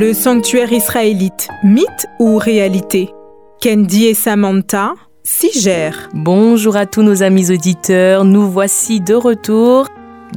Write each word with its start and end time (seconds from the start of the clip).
Le 0.00 0.14
sanctuaire 0.14 0.72
israélite, 0.72 1.50
mythe 1.62 2.06
ou 2.18 2.38
réalité? 2.38 3.10
Candy 3.62 4.06
et 4.06 4.14
Samantha 4.14 4.94
s'y 5.24 5.52
gèrent. 5.52 6.08
Bonjour 6.14 6.74
à 6.76 6.86
tous 6.86 7.02
nos 7.02 7.22
amis 7.22 7.50
auditeurs, 7.50 8.24
nous 8.24 8.50
voici 8.50 9.02
de 9.02 9.12
retour 9.12 9.88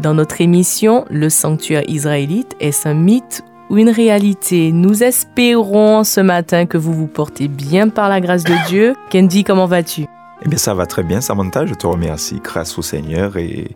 dans 0.02 0.15
notre 0.15 0.41
émission 0.41 1.05
Le 1.09 1.29
sanctuaire 1.29 1.88
israélite, 1.88 2.57
est-ce 2.59 2.89
un 2.89 2.93
mythe 2.93 3.45
ou 3.70 3.77
une 3.77 3.89
réalité? 3.89 4.73
Nous 4.73 5.02
espérons 5.02 6.03
ce 6.03 6.20
matin 6.20 6.66
que 6.66 6.77
vous 6.77 6.91
vous 6.91 7.07
portez 7.07 7.48
bien 7.48 7.88
par 7.88 8.09
la 8.09 8.20
grâce 8.20 8.43
de 8.43 8.67
Dieu. 8.67 8.95
Candy, 9.13 9.45
comment 9.45 9.66
vas-tu? 9.66 10.07
Eh 10.45 10.49
bien 10.49 10.57
ça 10.57 10.73
va 10.73 10.85
très 10.88 11.03
bien 11.03 11.21
Samantha, 11.21 11.66
je 11.66 11.73
te 11.73 11.88
remercie. 11.88 12.41
Grâce 12.43 12.77
au 12.77 12.81
Seigneur 12.81 13.38
et 13.38 13.71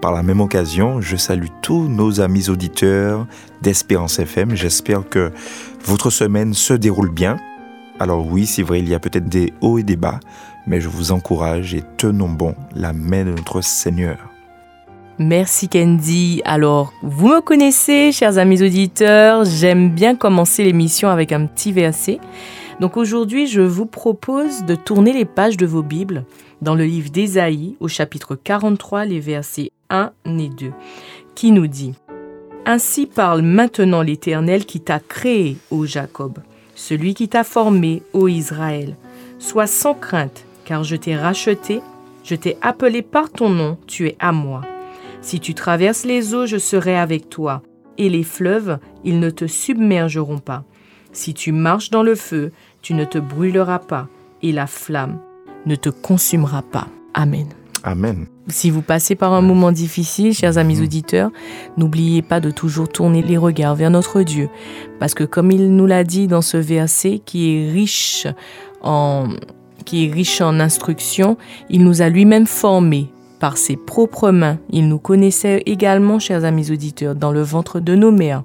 par 0.00 0.12
la 0.12 0.22
même 0.22 0.40
occasion, 0.40 1.00
je 1.00 1.16
salue 1.16 1.48
tous 1.62 1.86
nos 1.86 2.20
amis 2.20 2.48
auditeurs 2.48 3.26
d'Espérance 3.60 4.18
FM. 4.18 4.56
J'espère 4.56 5.08
que 5.08 5.30
votre 5.84 6.10
semaine 6.10 6.54
se 6.54 6.72
déroule 6.72 7.10
bien. 7.10 7.36
Alors 7.98 8.26
oui, 8.26 8.46
c'est 8.46 8.62
vrai, 8.62 8.80
il 8.80 8.88
y 8.88 8.94
a 8.94 9.00
peut-être 9.00 9.28
des 9.28 9.52
hauts 9.60 9.78
et 9.78 9.82
des 9.82 9.96
bas, 9.96 10.20
mais 10.66 10.80
je 10.80 10.88
vous 10.88 11.12
encourage 11.12 11.74
et 11.74 11.82
tenons 11.98 12.30
bon 12.30 12.54
la 12.74 12.94
main 12.94 13.24
de 13.24 13.32
notre 13.32 13.60
Seigneur. 13.60 14.16
Merci 15.18 15.68
Candy. 15.68 16.40
Alors, 16.46 16.94
vous 17.02 17.28
me 17.28 17.42
connaissez, 17.42 18.10
chers 18.10 18.38
amis 18.38 18.62
auditeurs, 18.62 19.44
j'aime 19.44 19.90
bien 19.90 20.16
commencer 20.16 20.64
l'émission 20.64 21.10
avec 21.10 21.30
un 21.30 21.44
petit 21.44 21.72
verset. 21.72 22.20
Donc 22.80 22.96
aujourd'hui, 22.96 23.46
je 23.46 23.60
vous 23.60 23.84
propose 23.84 24.64
de 24.64 24.74
tourner 24.74 25.12
les 25.12 25.26
pages 25.26 25.58
de 25.58 25.66
vos 25.66 25.82
Bibles 25.82 26.24
dans 26.62 26.74
le 26.74 26.84
livre 26.84 27.10
d'Ésaïe 27.10 27.76
au 27.80 27.88
chapitre 27.88 28.34
43, 28.34 29.04
les 29.04 29.20
versets 29.20 29.72
1 29.90 30.12
et 30.26 30.48
2, 30.48 30.72
qui 31.34 31.50
nous 31.50 31.66
dit 31.66 31.94
Ainsi 32.64 33.06
parle 33.06 33.42
maintenant 33.42 34.02
l'Éternel 34.02 34.64
qui 34.64 34.80
t'a 34.80 35.00
créé, 35.00 35.58
ô 35.70 35.84
Jacob, 35.84 36.38
celui 36.74 37.14
qui 37.14 37.28
t'a 37.28 37.44
formé, 37.44 38.02
ô 38.12 38.28
Israël. 38.28 38.96
Sois 39.38 39.66
sans 39.66 39.94
crainte, 39.94 40.44
car 40.64 40.84
je 40.84 40.96
t'ai 40.96 41.16
racheté, 41.16 41.80
je 42.24 42.34
t'ai 42.34 42.56
appelé 42.62 43.02
par 43.02 43.30
ton 43.30 43.48
nom, 43.50 43.78
tu 43.86 44.06
es 44.06 44.16
à 44.18 44.32
moi. 44.32 44.62
Si 45.20 45.40
tu 45.40 45.54
traverses 45.54 46.04
les 46.04 46.34
eaux, 46.34 46.46
je 46.46 46.58
serai 46.58 46.96
avec 46.96 47.28
toi, 47.28 47.62
et 47.98 48.08
les 48.08 48.22
fleuves, 48.22 48.78
ils 49.04 49.20
ne 49.20 49.30
te 49.30 49.46
submergeront 49.46 50.38
pas. 50.38 50.64
Si 51.12 51.34
tu 51.34 51.52
marches 51.52 51.90
dans 51.90 52.02
le 52.02 52.14
feu, 52.14 52.52
tu 52.82 52.94
ne 52.94 53.04
te 53.04 53.18
brûleras 53.18 53.80
pas, 53.80 54.08
et 54.42 54.52
la 54.52 54.66
flamme 54.66 55.18
ne 55.66 55.74
te 55.74 55.90
consumera 55.90 56.62
pas. 56.62 56.88
Amen. 57.14 57.48
Amen. 57.82 58.26
Si 58.50 58.70
vous 58.70 58.82
passez 58.82 59.14
par 59.14 59.32
un 59.32 59.42
moment 59.42 59.72
difficile, 59.72 60.34
chers 60.34 60.58
amis 60.58 60.76
Mhm. 60.76 60.82
auditeurs, 60.84 61.30
n'oubliez 61.76 62.22
pas 62.22 62.40
de 62.40 62.50
toujours 62.50 62.88
tourner 62.88 63.22
les 63.22 63.36
regards 63.36 63.74
vers 63.74 63.90
notre 63.90 64.22
Dieu. 64.22 64.48
Parce 64.98 65.14
que 65.14 65.24
comme 65.24 65.50
il 65.50 65.74
nous 65.74 65.86
l'a 65.86 66.04
dit 66.04 66.26
dans 66.26 66.42
ce 66.42 66.56
verset 66.56 67.20
qui 67.24 67.54
est 67.56 67.70
riche 67.70 68.26
en, 68.82 69.28
qui 69.84 70.06
est 70.06 70.12
riche 70.12 70.40
en 70.40 70.60
instructions, 70.60 71.36
il 71.68 71.84
nous 71.84 72.02
a 72.02 72.08
lui-même 72.08 72.46
formés 72.46 73.08
par 73.38 73.56
ses 73.56 73.76
propres 73.76 74.30
mains. 74.30 74.58
Il 74.70 74.88
nous 74.88 74.98
connaissait 74.98 75.62
également, 75.66 76.18
chers 76.18 76.44
amis 76.44 76.70
auditeurs, 76.70 77.14
dans 77.14 77.32
le 77.32 77.42
ventre 77.42 77.80
de 77.80 77.94
nos 77.94 78.10
mères. 78.10 78.42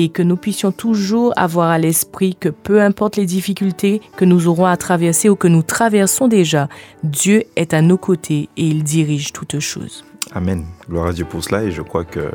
Et 0.00 0.10
que 0.10 0.22
nous 0.22 0.36
puissions 0.36 0.70
toujours 0.70 1.32
avoir 1.36 1.70
à 1.70 1.78
l'esprit 1.78 2.36
que 2.38 2.48
peu 2.48 2.80
importe 2.80 3.16
les 3.16 3.26
difficultés 3.26 4.00
que 4.16 4.24
nous 4.24 4.46
aurons 4.46 4.66
à 4.66 4.76
traverser 4.76 5.28
ou 5.28 5.34
que 5.34 5.48
nous 5.48 5.62
traversons 5.62 6.28
déjà, 6.28 6.68
Dieu 7.02 7.42
est 7.56 7.74
à 7.74 7.82
nos 7.82 7.98
côtés 7.98 8.48
et 8.56 8.64
il 8.64 8.84
dirige 8.84 9.32
toutes 9.32 9.58
choses. 9.58 10.04
Amen. 10.32 10.64
Gloire 10.88 11.08
à 11.08 11.12
Dieu 11.12 11.24
pour 11.24 11.42
cela 11.42 11.64
et 11.64 11.72
je 11.72 11.82
crois 11.82 12.04
que 12.04 12.30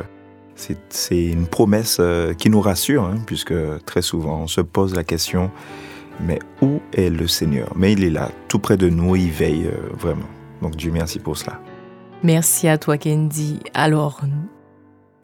c'est 0.55 1.31
une 1.31 1.47
promesse 1.47 1.97
euh, 1.99 2.33
qui 2.33 2.49
nous 2.49 2.61
rassure, 2.61 3.05
hein, 3.05 3.15
puisque 3.25 3.53
très 3.85 4.01
souvent 4.01 4.41
on 4.41 4.47
se 4.47 4.61
pose 4.61 4.93
la 4.93 5.05
question, 5.05 5.49
mais 6.19 6.39
où 6.61 6.81
est 6.93 7.09
le 7.09 7.27
Seigneur? 7.27 7.71
Mais 7.77 7.93
il 7.93 8.03
est 8.03 8.09
là, 8.09 8.29
tout 8.49 8.59
près 8.59 8.75
de 8.75 8.89
nous, 8.89 9.15
il 9.15 9.31
veille 9.31 9.67
euh, 9.67 9.89
vraiment. 9.97 10.27
Donc 10.61 10.75
Dieu 10.75 10.91
merci 10.91 11.19
pour 11.19 11.37
cela. 11.37 11.59
Merci 12.23 12.67
à 12.67 12.77
toi, 12.77 12.97
Candy. 12.97 13.59
Alors, 13.73 14.21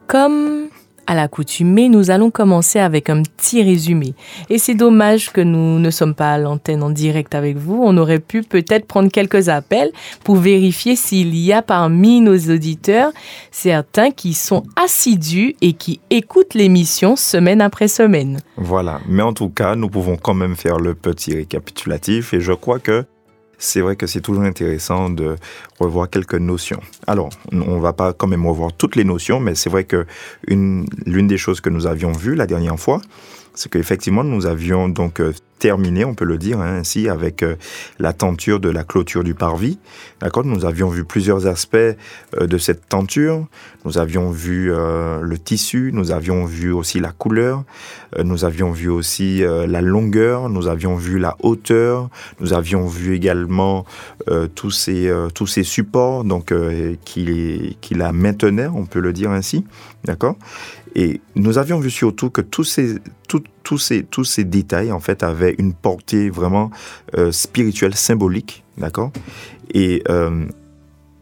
comme 0.07 0.68
à 1.09 1.15
l'accoutumée, 1.15 1.89
nous 1.89 2.11
allons 2.11 2.29
commencer 2.29 2.77
avec 2.77 3.09
un 3.09 3.23
petit 3.23 3.63
résumé. 3.63 4.13
Et 4.51 4.59
c'est 4.59 4.75
dommage 4.75 5.31
que 5.31 5.41
nous 5.41 5.79
ne 5.79 5.89
sommes 5.89 6.13
pas 6.13 6.33
à 6.33 6.37
l'antenne 6.37 6.83
en 6.83 6.91
direct 6.91 7.33
avec 7.33 7.57
vous. 7.57 7.81
On 7.83 7.97
aurait 7.97 8.19
pu 8.19 8.43
peut-être 8.43 8.85
prendre 8.85 9.09
quelques 9.11 9.49
appels 9.49 9.91
pour 10.23 10.35
vérifier 10.35 10.95
s'il 10.95 11.35
y 11.35 11.51
a 11.51 11.63
parmi 11.63 12.21
nos 12.21 12.37
auditeurs 12.37 13.11
certains 13.49 14.11
qui 14.11 14.35
sont 14.35 14.61
assidus 14.75 15.55
et 15.61 15.73
qui 15.73 15.99
écoutent 16.11 16.53
l'émission 16.53 17.15
semaine 17.15 17.61
après 17.61 17.87
semaine. 17.87 18.37
Voilà. 18.55 18.99
Mais 19.07 19.23
en 19.23 19.33
tout 19.33 19.49
cas, 19.49 19.75
nous 19.75 19.89
pouvons 19.89 20.15
quand 20.15 20.35
même 20.35 20.55
faire 20.55 20.77
le 20.77 20.93
petit 20.93 21.33
récapitulatif 21.33 22.35
et 22.35 22.39
je 22.39 22.53
crois 22.53 22.77
que 22.77 23.03
c'est 23.59 23.81
vrai 23.81 23.95
que 23.95 24.07
c'est 24.07 24.21
toujours 24.21 24.43
intéressant 24.43 25.09
de 25.09 25.35
revoir 25.79 26.09
quelques 26.09 26.35
notions. 26.35 26.79
Alors, 27.05 27.29
on 27.51 27.79
va 27.79 27.93
pas 27.93 28.13
quand 28.13 28.27
même 28.27 28.47
revoir 28.47 28.71
toutes 28.73 28.95
les 28.95 29.03
notions, 29.03 29.39
mais 29.39 29.53
c'est 29.53 29.69
vrai 29.69 29.83
que 29.83 30.07
une, 30.47 30.87
l'une 31.05 31.27
des 31.27 31.37
choses 31.37 31.61
que 31.61 31.69
nous 31.69 31.85
avions 31.85 32.13
vues 32.13 32.35
la 32.35 32.47
dernière 32.47 32.79
fois, 32.79 33.01
c'est 33.59 33.69
qu'effectivement, 33.69 34.23
nous 34.23 34.45
avions 34.45 34.87
donc 34.87 35.19
euh, 35.19 35.33
terminé, 35.59 36.05
on 36.05 36.15
peut 36.15 36.23
le 36.23 36.37
dire 36.37 36.61
hein, 36.61 36.77
ainsi, 36.79 37.09
avec 37.09 37.43
euh, 37.43 37.57
la 37.99 38.13
tenture 38.13 38.61
de 38.61 38.69
la 38.69 38.85
clôture 38.85 39.25
du 39.25 39.33
parvis. 39.33 39.79
D'accord? 40.21 40.45
Nous 40.45 40.63
avions 40.63 40.87
vu 40.87 41.03
plusieurs 41.03 41.45
aspects 41.45 41.75
euh, 41.75 41.97
de 42.39 42.57
cette 42.57 42.87
tenture. 42.87 43.45
Nous 43.83 43.97
avions 43.97 44.31
vu 44.31 44.71
le 44.71 45.37
tissu, 45.37 45.91
nous 45.93 46.11
avions 46.11 46.45
vu 46.45 46.71
aussi 46.71 46.99
la 46.99 47.13
couleur, 47.13 47.63
nous 48.21 48.43
avions 48.43 48.71
vu 48.73 48.89
aussi 48.89 49.39
la 49.39 49.81
longueur, 49.81 50.49
nous 50.49 50.67
avions 50.67 50.95
vu 50.95 51.17
la 51.17 51.37
hauteur, 51.39 52.09
nous 52.41 52.51
avions 52.51 52.87
vu 52.87 53.15
également 53.15 53.85
tous, 54.53 54.71
ces, 54.71 55.09
tous 55.33 55.47
ces 55.47 55.63
supports 55.63 56.25
donc, 56.25 56.53
qui, 57.05 57.77
qui 57.79 57.95
la 57.95 58.11
maintenaient, 58.11 58.67
on 58.67 58.85
peut 58.85 58.99
le 58.99 59.13
dire 59.13 59.31
ainsi. 59.31 59.63
D'accord? 60.03 60.35
Et 60.95 61.21
nous 61.35 61.57
avions 61.57 61.79
vu 61.79 61.89
surtout 61.89 62.29
que 62.29 62.41
tous 62.41 62.63
ces, 62.63 62.95
tout- 63.27 63.43
tous 63.63 63.77
ces, 63.77 64.03
tous 64.03 64.23
ces 64.23 64.43
détails, 64.43 64.91
en 64.91 64.99
fait, 64.99 65.23
avaient 65.23 65.55
une 65.57 65.73
portée 65.73 66.29
vraiment 66.29 66.71
euh, 67.17 67.31
spirituelle, 67.31 67.95
symbolique. 67.95 68.63
D'accord? 68.77 69.11
Et. 69.73 70.03
euh, 70.09 70.45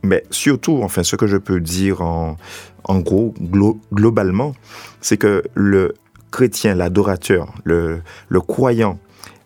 mais 0.03 0.23
surtout, 0.29 0.79
enfin, 0.83 1.03
ce 1.03 1.15
que 1.17 1.27
je 1.27 1.35
peux 1.37 1.59
dire 1.59 2.01
en, 2.01 2.37
en 2.85 2.99
gros, 2.99 3.33
glo- 3.41 3.79
globalement, 3.91 4.55
c'est 5.01 5.17
que 5.17 5.43
le 5.53 5.95
chrétien, 6.31 6.75
l'adorateur, 6.75 7.53
le, 7.65 7.99
le 8.29 8.39
croyant 8.39 8.99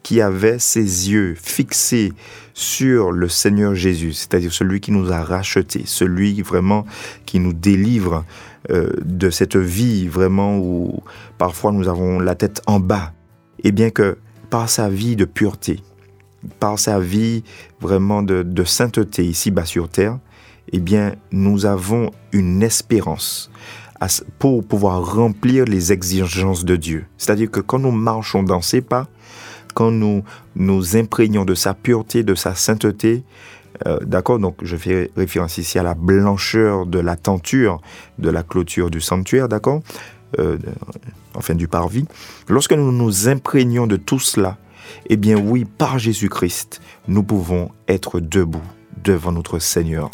qui 0.03 0.20
avait 0.22 0.59
ses 0.59 1.09
yeux 1.09 1.36
fixés 1.42 2.12
sur 2.53 3.12
le 3.12 3.28
Seigneur 3.30 3.74
Jésus, 3.76 4.14
c'est-à-dire 4.14 4.52
celui 4.53 4.82
qui 4.82 4.92
nous 4.92 5.12
a 5.12 5.24
rachetés, 5.24 5.84
celui 5.86 6.42
vraiment 6.44 6.86
qui 7.26 7.40
nous 7.40 7.53
délivre 7.53 8.26
de 8.70 9.30
cette 9.30 9.56
vie 9.56 10.08
vraiment 10.08 10.58
où 10.58 11.02
parfois 11.38 11.72
nous 11.72 11.88
avons 11.88 12.20
la 12.20 12.36
tête 12.36 12.62
en 12.68 12.80
bas, 12.80 13.14
et 13.64 13.72
bien 13.72 13.90
que 13.90 14.18
par 14.50 14.70
sa 14.70 14.90
vie 14.90 15.16
de 15.16 15.26
pureté, 15.26 15.80
par 16.60 16.78
sa 16.78 17.00
vie 17.00 17.44
vraiment 17.80 18.22
de, 18.22 18.44
de 18.44 18.64
sainteté 18.64 19.26
ici-bas 19.26 19.66
sur 19.66 19.90
terre, 19.90 20.20
eh 20.72 20.80
bien, 20.80 21.16
nous 21.32 21.66
avons 21.66 22.12
une 22.32 22.64
espérance 22.64 23.52
pour 24.40 24.66
pouvoir 24.66 25.16
remplir 25.16 25.66
les 25.66 25.92
exigences 25.92 26.66
de 26.66 26.76
Dieu. 26.76 27.06
C'est-à-dire 27.18 27.52
que 27.52 27.60
quand 27.60 27.80
nous 27.80 27.92
marchons 27.92 28.42
dans 28.44 28.62
ses 28.62 28.82
pas, 28.82 29.08
quand 29.74 29.92
nous 29.92 30.24
nous 30.56 30.98
imprégnons 30.98 31.46
de 31.46 31.54
sa 31.54 31.74
pureté, 31.74 32.24
de 32.24 32.36
sa 32.36 32.56
sainteté, 32.56 33.24
euh, 33.88 34.00
d'accord, 34.02 34.40
donc 34.40 34.58
je 34.62 34.76
fais 34.76 35.12
référence 35.16 35.58
ici 35.58 35.80
à 35.80 35.84
la 35.84 35.94
blancheur 35.94 36.86
de 36.86 37.00
la 37.00 37.16
tenture 37.16 37.82
de 38.20 38.29
la 38.29 38.44
clôture 38.44 38.90
du 38.91 39.02
sanctuaire, 39.02 39.47
d'accord, 39.47 39.82
euh, 40.40 40.58
enfin 41.35 41.56
du 41.56 41.68
parvis. 41.68 42.06
Lorsque 42.47 42.73
nous 42.73 42.91
nous 42.91 43.28
imprégnons 43.28 43.88
de 43.88 43.96
tout 43.96 44.20
cela, 44.20 44.58
eh 45.08 45.18
bien 45.18 45.38
oui, 45.38 45.66
par 45.66 46.00
Jésus-Christ, 46.00 46.82
nous 47.08 47.23
pouvons 47.23 47.72
être 47.88 48.20
debout 48.20 48.62
devant 49.03 49.32
notre 49.32 49.59
Seigneur, 49.59 50.12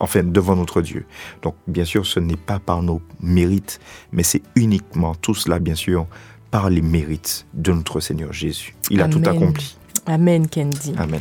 enfin 0.00 0.22
devant 0.22 0.56
notre 0.56 0.80
Dieu. 0.80 1.04
Donc 1.42 1.54
bien 1.66 1.84
sûr, 1.84 2.06
ce 2.06 2.20
n'est 2.20 2.36
pas 2.36 2.58
par 2.58 2.82
nos 2.82 3.00
mérites, 3.20 3.80
mais 4.12 4.22
c'est 4.22 4.42
uniquement 4.54 5.14
tout 5.14 5.34
cela, 5.34 5.58
bien 5.58 5.74
sûr, 5.74 6.06
par 6.50 6.70
les 6.70 6.82
mérites 6.82 7.46
de 7.54 7.72
notre 7.72 8.00
Seigneur 8.00 8.32
Jésus. 8.32 8.74
Il 8.90 9.02
a 9.02 9.08
tout 9.08 9.22
accompli. 9.24 9.76
Amen, 10.06 10.46
Candy. 10.48 10.94
Amen. 10.96 11.20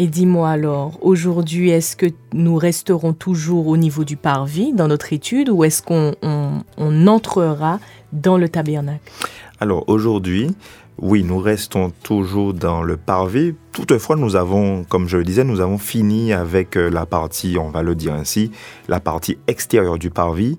Et 0.00 0.06
dis-moi 0.06 0.48
alors, 0.50 0.96
aujourd'hui, 1.02 1.70
est-ce 1.70 1.96
que 1.96 2.06
nous 2.32 2.54
resterons 2.54 3.12
toujours 3.14 3.66
au 3.66 3.76
niveau 3.76 4.04
du 4.04 4.16
parvis 4.16 4.72
dans 4.72 4.86
notre 4.86 5.12
étude 5.12 5.48
ou 5.50 5.64
est-ce 5.64 5.82
qu'on 5.82 6.14
on- 6.22 6.62
on 6.76 7.06
entrera 7.08 7.80
dans 8.12 8.38
le 8.38 8.48
tabernacle? 8.48 9.10
Alors 9.58 9.82
aujourd'hui, 9.88 10.54
oui, 10.98 11.24
nous 11.24 11.38
restons 11.40 11.90
toujours 12.04 12.54
dans 12.54 12.80
le 12.84 12.96
parvis. 12.96 13.56
Toutefois, 13.72 14.14
nous 14.14 14.36
avons, 14.36 14.84
comme 14.84 15.08
je 15.08 15.16
le 15.16 15.24
disais, 15.24 15.42
nous 15.42 15.60
avons 15.60 15.78
fini 15.78 16.32
avec 16.32 16.76
euh, 16.76 16.90
la 16.90 17.04
partie, 17.04 17.56
on 17.58 17.70
va 17.70 17.82
le 17.82 17.96
dire 17.96 18.14
ainsi, 18.14 18.52
la 18.86 19.00
partie 19.00 19.36
extérieure 19.48 19.98
du 19.98 20.10
parvis. 20.10 20.58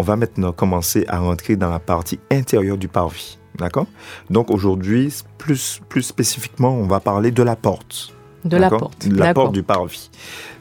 On 0.00 0.02
va 0.02 0.16
maintenant 0.16 0.50
commencer 0.50 1.04
à 1.06 1.20
rentrer 1.20 1.54
dans 1.54 1.70
la 1.70 1.78
partie 1.78 2.18
intérieure 2.32 2.76
du 2.76 2.88
parvis. 2.88 3.38
D'accord? 3.56 3.86
Donc 4.30 4.50
aujourd'hui, 4.50 5.14
plus, 5.38 5.80
plus 5.88 6.02
spécifiquement, 6.02 6.72
on 6.74 6.88
va 6.88 6.98
parler 6.98 7.30
de 7.30 7.44
la 7.44 7.54
porte. 7.54 8.14
De 8.44 8.56
la 8.56 8.70
porte. 8.70 9.06
La 9.06 9.34
porte 9.34 9.52
du 9.52 9.62
parvis. 9.62 10.10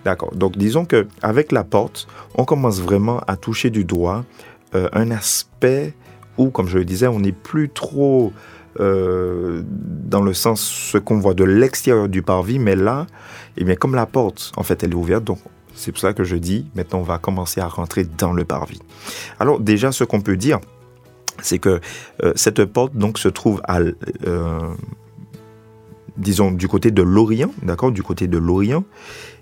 D'accord. 0.06 0.36
Donc 0.36 0.58
disons 0.58 0.86
que 0.86 1.08
avec 1.22 1.52
la 1.52 1.64
porte, 1.64 2.08
on 2.36 2.46
commence 2.46 2.81
vraiment 2.81 3.22
à 3.28 3.38
toucher 3.38 3.70
du 3.70 3.86
doigt 3.86 4.26
euh, 4.76 4.90
un 4.94 5.12
aspect 5.12 5.94
où, 6.38 6.50
comme 6.50 6.68
je 6.68 6.78
le 6.78 6.86
disais, 6.86 7.08
on 7.08 7.20
n'est 7.20 7.31
plus 7.31 7.70
trop 7.70 8.31
euh, 8.80 9.64
dans 9.66 10.22
le 10.22 10.34
sens 10.34 10.62
ce 10.62 10.98
qu'on 10.98 11.20
voit 11.20 11.34
de 11.34 11.44
l'extérieur 11.44 12.08
du 12.08 12.22
parvis, 12.22 12.60
mais 12.60 12.76
là, 12.76 13.08
eh 13.58 13.64
bien, 13.64 13.76
comme 13.76 13.96
la 13.96 14.06
porte, 14.06 14.52
en 14.56 14.64
fait, 14.64 14.84
elle 14.84 14.92
est 14.92 14.96
ouverte, 14.96 15.24
donc 15.24 15.40
c'est 15.74 15.92
pour 15.92 16.00
ça 16.00 16.14
que 16.14 16.24
je 16.24 16.36
dis, 16.36 16.66
maintenant, 16.76 17.00
on 17.00 17.04
va 17.04 17.18
commencer 17.18 17.62
à 17.62 17.68
rentrer 17.68 18.06
dans 18.06 18.31
le 18.31 18.46
parvis. 18.46 18.80
Alors 19.40 19.60
déjà, 19.60 19.92
ce 19.92 20.04
qu'on 20.04 20.22
peut 20.22 20.38
dire, 20.38 20.60
c'est 21.42 21.60
que 21.60 21.81
euh, 22.24 22.34
cette 22.36 22.64
porte 22.66 22.96
donc 22.96 23.18
se 23.18 23.28
trouve 23.28 23.62
à 23.68 23.80
disons, 26.19 26.51
du 26.51 26.68
côté 26.68 26.92
de 26.92 27.01
l'Orient, 27.01 27.51
d'accord, 27.63 27.92
du 27.92 28.04
côté 28.04 28.27
de 28.27 28.38
l'Orient. 28.38 28.83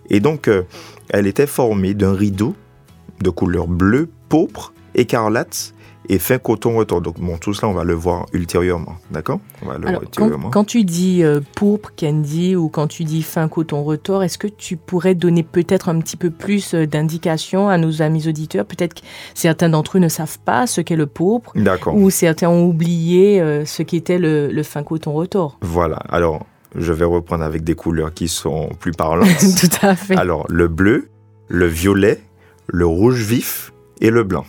Et 0.09 0.19
donc, 0.19 0.47
euh, 0.47 0.63
elle 1.09 1.27
était 1.27 1.47
formée 1.47 1.93
d'un 1.93 2.13
rideau 2.13 2.55
de 3.21 3.29
couleur 3.29 3.67
bleue, 3.67 4.09
pourpre, 4.29 4.73
écarlate 4.95 5.73
et 6.09 6.19
fin 6.19 6.37
coton 6.37 6.77
retour. 6.77 7.01
Donc, 7.01 7.19
bon, 7.19 7.37
tout 7.37 7.53
cela, 7.53 7.67
on 7.67 7.73
va 7.73 7.83
le 7.83 7.93
voir 7.93 8.27
ultérieurement, 8.31 8.95
d'accord? 9.11 9.39
Quand, 10.51 10.63
tu 10.63 10.85
dis 10.85 11.23
euh, 11.23 11.41
pourpre, 11.55 11.91
Candy, 11.99 12.55
ou 12.55 12.69
quand 12.69 12.87
tu 12.87 13.03
dis 13.03 13.23
fin 13.23 13.49
coton 13.49 13.83
retort, 13.83 14.23
est-ce 14.23 14.37
que 14.37 14.47
tu 14.47 14.77
pourrais 14.77 15.15
donner 15.15 15.43
peut-être 15.43 15.89
un 15.89 15.99
petit 15.99 16.15
peu 16.15 16.29
plus 16.29 16.73
euh, 16.73 16.85
d'indications 16.85 17.67
à 17.67 17.77
nos 17.77 18.01
amis 18.01 18.29
auditeurs? 18.29 18.65
Peut-être 18.65 18.93
que 18.93 19.01
certains 19.33 19.67
d'entre 19.67 19.97
eux 19.97 19.99
ne 19.99 20.07
savent 20.07 20.39
pas 20.39 20.67
ce 20.67 20.79
qu'est 20.79 20.95
le 20.95 21.07
pourpre, 21.07 21.51
ou 21.91 22.09
certains 22.09 22.49
ont 22.49 22.65
oublié 22.65 23.41
ce 23.65 23.83
qu'était 23.83 24.19
le, 24.19 24.47
le 24.47 24.63
fin 24.63 24.83
coton 24.83 25.11
retort. 25.11 25.57
Voilà, 25.61 25.97
alors 26.07 26.45
je 26.77 26.93
vais 26.93 27.05
reprendre 27.05 27.43
avec 27.43 27.63
des 27.63 27.75
couleurs 27.75 28.13
qui 28.13 28.27
sont 28.27 28.69
plus 28.79 28.91
parlantes. 28.97 29.27
Tout 29.59 29.85
à 29.85 29.95
fait. 29.95 30.15
Alors, 30.15 30.45
le 30.49 30.67
bleu, 30.67 31.09
le 31.47 31.65
violet, 31.65 32.21
le 32.67 32.85
rouge 32.85 33.21
vif 33.21 33.73
et 34.01 34.09
le 34.09 34.23
blanc. 34.23 34.45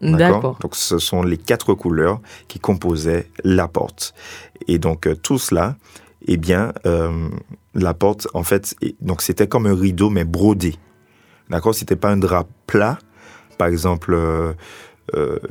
D'accord. 0.00 0.58
Donc, 0.60 0.76
ce 0.76 0.98
sont 0.98 1.22
les 1.22 1.36
quatre 1.36 1.74
couleurs 1.74 2.20
qui 2.48 2.58
composaient 2.58 3.28
la 3.44 3.68
porte. 3.68 4.14
Et 4.66 4.78
donc, 4.78 5.06
euh, 5.06 5.14
tout 5.14 5.38
cela, 5.38 5.76
eh 6.26 6.38
bien, 6.38 6.72
euh, 6.86 7.28
la 7.74 7.92
porte, 7.92 8.26
en 8.32 8.42
fait, 8.42 8.74
donc 9.00 9.20
c'était 9.20 9.46
comme 9.46 9.66
un 9.66 9.74
rideau, 9.74 10.08
mais 10.08 10.24
brodé. 10.24 10.76
D'accord? 11.50 11.74
C'était 11.74 11.96
pas 11.96 12.10
un 12.10 12.16
drap 12.16 12.46
plat. 12.66 12.98
Par 13.58 13.68
exemple, 13.68 14.14
euh, 14.14 14.52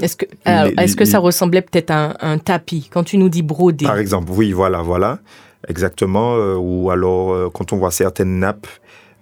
est-ce 0.01 0.15
que, 0.15 0.25
est 0.45 0.95
que 0.95 1.05
ça 1.05 1.19
ressemblait 1.19 1.61
peut-être 1.61 1.91
à 1.91 2.25
un, 2.25 2.37
tapis? 2.37 2.89
Quand 2.91 3.03
tu 3.03 3.17
nous 3.17 3.29
dis 3.29 3.43
brodé 3.43 3.85
Par 3.85 3.97
exemple, 3.97 4.31
oui, 4.31 4.51
voilà, 4.51 4.81
voilà. 4.81 5.19
Exactement. 5.67 6.35
Euh, 6.35 6.55
ou 6.55 6.89
alors, 6.91 7.33
euh, 7.33 7.49
quand 7.53 7.73
on 7.73 7.77
voit 7.77 7.91
certaines 7.91 8.39
nappes 8.39 8.67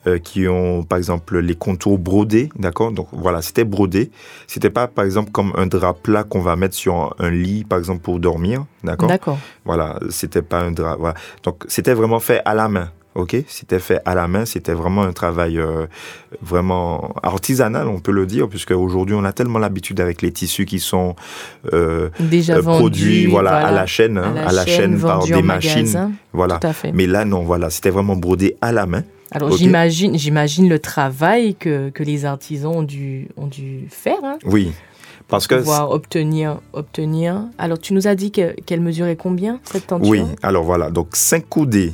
euh, 0.05 0.19
qui 0.19 0.47
ont, 0.47 0.83
par 0.83 0.97
exemple, 0.97 1.39
les 1.39 1.55
contours 1.55 1.97
brodés, 1.97 2.49
d'accord? 2.55 2.91
Donc 2.91 3.07
voilà, 3.11 3.41
c'était 3.41 3.63
brodé. 3.65 4.11
C'était 4.45 4.69
pas, 4.69 4.87
par 4.87 5.03
exemple, 5.03 5.31
comme 5.31 5.51
un 5.55 5.65
drap 5.65 5.95
plat 5.95 6.23
qu'on 6.23 6.41
va 6.41 6.55
mettre 6.55 6.75
sur 6.75 7.15
un 7.19 7.29
lit, 7.29 7.63
par 7.63 7.79
exemple, 7.79 8.01
pour 8.01 8.19
dormir, 8.19 8.65
d'accord? 8.83 9.09
D'accord. 9.09 9.39
Voilà, 9.65 9.99
c'était 10.09 10.43
pas 10.43 10.61
un 10.61 10.71
drap. 10.71 10.97
Voilà. 10.97 11.15
Donc 11.43 11.65
c'était 11.67 11.93
vraiment 11.93 12.19
fait 12.19 12.41
à 12.45 12.53
la 12.53 12.69
main. 12.69 12.89
Ok, 13.17 13.35
c'était 13.47 13.79
fait 13.79 13.99
à 14.05 14.13
la 14.13 14.27
main, 14.27 14.45
c'était 14.45 14.73
vraiment 14.73 15.01
un 15.01 15.11
travail 15.11 15.57
euh, 15.57 15.87
vraiment 16.43 17.15
artisanal, 17.23 17.87
on 17.87 17.99
peut 17.99 18.11
le 18.11 18.27
dire, 18.27 18.47
puisque 18.47 18.69
aujourd'hui 18.69 19.15
on 19.15 19.23
a 19.23 19.33
tellement 19.33 19.57
l'habitude 19.57 19.99
avec 19.99 20.21
les 20.21 20.31
tissus 20.31 20.65
qui 20.65 20.79
sont 20.79 21.15
euh, 21.73 22.09
déjà 22.19 22.57
euh, 22.57 22.61
produits, 22.61 23.25
voilà, 23.25 23.55
à 23.55 23.71
la 23.71 23.87
chaîne, 23.87 24.19
hein, 24.19 24.35
à 24.45 24.51
la, 24.51 24.67
chaîne, 24.67 24.99
par 24.99 25.25
des 25.25 25.41
machines, 25.41 26.13
voilà. 26.31 26.59
Mais 26.93 27.07
là 27.07 27.25
non, 27.25 27.41
voilà, 27.41 27.71
c'était 27.71 27.89
vraiment 27.89 28.15
brodé 28.15 28.55
à 28.61 28.71
la 28.71 28.85
main. 28.85 29.01
Alors 29.31 29.51
j'imagine, 29.57 30.15
j'imagine 30.15 30.69
le 30.69 30.77
travail 30.77 31.55
que, 31.55 31.89
que, 31.89 32.03
les 32.03 32.23
artisans 32.23 32.71
ont 32.71 32.83
dû, 32.83 33.29
ont 33.35 33.47
dû 33.47 33.87
faire. 33.89 34.19
Hein, 34.23 34.37
oui. 34.45 34.71
Parce 35.27 35.47
pour 35.47 35.57
pouvoir 35.57 35.89
obtenir, 35.89 36.59
obtenir. 36.71 37.41
Alors, 37.57 37.79
tu 37.79 37.93
nous 37.93 38.07
as 38.07 38.15
dit 38.15 38.31
qu'elle 38.31 38.79
mesurait 38.79 39.17
combien, 39.17 39.59
cette 39.63 39.87
tenture 39.87 40.09
Oui, 40.09 40.21
alors 40.41 40.63
voilà, 40.63 40.89
donc 40.89 41.15
5 41.15 41.49
coudées 41.49 41.91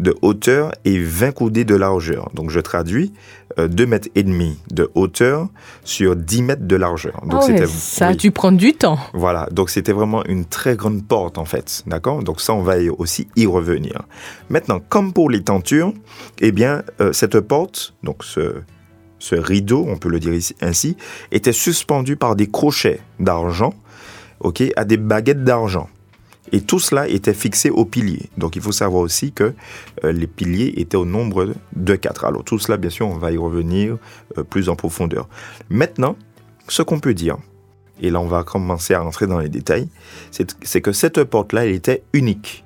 de 0.00 0.14
hauteur 0.22 0.72
et 0.84 0.98
20 0.98 1.32
coudées 1.32 1.64
de 1.64 1.74
largeur. 1.74 2.30
Donc 2.34 2.50
je 2.50 2.60
traduis 2.60 3.12
euh, 3.58 3.68
2 3.68 3.86
mètres 3.86 4.08
et 4.14 4.22
demi 4.22 4.58
de 4.70 4.90
hauteur 4.94 5.48
sur 5.84 6.16
10 6.16 6.42
mètres 6.42 6.66
de 6.66 6.76
largeur. 6.76 7.22
Donc 7.26 7.40
ah 7.42 7.46
c'était 7.46 7.66
ça 7.66 8.08
a 8.08 8.14
dû 8.14 8.30
prendre 8.30 8.58
du 8.58 8.74
temps. 8.74 8.98
Voilà, 9.14 9.48
donc 9.50 9.70
c'était 9.70 9.92
vraiment 9.92 10.24
une 10.26 10.44
très 10.44 10.76
grande 10.76 11.06
porte 11.06 11.38
en 11.38 11.44
fait, 11.44 11.82
d'accord? 11.86 12.22
Donc 12.22 12.40
ça 12.40 12.54
on 12.54 12.62
va 12.62 12.76
aussi 12.98 13.28
y 13.36 13.46
revenir. 13.46 14.02
Maintenant, 14.50 14.80
comme 14.80 15.12
pour 15.12 15.30
les 15.30 15.42
tentures, 15.42 15.92
eh 16.40 16.52
bien 16.52 16.82
euh, 17.00 17.12
cette 17.12 17.40
porte, 17.40 17.94
donc 18.02 18.24
ce 18.24 18.56
ce 19.18 19.34
rideau, 19.34 19.86
on 19.88 19.96
peut 19.96 20.10
le 20.10 20.20
dire 20.20 20.32
ainsi, 20.60 20.96
était 21.32 21.52
suspendu 21.52 22.16
par 22.16 22.36
des 22.36 22.48
crochets 22.48 23.00
d'argent, 23.18 23.72
ok, 24.40 24.62
à 24.76 24.84
des 24.84 24.98
baguettes 24.98 25.42
d'argent. 25.42 25.88
Et 26.52 26.60
tout 26.60 26.78
cela 26.78 27.08
était 27.08 27.34
fixé 27.34 27.70
aux 27.70 27.84
piliers. 27.84 28.30
Donc 28.38 28.56
il 28.56 28.62
faut 28.62 28.72
savoir 28.72 29.02
aussi 29.02 29.32
que 29.32 29.54
euh, 30.04 30.12
les 30.12 30.26
piliers 30.26 30.74
étaient 30.76 30.96
au 30.96 31.04
nombre 31.04 31.54
de 31.74 31.94
quatre. 31.96 32.24
Alors 32.24 32.44
tout 32.44 32.58
cela, 32.58 32.76
bien 32.76 32.90
sûr, 32.90 33.08
on 33.08 33.18
va 33.18 33.32
y 33.32 33.36
revenir 33.36 33.98
euh, 34.38 34.44
plus 34.44 34.68
en 34.68 34.76
profondeur. 34.76 35.28
Maintenant, 35.70 36.16
ce 36.68 36.82
qu'on 36.82 37.00
peut 37.00 37.14
dire, 37.14 37.36
et 38.00 38.10
là 38.10 38.20
on 38.20 38.26
va 38.26 38.44
commencer 38.44 38.94
à 38.94 39.00
rentrer 39.00 39.26
dans 39.26 39.38
les 39.38 39.48
détails, 39.48 39.88
c'est 40.30 40.80
que 40.80 40.92
cette 40.92 41.24
porte-là, 41.24 41.66
elle 41.66 41.74
était 41.74 42.02
unique. 42.12 42.64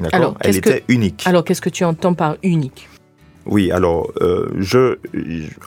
D'accord? 0.00 0.36
Elle 0.40 0.56
était 0.56 0.84
unique. 0.88 1.22
Alors 1.26 1.44
qu'est-ce 1.44 1.62
que 1.62 1.70
tu 1.70 1.84
entends 1.84 2.14
par 2.14 2.36
unique? 2.42 2.88
Oui, 3.46 3.70
alors 3.70 4.10
euh, 4.22 4.48
je, 4.58 4.98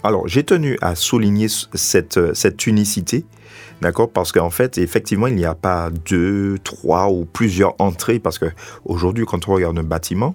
alors 0.03 0.27
j'ai 0.27 0.43
tenu 0.43 0.77
à 0.81 0.95
souligner 0.95 1.47
cette, 1.73 2.33
cette 2.33 2.65
unicité 2.65 3.25
D'accord 3.81 4.09
Parce 4.09 4.31
qu'en 4.31 4.49
fait, 4.49 4.77
effectivement, 4.77 5.27
il 5.27 5.35
n'y 5.35 5.45
a 5.45 5.53
pas 5.53 5.89
deux, 5.91 6.57
trois 6.63 7.09
ou 7.11 7.25
plusieurs 7.25 7.75
entrées. 7.79 8.19
Parce 8.19 8.39
que 8.39 8.47
aujourd'hui, 8.85 9.25
quand 9.25 9.47
on 9.47 9.53
regarde 9.53 9.77
un 9.77 9.83
bâtiment, 9.83 10.33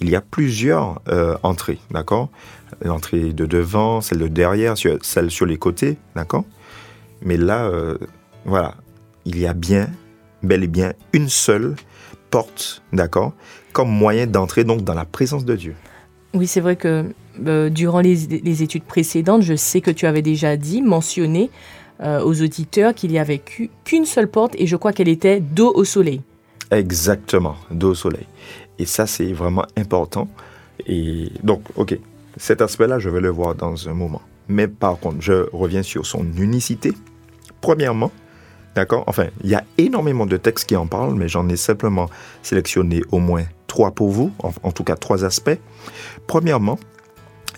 il 0.00 0.08
y 0.08 0.16
a 0.16 0.20
plusieurs 0.20 1.00
euh, 1.08 1.36
entrées. 1.42 1.78
D'accord 1.90 2.30
L'entrée 2.82 3.32
de 3.32 3.46
devant, 3.46 4.00
celle 4.00 4.18
de 4.18 4.28
derrière, 4.28 4.74
celle 5.02 5.30
sur 5.30 5.46
les 5.46 5.58
côtés. 5.58 5.98
D'accord 6.14 6.44
Mais 7.22 7.36
là, 7.36 7.66
euh, 7.66 7.98
voilà, 8.44 8.74
il 9.24 9.38
y 9.38 9.46
a 9.46 9.52
bien, 9.52 9.88
bel 10.42 10.64
et 10.64 10.68
bien, 10.68 10.92
une 11.12 11.28
seule 11.28 11.76
porte. 12.30 12.82
D'accord 12.92 13.34
Comme 13.72 13.90
moyen 13.90 14.26
d'entrer 14.26 14.64
donc 14.64 14.82
dans 14.82 14.94
la 14.94 15.04
présence 15.04 15.44
de 15.44 15.56
Dieu. 15.56 15.74
Oui, 16.34 16.46
c'est 16.46 16.60
vrai 16.60 16.76
que 16.76 17.04
euh, 17.46 17.70
durant 17.70 18.00
les, 18.00 18.62
études 18.62 18.84
précédentes, 18.84 19.42
je 19.42 19.54
sais 19.54 19.80
que 19.80 19.90
tu 19.90 20.06
avais 20.06 20.22
déjà 20.22 20.56
dit, 20.56 20.82
mentionné 20.82 21.50
euh, 22.00 22.22
aux 22.22 22.42
auditeurs 22.42 22.94
qu'il 22.94 23.10
n'y 23.10 23.18
avait 23.18 23.38
qu'une 23.38 24.04
seule 24.04 24.28
porte 24.28 24.54
et 24.58 24.66
je 24.66 24.76
crois 24.76 24.92
qu'elle 24.92 25.08
était 25.08 25.40
dos 25.40 25.72
au 25.74 25.84
soleil. 25.84 26.20
Exactement, 26.70 27.56
dos 27.70 27.92
au 27.92 27.94
soleil. 27.94 28.26
Et 28.78 28.84
ça, 28.84 29.06
c'est 29.06 29.32
vraiment 29.32 29.64
important. 29.76 30.28
Et 30.86 31.30
donc, 31.42 31.62
ok, 31.76 31.98
cet 32.36 32.60
aspect-là, 32.60 32.98
je 32.98 33.08
vais 33.08 33.20
le 33.20 33.30
voir 33.30 33.54
dans 33.54 33.88
un 33.88 33.94
moment. 33.94 34.22
Mais 34.48 34.68
par 34.68 34.98
contre, 34.98 35.16
je 35.20 35.48
reviens 35.52 35.82
sur 35.82 36.06
son 36.06 36.24
unicité. 36.36 36.92
Premièrement, 37.60 38.12
d'accord, 38.74 39.04
enfin, 39.06 39.26
il 39.42 39.50
y 39.50 39.54
a 39.54 39.64
énormément 39.78 40.26
de 40.26 40.36
textes 40.36 40.68
qui 40.68 40.76
en 40.76 40.86
parlent, 40.86 41.14
mais 41.14 41.28
j'en 41.28 41.48
ai 41.48 41.56
simplement 41.56 42.08
sélectionné 42.42 43.02
au 43.10 43.18
moins 43.18 43.44
trois 43.66 43.90
pour 43.90 44.10
vous, 44.10 44.32
en 44.40 44.72
tout 44.72 44.84
cas 44.84 44.96
trois 44.96 45.24
aspects. 45.24 45.58
Premièrement, 46.28 46.78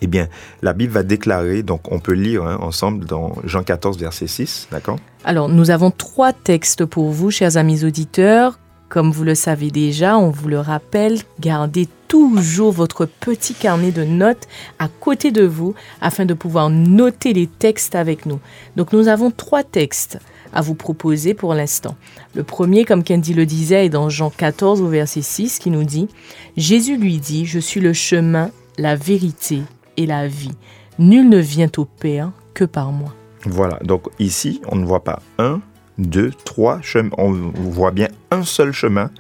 eh 0.00 0.06
bien, 0.06 0.28
la 0.62 0.72
Bible 0.72 0.92
va 0.92 1.02
déclarer, 1.02 1.62
donc 1.62 1.92
on 1.92 1.98
peut 1.98 2.14
lire 2.14 2.44
hein, 2.44 2.56
ensemble 2.62 3.04
dans 3.04 3.34
Jean 3.44 3.62
14, 3.62 3.98
verset 3.98 4.26
6, 4.26 4.68
d'accord? 4.72 4.96
Alors, 5.24 5.48
nous 5.48 5.70
avons 5.70 5.90
trois 5.90 6.32
textes 6.32 6.86
pour 6.86 7.10
vous, 7.10 7.30
chers 7.30 7.58
amis 7.58 7.84
auditeurs. 7.84 8.58
Comme 8.88 9.12
vous 9.12 9.24
le 9.24 9.34
savez 9.34 9.70
déjà, 9.70 10.16
on 10.16 10.30
vous 10.30 10.48
le 10.48 10.58
rappelle, 10.58 11.18
gardez 11.38 11.88
toujours 12.08 12.72
votre 12.72 13.06
petit 13.06 13.54
carnet 13.54 13.92
de 13.92 14.02
notes 14.02 14.48
à 14.80 14.88
côté 14.88 15.30
de 15.30 15.44
vous 15.44 15.74
afin 16.00 16.24
de 16.24 16.34
pouvoir 16.34 16.70
noter 16.70 17.32
les 17.32 17.46
textes 17.46 17.94
avec 17.94 18.26
nous. 18.26 18.40
Donc 18.74 18.92
nous 18.92 19.06
avons 19.06 19.30
trois 19.30 19.62
textes 19.62 20.18
à 20.52 20.60
vous 20.60 20.74
proposer 20.74 21.34
pour 21.34 21.54
l'instant. 21.54 21.94
Le 22.34 22.42
premier, 22.42 22.84
comme 22.84 23.04
Candy 23.04 23.32
le 23.32 23.46
disait, 23.46 23.86
est 23.86 23.90
dans 23.90 24.08
Jean 24.08 24.30
14 24.30 24.80
au 24.80 24.88
verset 24.88 25.22
6 25.22 25.60
qui 25.60 25.70
nous 25.70 25.84
dit, 25.84 26.08
Jésus 26.56 26.96
lui 26.96 27.18
dit, 27.18 27.46
Je 27.46 27.60
suis 27.60 27.80
le 27.80 27.92
chemin, 27.92 28.50
la 28.80 28.96
vérité 28.96 29.62
et 29.98 30.06
la 30.06 30.26
vie. 30.26 30.56
Nul 30.98 31.28
ne 31.28 31.38
vient 31.38 31.70
au 31.76 31.84
Père 31.84 32.32
que 32.54 32.64
par 32.64 32.92
moi. 32.92 33.14
Voilà, 33.44 33.78
donc 33.84 34.08
ici, 34.18 34.60
on 34.68 34.76
ne 34.76 34.86
voit 34.86 35.04
pas 35.04 35.20
un, 35.38 35.60
deux, 35.98 36.30
trois 36.44 36.80
chemins, 36.80 37.10
on 37.18 37.30
voit 37.30 37.90
bien 37.90 38.08
un 38.30 38.42
seul 38.42 38.72
chemin, 38.72 39.10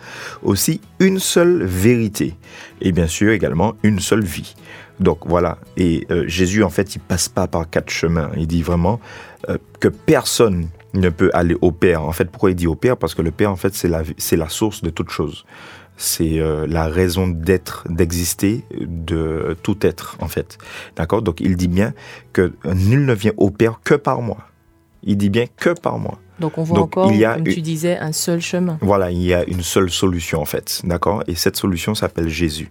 aussi 0.42 0.80
une 0.98 1.18
seule 1.18 1.62
vérité, 1.64 2.36
et 2.80 2.92
bien 2.92 3.06
sûr 3.06 3.32
également 3.32 3.74
une 3.82 4.00
seule 4.00 4.24
vie. 4.24 4.54
Donc 4.98 5.20
voilà, 5.26 5.58
et 5.76 6.06
euh, 6.10 6.24
Jésus 6.26 6.64
en 6.64 6.70
fait, 6.70 6.96
il 6.96 7.00
passe 7.00 7.28
pas 7.28 7.46
par 7.46 7.68
quatre 7.68 7.90
chemins, 7.90 8.30
il 8.36 8.46
dit 8.46 8.62
vraiment 8.62 8.98
euh, 9.48 9.58
que 9.78 9.88
personne 9.88 10.68
ne 10.94 11.08
peut 11.08 11.30
aller 11.34 11.56
au 11.60 11.70
Père. 11.70 12.02
En 12.02 12.12
fait, 12.12 12.30
pourquoi 12.30 12.50
il 12.50 12.56
dit 12.56 12.66
au 12.66 12.74
Père? 12.74 12.96
Parce 12.96 13.14
que 13.14 13.22
le 13.22 13.30
Père, 13.30 13.50
en 13.50 13.56
fait, 13.56 13.74
c'est 13.74 13.88
la, 13.88 14.02
c'est 14.18 14.36
la 14.36 14.48
source 14.48 14.82
de 14.82 14.90
toute 14.90 15.10
chose. 15.10 15.44
C'est 16.02 16.40
euh, 16.40 16.66
la 16.66 16.86
raison 16.86 17.28
d'être, 17.28 17.84
d'exister 17.90 18.64
de 18.80 19.54
tout 19.62 19.76
être, 19.86 20.16
en 20.20 20.28
fait. 20.28 20.56
D'accord? 20.96 21.20
Donc, 21.20 21.42
il 21.42 21.56
dit 21.56 21.68
bien 21.68 21.92
que 22.32 22.54
nul 22.64 23.04
ne 23.04 23.12
vient 23.12 23.34
au 23.36 23.50
Père 23.50 23.80
que 23.84 23.92
par 23.94 24.22
moi. 24.22 24.38
Il 25.02 25.18
dit 25.18 25.28
bien 25.28 25.44
que 25.58 25.78
par 25.78 25.98
moi. 25.98 26.18
Donc 26.38 26.56
on 26.56 26.62
voit 26.62 26.80
encore, 26.80 27.10
comme 27.10 27.44
tu 27.44 27.60
disais, 27.60 27.98
un 27.98 28.12
seul 28.12 28.40
chemin. 28.40 28.78
Voilà, 28.80 29.10
il 29.10 29.22
y 29.22 29.34
a 29.34 29.44
une 29.44 29.62
seule 29.62 29.90
solution 29.90 30.40
en 30.40 30.46
fait, 30.46 30.80
d'accord? 30.84 31.22
Et 31.26 31.34
cette 31.34 31.56
solution 31.56 31.94
s'appelle 31.94 32.30
Jésus. 32.30 32.70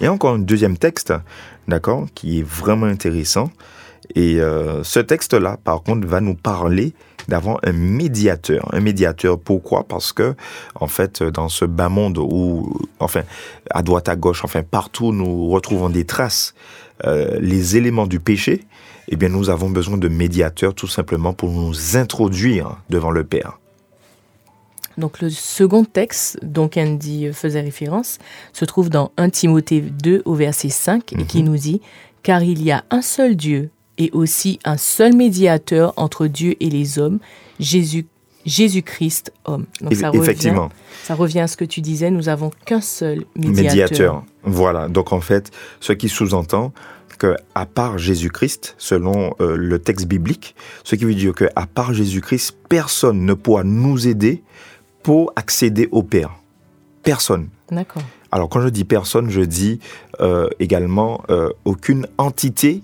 Et 0.00 0.08
encore 0.08 0.34
un 0.34 0.38
deuxième 0.38 0.78
texte, 0.78 1.12
d'accord, 1.68 2.06
qui 2.14 2.40
est 2.40 2.42
vraiment 2.42 2.86
intéressant. 2.86 3.50
Et 4.14 4.40
euh, 4.40 4.82
ce 4.84 5.00
texte-là, 5.00 5.58
par 5.62 5.82
contre, 5.82 6.08
va 6.08 6.22
nous 6.22 6.34
parler 6.34 6.94
d'avoir 7.28 7.58
un 7.64 7.72
médiateur. 7.72 8.68
Un 8.72 8.80
médiateur, 8.80 9.38
pourquoi? 9.38 9.84
Parce 9.84 10.12
que, 10.12 10.34
en 10.74 10.86
fait, 10.86 11.22
dans 11.22 11.48
ce 11.48 11.64
bas 11.64 11.88
monde 11.88 12.18
où, 12.18 12.76
enfin, 12.98 13.22
à 13.70 13.82
droite, 13.82 14.08
à 14.08 14.16
gauche, 14.16 14.44
enfin, 14.44 14.62
partout, 14.62 15.12
nous 15.12 15.48
retrouvons 15.48 15.90
des 15.90 16.04
traces, 16.04 16.54
euh, 17.04 17.38
les 17.40 17.76
éléments 17.76 18.06
du 18.06 18.20
péché, 18.20 18.64
eh 19.08 19.16
bien, 19.16 19.28
nous 19.28 19.50
avons 19.50 19.70
besoin 19.70 19.96
de 19.96 20.08
médiateurs 20.08 20.74
tout 20.74 20.86
simplement 20.86 21.32
pour 21.32 21.50
nous 21.50 21.96
introduire 21.96 22.76
devant 22.90 23.10
le 23.10 23.24
Père. 23.24 23.58
Donc 24.98 25.20
le 25.20 25.30
second 25.30 25.84
texte 25.84 26.38
dont 26.42 26.70
Andy 26.76 27.32
faisait 27.32 27.60
référence 27.60 28.18
se 28.52 28.64
trouve 28.64 28.90
dans 28.90 29.12
1 29.16 29.30
Timothée 29.30 29.80
2 29.80 30.22
au 30.24 30.34
verset 30.34 30.68
5 30.68 31.12
et 31.14 31.24
qui 31.24 31.42
mhm. 31.42 31.48
nous 31.48 31.56
dit 31.56 31.80
Car 32.22 32.42
il 32.42 32.62
y 32.62 32.70
a 32.70 32.84
un 32.90 33.02
seul 33.02 33.34
Dieu 33.34 33.70
et 34.00 34.10
aussi 34.12 34.58
un 34.64 34.78
seul 34.78 35.14
médiateur 35.14 35.92
entre 35.96 36.26
Dieu 36.26 36.56
et 36.58 36.70
les 36.70 36.98
hommes, 36.98 37.20
Jésus 37.60 38.06
Jésus-Christ 38.46 39.34
homme. 39.44 39.66
Donc 39.82 39.94
ça 39.94 40.10
Effectivement. 40.14 40.64
Revient, 40.64 40.74
ça 41.04 41.14
revient 41.14 41.40
à 41.40 41.46
ce 41.46 41.58
que 41.58 41.66
tu 41.66 41.82
disais, 41.82 42.10
nous 42.10 42.30
avons 42.30 42.50
qu'un 42.64 42.80
seul 42.80 43.26
médiateur. 43.36 43.64
médiateur. 43.64 44.24
Voilà, 44.44 44.88
donc 44.88 45.12
en 45.12 45.20
fait, 45.20 45.50
ce 45.78 45.92
qui 45.92 46.08
sous-entend 46.08 46.72
que 47.18 47.36
à 47.54 47.66
part 47.66 47.98
Jésus-Christ, 47.98 48.76
selon 48.78 49.34
euh, 49.42 49.56
le 49.56 49.78
texte 49.78 50.06
biblique, 50.06 50.54
ce 50.84 50.96
qui 50.96 51.04
veut 51.04 51.14
dire 51.14 51.34
que 51.34 51.44
à 51.54 51.66
part 51.66 51.92
Jésus-Christ, 51.92 52.56
personne 52.70 53.26
ne 53.26 53.34
pourra 53.34 53.62
nous 53.62 54.08
aider 54.08 54.42
pour 55.02 55.34
accéder 55.36 55.86
au 55.92 56.02
Père. 56.02 56.30
Personne. 57.02 57.50
D'accord. 57.70 58.02
Alors 58.32 58.48
quand 58.48 58.62
je 58.62 58.68
dis 58.68 58.84
personne, 58.84 59.28
je 59.28 59.42
dis 59.42 59.80
euh, 60.20 60.48
également 60.60 61.22
euh, 61.28 61.50
aucune 61.66 62.06
entité 62.16 62.82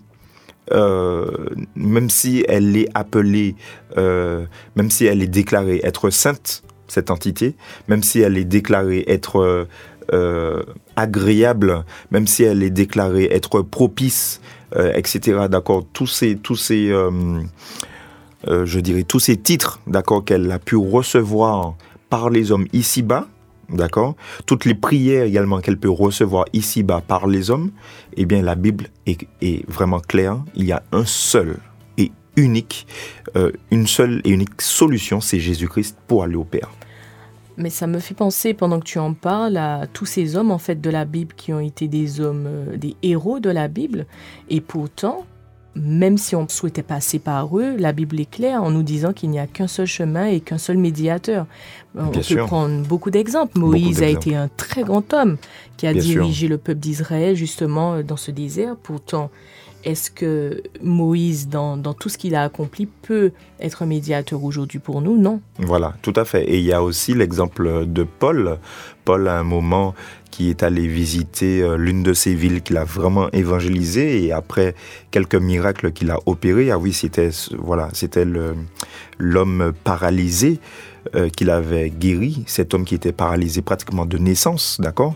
même 0.73 2.11
si 2.11 2.45
elle 2.49 2.77
est 2.77 2.89
appelée, 2.95 3.55
même 3.97 4.91
si 4.91 5.07
elle 5.07 5.23
est 5.23 5.29
déclarée 5.29 5.81
être 5.83 6.11
sainte, 6.11 6.63
cette 6.89 7.11
entité, 7.11 7.57
même 7.89 8.03
si 8.03 8.21
elle 8.21 8.39
est 8.39 8.45
déclarée 8.45 9.05
être 9.09 9.67
euh, 10.13 10.63
agréable, 10.95 11.85
même 12.13 12.29
si 12.29 12.45
elle 12.45 12.63
est 12.63 12.71
déclarée 12.71 13.29
être 13.31 13.63
propice, 13.63 14.41
euh, 14.77 14.93
etc. 14.95 15.47
D'accord, 15.51 15.85
tous 15.93 16.07
ces, 16.07 16.37
tous 16.37 16.55
ces, 16.55 16.91
euh, 16.91 17.43
je 18.47 18.81
dirais, 18.81 19.03
tous 19.03 19.19
ces 19.19 19.37
titres, 19.37 19.81
d'accord, 19.89 20.25
qu'elle 20.25 20.51
a 20.53 20.61
pu 20.61 20.77
recevoir 20.77 21.75
par 22.09 22.31
les 22.31 22.53
hommes 22.53 22.67
ici-bas, 22.73 23.27
d'accord, 23.69 24.17
toutes 24.47 24.65
les 24.65 24.75
prières 24.75 25.25
également 25.25 25.61
qu'elle 25.61 25.79
peut 25.79 25.91
recevoir 25.91 26.45
ici-bas 26.53 27.03
par 27.07 27.27
les 27.27 27.51
hommes, 27.51 27.71
eh 28.17 28.25
bien, 28.25 28.43
la 28.43 28.55
Bible 28.55 28.89
est, 29.07 29.69
vraiment 29.69 30.01
claire. 30.01 30.43
Il 30.55 30.65
y 30.65 30.73
a 30.73 30.83
un 30.93 31.05
seul 31.05 31.59
et 31.99 32.13
unique, 32.37 32.87
une 33.71 33.87
seule 33.87 34.21
et 34.25 34.31
unique 34.31 34.61
solution, 34.61 35.21
c'est 35.21 35.41
Jésus-Christ 35.41 35.97
pour 36.07 36.23
aller 36.23 36.37
au 36.37 36.45
Père. 36.45 36.71
Mais 37.59 37.71
ça 37.71 37.87
me 37.87 37.99
fait 38.01 38.15
penser, 38.15 38.53
pendant 38.53 38.81
que 38.81 38.85
tu 38.85 38.99
en 38.99 39.15
parles, 39.15 39.57
à 39.57 39.87
tous 39.87 40.05
ces 40.05 40.37
hommes 40.37 40.51
en 40.51 40.59
fait 40.59 40.81
de 40.81 40.91
la 40.91 41.05
Bible 41.05 41.35
qui 41.35 41.53
ont 41.53 41.61
été 41.61 41.89
des 41.89 42.21
hommes, 42.21 42.47
euh, 42.47 42.77
des 42.77 42.97
héros 43.03 43.41
de 43.41 43.51
la 43.51 43.69
Bible. 43.69 44.07
Et 44.51 44.61
pourtant, 44.61 45.25
même 45.77 46.17
si 46.17 46.35
on 46.35 46.49
souhaitait 46.49 46.83
passer 46.83 47.19
par 47.19 47.57
eux, 47.59 47.77
la 47.77 47.93
Bible 47.93 48.19
est 48.19 48.31
claire 48.31 48.63
en 48.63 48.71
nous 48.71 48.83
disant 48.83 49.13
qu'il 49.13 49.31
n'y 49.31 49.39
a 49.39 49.47
qu'un 49.47 49.67
seul 49.67 49.87
chemin 49.87 50.27
et 50.27 50.41
qu'un 50.41 50.59
seul 50.59 50.79
médiateur. 50.79 51.47
On 51.97 52.09
peut 52.09 52.37
prendre 52.47 52.83
beaucoup 52.83 53.11
d'exemples. 53.11 53.59
Moïse 53.59 54.03
a 54.03 54.09
été 54.09 54.35
un 54.35 54.49
très 54.57 54.83
grand 54.83 55.13
homme 55.13 55.37
qui 55.77 55.87
a 55.87 55.95
dirigé 55.95 56.49
le 56.49 56.59
peuple 56.59 56.81
d'Israël 56.81 57.37
justement 57.37 57.95
euh, 57.95 58.03
dans 58.03 58.17
ce 58.17 58.31
désert. 58.31 58.77
Pourtant, 58.83 59.31
est-ce 59.87 60.11
que 60.11 60.63
Moïse, 60.83 61.49
dans, 61.49 61.79
tout 61.95 62.09
ce 62.09 62.19
qu'il 62.19 62.35
a 62.35 62.43
accompli, 62.43 62.87
peut 62.87 63.31
être 63.61 63.87
médiateur 63.87 64.43
aujourd'hui 64.43 64.81
pour 64.81 65.01
nous? 65.01 65.17
Non. 65.17 65.41
Voilà, 65.61 65.95
tout 66.03 66.13
à 66.17 66.25
fait. 66.25 66.45
Et 66.45 66.59
il 66.59 66.65
y 66.65 66.73
a 66.73 66.83
aussi 66.83 67.15
l'exemple 67.15 67.87
de 67.87 68.03
Paul. 68.03 68.59
Paul, 69.05 69.29
à 69.29 69.39
un 69.39 69.45
moment, 69.45 69.95
qui 70.33 70.51
est 70.51 70.65
allé 70.65 70.89
visiter 70.89 71.63
euh, 71.63 71.77
l'une 71.77 72.03
de 72.03 72.13
ces 72.13 72.35
villes 72.35 72.63
qu'il 72.63 72.77
a 72.77 72.85
vraiment 72.85 73.31
évangélisé 73.31 74.25
et 74.25 74.33
après 74.33 74.75
quelques 75.13 75.37
miracles 75.37 75.93
qu'il 75.93 76.11
a 76.11 76.19
opérés, 76.27 76.73
ah 76.73 76.79
oui, 76.79 76.93
c'était 76.93 77.31
voilà, 77.57 77.89
c'était 77.93 78.27
l'homme 79.19 79.73
paralysé 79.85 80.59
euh, 81.15 81.29
qu'il 81.29 81.49
avait 81.49 81.91
guéri, 81.91 82.43
cet 82.47 82.75
homme 82.75 82.85
qui 82.85 82.97
était 82.97 83.13
paralysé 83.13 83.63
pratiquement 83.63 84.05
de 84.05 84.19
naissance, 84.19 84.79
d'accord? 84.81 85.15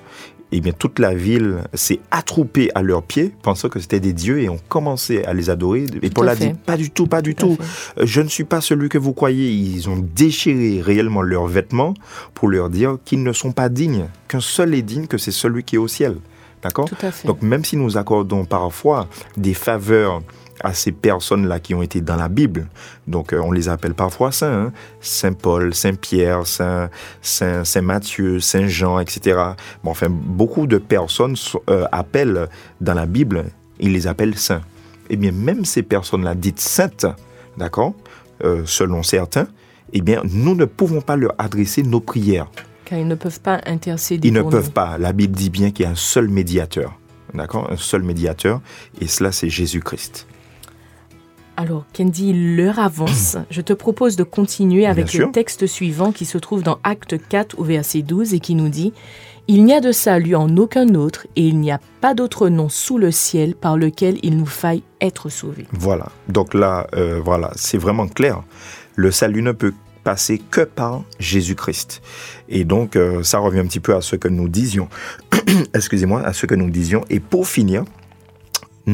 Eh 0.53 0.61
bien, 0.61 0.73
toute 0.73 0.99
la 0.99 1.15
ville 1.15 1.59
s'est 1.75 2.01
attroupée 2.11 2.71
à 2.75 2.83
leurs 2.83 3.03
pieds, 3.03 3.33
pensant 3.43 3.69
que 3.69 3.79
c'était 3.79 4.01
des 4.01 4.13
dieux, 4.13 4.41
et 4.41 4.49
ont 4.49 4.61
commencé 4.69 5.23
à 5.25 5.35
les 5.35 5.51
adorer. 5.51 5.87
Et 6.03 6.11
Paul 6.11 6.29
a 6.29 6.35
dit, 6.35 6.53
pas 6.67 6.77
du 6.77 6.91
tout, 6.91 7.07
pas 7.07 7.23
du 7.23 7.35
tout. 7.35 7.57
Euh, 7.99 8.07
je 8.07 8.21
ne 8.21 8.29
suis 8.29 8.45
pas 8.45 8.61
celui 8.61 8.89
que 8.89 8.99
vous 8.99 9.13
croyez. 9.13 9.51
Ils 9.51 9.89
ont 9.89 9.99
déchiré 9.99 10.81
réellement 10.81 11.23
leurs 11.23 11.47
vêtements 11.47 11.95
pour 12.35 12.49
leur 12.49 12.71
dire 12.71 12.99
qu'ils 13.05 13.23
ne 13.23 13.33
sont 13.33 13.53
pas 13.53 13.69
dignes, 13.69 14.07
qu'un 14.29 14.41
seul 14.41 14.75
est 14.75 14.83
digne, 14.83 15.07
que 15.07 15.19
c'est 15.19 15.31
celui 15.31 15.63
qui 15.63 15.77
est 15.77 15.79
au 15.79 15.89
ciel. 15.89 16.17
D'accord? 16.63 16.89
Donc, 17.25 17.41
même 17.41 17.65
si 17.65 17.77
nous 17.77 17.97
accordons 17.97 18.45
parfois 18.45 19.09
des 19.37 19.55
faveurs 19.55 20.21
à 20.63 20.75
ces 20.75 20.93
personnes-là 20.93 21.61
qui 21.61 21.75
ont 21.75 21.83
été 21.83 22.01
dans 22.01 22.17
la 22.17 22.29
Bible. 22.29 22.69
Donc, 23.07 23.33
euh, 23.33 23.41
on 23.43 23.53
les 23.53 23.69
appelle 23.69 23.95
parfois 23.95 24.33
saints. 24.33 24.67
Hein. 24.67 24.73
Saint 25.01 25.33
Paul, 25.33 25.75
Saint 25.75 25.95
Pierre, 25.95 26.47
Saint, 26.47 26.91
Saint, 27.23 27.65
Saint, 27.65 27.83
Matthieu, 27.83 28.41
Saint 28.41 28.67
Jean, 28.67 28.99
etc. 29.01 29.39
Bon, 29.83 29.91
enfin, 29.91 30.09
beaucoup 30.11 30.67
de 30.67 30.79
personnes 30.79 31.37
euh, 31.69 31.87
appellent 31.93 32.49
dans 32.81 32.95
la 32.95 33.07
Bible, 33.07 33.47
ils 33.79 33.93
les 33.93 34.07
appellent 34.07 34.37
saints. 34.37 34.63
Eh 35.09 35.17
bien, 35.17 35.33
même 35.33 35.65
ces 35.65 35.83
personnes-là 35.83 36.35
dites 36.35 36.61
saintes, 36.61 37.07
d'accord, 37.57 37.95
euh, 38.45 38.63
selon 38.65 39.03
certains, 39.03 39.49
eh 39.93 40.01
bien, 40.03 40.23
nous 40.25 40.55
ne 40.55 40.65
pouvons 40.67 41.01
pas 41.01 41.17
leur 41.17 41.35
adresser 41.39 41.83
nos 41.83 42.01
prières. 42.01 42.49
Car 42.85 42.99
ils 42.99 43.09
ne 43.09 43.15
peuvent 43.15 43.41
pas 43.41 43.61
intercéder. 43.67 44.29
Ils 44.29 44.35
ne 44.35 44.43
peuvent 44.43 44.71
pas. 44.71 44.99
La 44.99 45.13
Bible 45.13 45.35
dit 45.35 45.51
bien 45.51 45.71
qu'il 45.71 45.85
y 45.85 45.89
a 45.89 45.93
un 45.93 45.97
seul 45.97 46.29
médiateur. 46.29 46.99
D'accord 47.35 47.71
Un 47.71 47.77
seul 47.77 48.03
médiateur. 48.03 48.61
Et 49.01 49.07
cela, 49.07 49.33
c'est 49.33 49.49
Jésus-Christ. 49.49 50.27
Alors, 51.61 51.85
Kendi, 51.93 52.33
l'heure 52.33 52.79
avance. 52.79 53.37
Je 53.51 53.61
te 53.61 53.75
propose 53.75 54.17
de 54.17 54.23
continuer 54.23 54.87
avec 54.87 55.13
le 55.13 55.31
texte 55.31 55.67
suivant 55.67 56.11
qui 56.11 56.25
se 56.25 56.39
trouve 56.39 56.63
dans 56.63 56.79
Acte 56.85 57.17
4 57.29 57.59
au 57.59 57.65
verset 57.65 58.01
12 58.01 58.33
et 58.33 58.41
qui 58.41 58.55
nous 58.55 58.71
dit 58.71 58.95
Il 59.47 59.67
n'y 59.67 59.75
a 59.75 59.81
de 59.81 59.93
salut 59.93 60.35
en 60.35 60.57
aucun 60.57 60.95
autre 60.95 61.27
et 61.37 61.47
il 61.47 61.61
n'y 61.61 61.71
a 61.71 61.79
pas 62.01 62.15
d'autre 62.15 62.49
nom 62.49 62.71
sous 62.71 62.97
le 62.97 63.11
ciel 63.11 63.55
par 63.55 63.77
lequel 63.77 64.17
il 64.23 64.39
nous 64.39 64.47
faille 64.47 64.83
être 65.03 65.29
sauvés. 65.29 65.67
Voilà. 65.73 66.07
Donc 66.31 66.55
là, 66.55 66.87
euh, 66.95 67.21
voilà, 67.23 67.51
c'est 67.57 67.77
vraiment 67.77 68.09
clair. 68.09 68.43
Le 68.97 69.11
salut 69.11 69.43
ne 69.43 69.53
peut 69.53 69.75
passer 70.03 70.39
que 70.39 70.63
par 70.63 71.03
Jésus-Christ. 71.19 72.01
Et 72.49 72.65
donc, 72.65 72.97
euh, 72.97 73.23
ça 73.23 73.39
revient 73.39 73.59
un 73.59 73.67
petit 73.67 73.81
peu 73.81 73.95
à 73.95 74.01
ce 74.01 74.17
que 74.17 74.29
nous 74.29 74.49
disions. 74.49 74.89
Excusez-moi, 75.75 76.23
à 76.23 76.33
ce 76.33 76.47
que 76.47 76.55
nous 76.55 76.71
disions. 76.71 77.05
Et 77.11 77.21
pour 77.21 77.47
finir, 77.47 77.85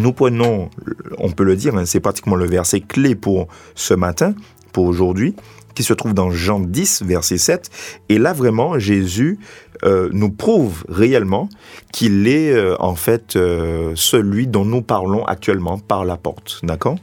nous 0.00 0.12
prenons, 0.12 0.70
on 1.18 1.30
peut 1.30 1.44
le 1.44 1.56
dire, 1.56 1.76
hein, 1.76 1.86
c'est 1.86 2.00
pratiquement 2.00 2.36
le 2.36 2.46
verset 2.46 2.80
clé 2.80 3.14
pour 3.14 3.48
ce 3.74 3.94
matin, 3.94 4.34
pour 4.72 4.84
aujourd'hui, 4.84 5.34
qui 5.74 5.82
se 5.82 5.92
trouve 5.92 6.14
dans 6.14 6.30
Jean 6.30 6.58
10, 6.60 7.02
verset 7.02 7.38
7. 7.38 7.70
Et 8.08 8.18
là, 8.18 8.32
vraiment, 8.32 8.78
Jésus 8.78 9.38
euh, 9.84 10.08
nous 10.12 10.30
prouve 10.30 10.84
réellement 10.88 11.48
qu'il 11.92 12.26
est 12.26 12.50
euh, 12.50 12.74
en 12.80 12.94
fait 12.94 13.36
euh, 13.36 13.92
celui 13.94 14.46
dont 14.46 14.64
nous 14.64 14.82
parlons 14.82 15.24
actuellement 15.26 15.78
par 15.78 16.04
la 16.04 16.16
porte. 16.16 16.60
D'accord? 16.62 16.96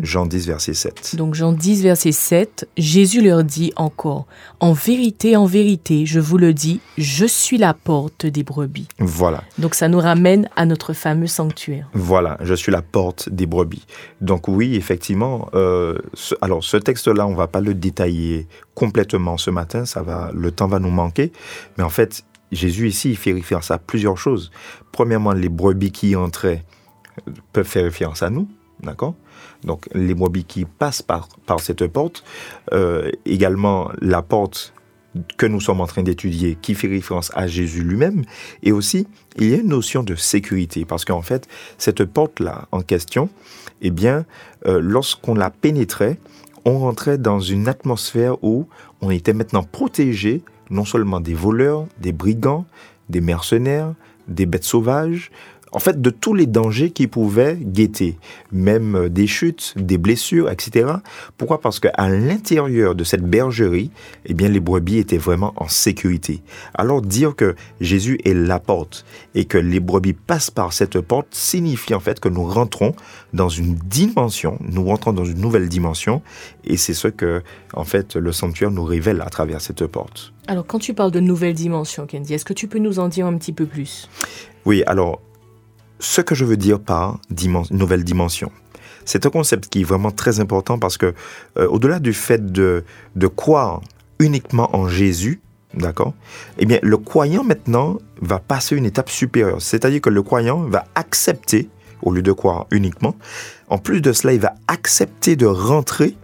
Jean 0.00 0.26
10, 0.26 0.46
verset 0.46 0.74
7. 0.74 1.16
Donc 1.16 1.34
Jean 1.34 1.52
10, 1.52 1.82
verset 1.82 2.12
7, 2.12 2.68
Jésus 2.76 3.22
leur 3.22 3.44
dit 3.44 3.72
encore, 3.76 4.26
En 4.60 4.72
vérité, 4.72 5.36
en 5.36 5.46
vérité, 5.46 6.06
je 6.06 6.20
vous 6.20 6.38
le 6.38 6.54
dis, 6.54 6.80
je 6.96 7.26
suis 7.26 7.58
la 7.58 7.74
porte 7.74 8.26
des 8.26 8.42
brebis. 8.42 8.88
Voilà. 8.98 9.42
Donc 9.58 9.74
ça 9.74 9.88
nous 9.88 9.98
ramène 9.98 10.48
à 10.56 10.66
notre 10.66 10.92
fameux 10.92 11.26
sanctuaire. 11.26 11.88
Voilà, 11.94 12.38
je 12.42 12.54
suis 12.54 12.72
la 12.72 12.82
porte 12.82 13.28
des 13.28 13.46
brebis. 13.46 13.86
Donc 14.20 14.48
oui, 14.48 14.76
effectivement, 14.76 15.48
euh, 15.54 15.98
alors 16.40 16.62
ce 16.62 16.76
texte-là, 16.76 17.26
on 17.26 17.34
va 17.34 17.48
pas 17.48 17.60
le 17.60 17.74
détailler 17.74 18.46
complètement 18.74 19.36
ce 19.36 19.50
matin, 19.50 19.84
ça 19.84 20.02
va, 20.02 20.30
le 20.34 20.50
temps 20.52 20.68
va 20.68 20.78
nous 20.78 20.90
manquer, 20.90 21.32
mais 21.76 21.84
en 21.84 21.90
fait, 21.90 22.24
Jésus 22.52 22.88
ici, 22.88 23.10
il 23.10 23.16
fait 23.16 23.32
référence 23.32 23.70
à 23.70 23.78
plusieurs 23.78 24.16
choses. 24.16 24.50
Premièrement, 24.92 25.32
les 25.32 25.48
brebis 25.48 25.92
qui 25.92 26.16
entraient 26.16 26.64
peuvent 27.52 27.66
faire 27.66 27.84
référence 27.84 28.22
à 28.22 28.30
nous, 28.30 28.48
d'accord? 28.80 29.14
Donc 29.64 29.88
les 29.94 30.14
qui 30.46 30.64
passent 30.64 31.02
par, 31.02 31.28
par 31.46 31.60
cette 31.60 31.86
porte, 31.86 32.24
euh, 32.72 33.10
également 33.24 33.90
la 34.00 34.22
porte 34.22 34.72
que 35.36 35.46
nous 35.46 35.60
sommes 35.60 35.80
en 35.80 35.86
train 35.86 36.02
d'étudier 36.02 36.56
qui 36.60 36.74
fait 36.74 36.86
référence 36.86 37.32
à 37.34 37.46
Jésus 37.46 37.82
lui-même, 37.82 38.24
et 38.62 38.72
aussi 38.72 39.06
il 39.36 39.50
y 39.50 39.54
a 39.54 39.58
une 39.58 39.68
notion 39.68 40.02
de 40.02 40.14
sécurité, 40.14 40.84
parce 40.84 41.04
qu'en 41.04 41.22
fait, 41.22 41.48
cette 41.76 42.04
porte-là 42.04 42.68
en 42.72 42.82
question, 42.82 43.28
eh 43.80 43.90
bien, 43.90 44.26
euh, 44.66 44.80
lorsqu'on 44.82 45.34
la 45.34 45.50
pénétrait, 45.50 46.18
on 46.64 46.78
rentrait 46.78 47.18
dans 47.18 47.40
une 47.40 47.68
atmosphère 47.68 48.42
où 48.42 48.66
on 49.00 49.10
était 49.10 49.32
maintenant 49.32 49.62
protégé 49.62 50.42
non 50.70 50.84
seulement 50.84 51.20
des 51.20 51.34
voleurs, 51.34 51.86
des 52.00 52.12
brigands, 52.12 52.66
des 53.08 53.20
mercenaires, 53.20 53.94
des 54.26 54.44
bêtes 54.44 54.64
sauvages, 54.64 55.30
en 55.72 55.78
fait, 55.78 56.00
de 56.00 56.10
tous 56.10 56.34
les 56.34 56.46
dangers 56.46 56.90
qui 56.90 57.06
pouvaient 57.06 57.56
guetter, 57.60 58.18
même 58.52 58.94
euh, 58.94 59.08
des 59.08 59.26
chutes, 59.26 59.74
des 59.76 59.98
blessures, 59.98 60.50
etc. 60.50 60.92
Pourquoi? 61.36 61.60
Parce 61.60 61.80
qu'à 61.80 62.08
l'intérieur 62.08 62.94
de 62.94 63.04
cette 63.04 63.24
bergerie, 63.24 63.90
eh 64.26 64.34
bien, 64.34 64.48
les 64.48 64.60
brebis 64.60 64.98
étaient 64.98 65.18
vraiment 65.18 65.52
en 65.56 65.68
sécurité. 65.68 66.42
Alors, 66.74 67.02
dire 67.02 67.34
que 67.34 67.54
Jésus 67.80 68.18
est 68.24 68.34
la 68.34 68.58
porte 68.58 69.04
et 69.34 69.44
que 69.44 69.58
les 69.58 69.80
brebis 69.80 70.14
passent 70.14 70.50
par 70.50 70.72
cette 70.72 71.00
porte 71.00 71.28
signifie 71.30 71.94
en 71.94 72.00
fait 72.00 72.20
que 72.20 72.28
nous 72.28 72.44
rentrons 72.44 72.94
dans 73.32 73.48
une 73.48 73.74
dimension, 73.74 74.58
nous 74.60 74.84
rentrons 74.84 75.12
dans 75.12 75.24
une 75.24 75.40
nouvelle 75.40 75.68
dimension, 75.68 76.22
et 76.64 76.76
c'est 76.76 76.94
ce 76.94 77.08
que, 77.08 77.42
en 77.74 77.84
fait, 77.84 78.16
le 78.16 78.32
sanctuaire 78.32 78.70
nous 78.70 78.84
révèle 78.84 79.20
à 79.20 79.30
travers 79.30 79.60
cette 79.60 79.86
porte. 79.86 80.32
Alors, 80.46 80.66
quand 80.66 80.78
tu 80.78 80.94
parles 80.94 81.10
de 81.10 81.20
nouvelle 81.20 81.54
dimension, 81.54 82.06
Kendi, 82.06 82.34
est-ce 82.34 82.44
que 82.44 82.54
tu 82.54 82.68
peux 82.68 82.78
nous 82.78 82.98
en 82.98 83.08
dire 83.08 83.26
un 83.26 83.36
petit 83.36 83.52
peu 83.52 83.66
plus? 83.66 84.08
Oui, 84.64 84.82
alors, 84.86 85.20
ce 85.98 86.20
que 86.20 86.34
je 86.34 86.44
veux 86.44 86.56
dire 86.56 86.80
par 86.80 87.18
nouvelle 87.70 88.04
dimension. 88.04 88.50
C'est 89.04 89.24
un 89.24 89.30
concept 89.30 89.68
qui 89.68 89.80
est 89.80 89.84
vraiment 89.84 90.10
très 90.10 90.40
important 90.40 90.78
parce 90.78 90.98
que, 90.98 91.14
euh, 91.58 91.66
au-delà 91.68 91.98
du 91.98 92.12
fait 92.12 92.52
de, 92.52 92.84
de 93.16 93.26
croire 93.26 93.80
uniquement 94.18 94.74
en 94.76 94.88
Jésus, 94.88 95.40
d'accord 95.74 96.12
Eh 96.58 96.66
bien, 96.66 96.78
le 96.82 96.96
croyant 96.98 97.42
maintenant 97.44 97.98
va 98.20 98.38
passer 98.38 98.76
une 98.76 98.84
étape 98.84 99.08
supérieure. 99.08 99.62
C'est-à-dire 99.62 100.00
que 100.00 100.10
le 100.10 100.22
croyant 100.22 100.60
va 100.60 100.84
accepter, 100.94 101.68
au 102.02 102.12
lieu 102.12 102.22
de 102.22 102.32
croire 102.32 102.66
uniquement, 102.70 103.16
en 103.68 103.78
plus 103.78 104.00
de 104.00 104.12
cela, 104.12 104.34
il 104.34 104.40
va 104.40 104.54
accepter 104.66 105.36
de 105.36 105.46
rentrer, 105.46 106.14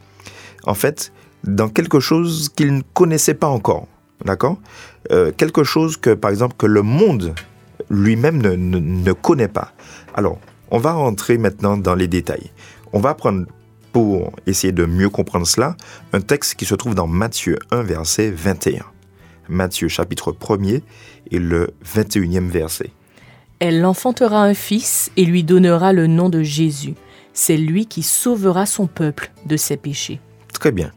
en 0.64 0.74
fait, 0.74 1.12
dans 1.44 1.68
quelque 1.68 2.00
chose 2.00 2.50
qu'il 2.54 2.74
ne 2.74 2.82
connaissait 2.92 3.34
pas 3.34 3.48
encore. 3.48 3.86
D'accord 4.24 4.58
euh, 5.10 5.32
Quelque 5.36 5.64
chose 5.64 5.96
que, 5.96 6.10
par 6.10 6.30
exemple, 6.30 6.54
que 6.56 6.66
le 6.66 6.82
monde 6.82 7.34
lui-même 7.90 8.40
ne, 8.42 9.12
connaît 9.12 9.48
pas. 9.48 9.72
Alors, 10.14 10.38
on 10.70 10.78
va 10.78 10.92
rentrer 10.92 11.38
maintenant 11.38 11.76
dans 11.76 11.94
les 11.94 12.08
détails. 12.08 12.50
On 12.92 13.00
va 13.00 13.14
prendre, 13.14 13.46
pour 13.92 14.32
essayer 14.46 14.72
de 14.72 14.84
mieux 14.84 15.08
comprendre 15.08 15.46
cela, 15.46 15.76
un 16.12 16.20
texte 16.20 16.54
qui 16.54 16.64
se 16.64 16.74
trouve 16.74 16.94
dans 16.94 17.06
Matthieu 17.06 17.58
1, 17.70 17.82
verset 17.82 18.30
21. 18.30 18.84
Matthieu 19.48 19.88
chapitre 19.88 20.32
1er 20.32 20.82
et 21.30 21.38
le 21.38 21.70
21e 21.84 22.48
verset. 22.48 22.90
Elle 23.58 23.84
enfantera 23.84 24.42
un 24.42 24.54
fils 24.54 25.10
et 25.16 25.24
lui 25.24 25.44
donnera 25.44 25.92
le 25.92 26.06
nom 26.06 26.28
de 26.28 26.42
Jésus. 26.42 26.94
C'est 27.32 27.56
lui 27.56 27.86
qui 27.86 28.02
sauvera 28.02 28.66
son 28.66 28.86
peuple 28.86 29.32
de 29.46 29.56
ses 29.56 29.76
péchés. 29.76 30.20
Très 30.52 30.72
bien. 30.72 30.92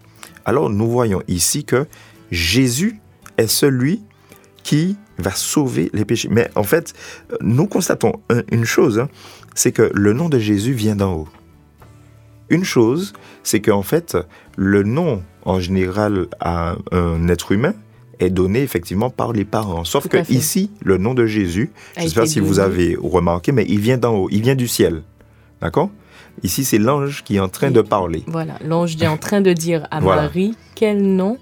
Alors 0.46 0.70
nous 0.70 0.90
voyons 0.90 1.22
ici 1.28 1.66
que 1.66 1.88
Jésus 2.32 3.00
est 3.38 3.48
celui 3.48 4.02
qui 4.64 4.98
va 5.18 5.32
sauver 5.32 5.90
les 5.94 6.06
péchés. 6.06 6.30
Mais 6.32 6.50
en 6.56 6.64
fait, 6.64 6.94
nous 7.42 7.68
constatons 7.68 8.14
une 8.52 8.66
chose, 8.66 9.00
hein, 9.00 9.10
c'est 9.56 9.72
que 9.72 9.90
le 9.94 10.14
nom 10.14 10.30
de 10.30 10.40
Jésus 10.40 10.74
vient 10.74 10.96
d'en 10.96 11.14
haut. 11.14 11.28
Une 12.50 12.64
chose, 12.64 13.14
c'est 13.44 13.60
qu'en 13.60 13.82
fait, 13.82 14.18
le 14.56 14.84
nom 14.84 15.22
en 15.44 15.60
général 15.60 16.28
à 16.40 16.76
un 16.92 17.28
être 17.28 17.52
humain 17.52 17.74
est 18.20 18.30
donné 18.30 18.62
effectivement 18.62 19.10
par 19.10 19.34
les 19.34 19.46
parents. 19.46 19.84
Sauf 19.84 20.08
que 20.08 20.18
ici, 20.32 20.72
le 20.82 20.98
nom 20.98 21.14
de 21.14 21.26
Jésus, 21.26 21.72
je 21.98 22.04
ne 22.04 22.08
sais 22.08 22.16
pas 22.16 22.26
si 22.26 22.40
vous 22.40 22.60
avez 22.60 22.98
remarqué, 23.00 23.52
mais 23.52 23.66
il 23.68 23.80
vient 23.80 23.98
d'en 23.98 24.16
haut, 24.16 24.28
il 24.32 24.42
vient 24.42 24.56
du 24.56 24.68
ciel. 24.68 25.04
D'accord? 25.62 25.90
Ici, 26.44 26.64
c'est 26.64 26.78
l'ange 26.78 27.24
qui 27.24 27.38
est 27.38 27.40
en 27.40 27.50
train 27.50 27.72
de 27.72 27.82
parler. 27.82 28.24
Voilà, 28.28 28.60
l'ange 28.64 28.96
est 29.02 29.08
en 29.08 29.18
train 29.18 29.42
de 29.42 29.54
dire 29.54 29.88
à 29.92 30.02
Marie 30.02 30.56
quel 30.76 31.02
nom 31.02 31.38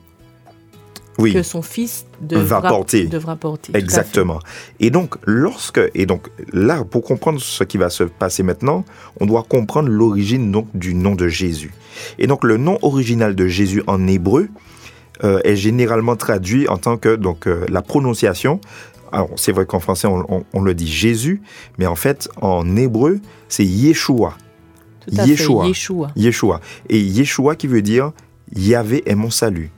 que 1.17 1.43
son 1.43 1.61
fils 1.61 2.05
devra, 2.21 2.61
porter. 2.61 3.05
devra 3.05 3.35
porter. 3.35 3.71
Exactement. 3.75 4.39
Et 4.79 4.89
donc, 4.89 5.15
lorsque, 5.25 5.81
et 5.93 6.05
donc 6.05 6.27
là, 6.51 6.83
pour 6.83 7.03
comprendre 7.03 7.39
ce 7.39 7.63
qui 7.63 7.77
va 7.77 7.89
se 7.89 8.03
passer 8.03 8.43
maintenant, 8.43 8.83
on 9.19 9.25
doit 9.25 9.43
comprendre 9.43 9.89
l'origine 9.89 10.51
donc 10.51 10.67
du 10.73 10.93
nom 10.93 11.15
de 11.15 11.27
Jésus. 11.27 11.73
Et 12.19 12.27
donc, 12.27 12.43
le 12.43 12.57
nom 12.57 12.77
original 12.81 13.35
de 13.35 13.47
Jésus 13.47 13.81
en 13.87 14.07
hébreu 14.07 14.49
euh, 15.23 15.39
est 15.43 15.55
généralement 15.55 16.15
traduit 16.15 16.67
en 16.67 16.77
tant 16.77 16.97
que 16.97 17.15
donc 17.15 17.47
euh, 17.47 17.65
la 17.69 17.81
prononciation. 17.81 18.59
Alors, 19.11 19.29
c'est 19.37 19.53
vrai 19.53 19.65
qu'en 19.65 19.79
français 19.79 20.07
on, 20.07 20.43
on, 20.51 20.61
le 20.61 20.73
dit 20.73 20.91
Jésus, 20.91 21.41
mais 21.77 21.85
en 21.85 21.95
fait, 21.95 22.27
en 22.41 22.75
hébreu, 22.75 23.21
c'est 23.47 23.63
Yeshua. 23.63 24.35
Tout 24.99 25.15
à 25.17 25.25
Yeshua. 25.25 25.63
Fait, 25.63 25.69
Yeshua. 25.69 26.11
Yeshua. 26.17 26.59
Et 26.89 26.99
Yeshua 26.99 27.55
qui 27.55 27.67
veut 27.67 27.81
dire 27.81 28.11
Yahvé 28.53 29.03
est 29.05 29.15
mon 29.15 29.29
salut. 29.29 29.71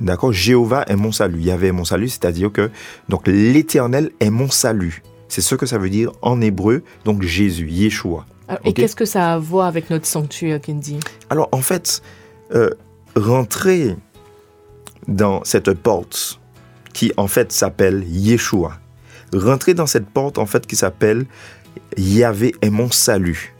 D'accord 0.00 0.32
Jéhovah 0.32 0.84
est 0.88 0.96
mon 0.96 1.12
salut. 1.12 1.40
Yahvé 1.40 1.68
est 1.68 1.72
mon 1.72 1.84
salut, 1.84 2.08
c'est-à-dire 2.08 2.50
que 2.50 2.70
donc 3.08 3.26
l'Éternel 3.26 4.10
est 4.20 4.30
mon 4.30 4.50
salut. 4.50 5.02
C'est 5.28 5.40
ce 5.40 5.54
que 5.54 5.66
ça 5.66 5.78
veut 5.78 5.90
dire 5.90 6.12
en 6.22 6.40
hébreu, 6.40 6.82
donc 7.04 7.22
Jésus, 7.22 7.68
Yeshua. 7.68 8.26
et 8.64 8.72
qu'est-ce 8.72 8.96
que 8.96 9.04
ça 9.04 9.30
a 9.30 9.34
à 9.34 9.38
voir 9.38 9.66
avec 9.66 9.90
notre 9.90 10.06
sanctuaire, 10.06 10.60
Kendi 10.60 10.98
Alors 11.30 11.48
en 11.52 11.60
fait, 11.60 12.02
euh, 12.54 12.70
rentrer 13.16 13.96
dans 15.08 15.44
cette 15.44 15.72
porte 15.72 16.40
qui 16.92 17.12
en 17.16 17.26
fait 17.26 17.52
s'appelle 17.52 18.04
Yeshua, 18.06 18.78
rentrer 19.32 19.74
dans 19.74 19.86
cette 19.86 20.06
porte 20.06 20.38
en 20.38 20.46
fait 20.46 20.66
qui 20.66 20.76
s'appelle 20.76 21.26
Yahvé 21.96 22.54
est 22.62 22.70
mon 22.70 22.90
salut, 22.90 23.54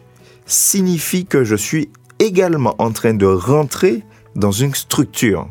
signifie 0.47 1.27
que 1.27 1.45
je 1.45 1.57
suis 1.57 1.91
également 2.19 2.75
en 2.79 2.91
train 2.93 3.15
de 3.15 3.27
rentrer 3.27 4.03
dans 4.37 4.53
une 4.53 4.75
structure 4.75 5.49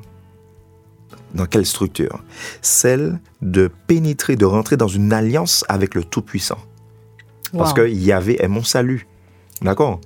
dans 1.34 1.46
quelle 1.46 1.66
structure? 1.66 2.24
Celle 2.62 3.20
de 3.42 3.70
pénétrer, 3.88 4.36
de 4.36 4.46
rentrer 4.46 4.78
dans 4.78 4.88
une 4.88 5.14
alliance 5.14 5.66
avec 5.68 5.96
le 5.96 6.04
Tout-Puissant. 6.04 6.60
Parce 7.56 7.74
que 7.74 7.88
Yahvé 7.88 8.44
est 8.44 8.48
mon 8.48 8.64
salut. 8.64 9.08
D'accord? 9.62 10.02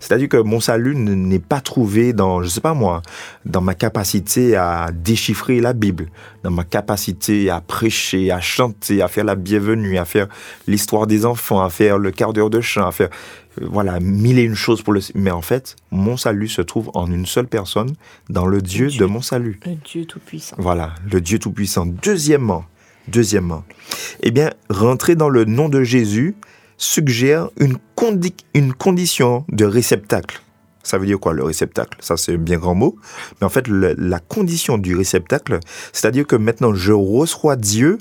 C'est-à-dire 0.00 0.28
que 0.28 0.36
mon 0.36 0.60
salut 0.60 0.94
n'est 0.94 1.38
pas 1.38 1.60
trouvé 1.60 2.12
dans, 2.12 2.42
je 2.42 2.48
sais 2.48 2.60
pas 2.60 2.74
moi, 2.74 3.02
dans 3.44 3.60
ma 3.60 3.74
capacité 3.74 4.56
à 4.56 4.90
déchiffrer 4.92 5.60
la 5.60 5.72
Bible, 5.72 6.08
dans 6.42 6.50
ma 6.50 6.64
capacité 6.64 7.50
à 7.50 7.60
prêcher, 7.60 8.30
à 8.30 8.40
chanter, 8.40 9.02
à 9.02 9.08
faire 9.08 9.24
la 9.24 9.34
bienvenue, 9.34 9.98
à 9.98 10.04
faire 10.04 10.26
l'histoire 10.66 11.06
des 11.06 11.24
enfants, 11.26 11.62
à 11.62 11.70
faire 11.70 11.98
le 11.98 12.10
quart 12.10 12.32
d'heure 12.32 12.50
de 12.50 12.60
chant, 12.60 12.86
à 12.86 12.92
faire 12.92 13.08
voilà, 13.60 14.00
mille 14.00 14.38
et 14.38 14.42
une 14.42 14.54
choses 14.54 14.82
pour 14.82 14.92
le... 14.92 15.00
Mais 15.14 15.30
en 15.30 15.42
fait, 15.42 15.76
mon 15.90 16.16
salut 16.16 16.48
se 16.48 16.62
trouve 16.62 16.90
en 16.94 17.10
une 17.10 17.26
seule 17.26 17.46
personne, 17.46 17.94
dans 18.30 18.46
le 18.46 18.62
Dieu, 18.62 18.88
de 18.88 19.04
mon 19.04 19.20
salut. 19.20 19.60
Le 19.66 19.74
Dieu 19.74 20.04
Tout-Puissant. 20.06 20.56
Voilà, 20.58 20.94
le 21.10 21.20
Dieu 21.20 21.38
Tout-Puissant. 21.38 21.86
Deuxièmement, 21.86 22.64
deuxièmement, 23.08 23.64
eh 24.22 24.30
bien, 24.30 24.50
rentrer 24.70 25.16
dans 25.16 25.28
le 25.28 25.44
nom 25.44 25.68
de 25.68 25.82
Jésus 25.82 26.34
suggère 26.82 27.48
une, 27.58 27.78
condition 28.74 29.44
de 29.48 29.64
réceptacle. 29.64 30.42
Ça 30.82 30.98
veut 30.98 31.06
dire 31.06 31.20
quoi 31.20 31.32
le 31.32 31.44
réceptacle? 31.44 31.96
Ça 32.00 32.16
c'est 32.16 32.34
un 32.34 32.38
bien 32.38 32.58
grand 32.58 32.74
mot. 32.74 32.96
Mais 33.40 33.46
en 33.46 33.50
fait, 33.50 33.68
la 33.68 34.18
condition 34.18 34.78
du 34.78 34.96
réceptacle, 34.96 35.60
c'est-à-dire 35.92 36.26
que 36.26 36.34
maintenant 36.34 36.74
je 36.74 36.92
reçois 36.92 37.54
Dieu, 37.54 37.98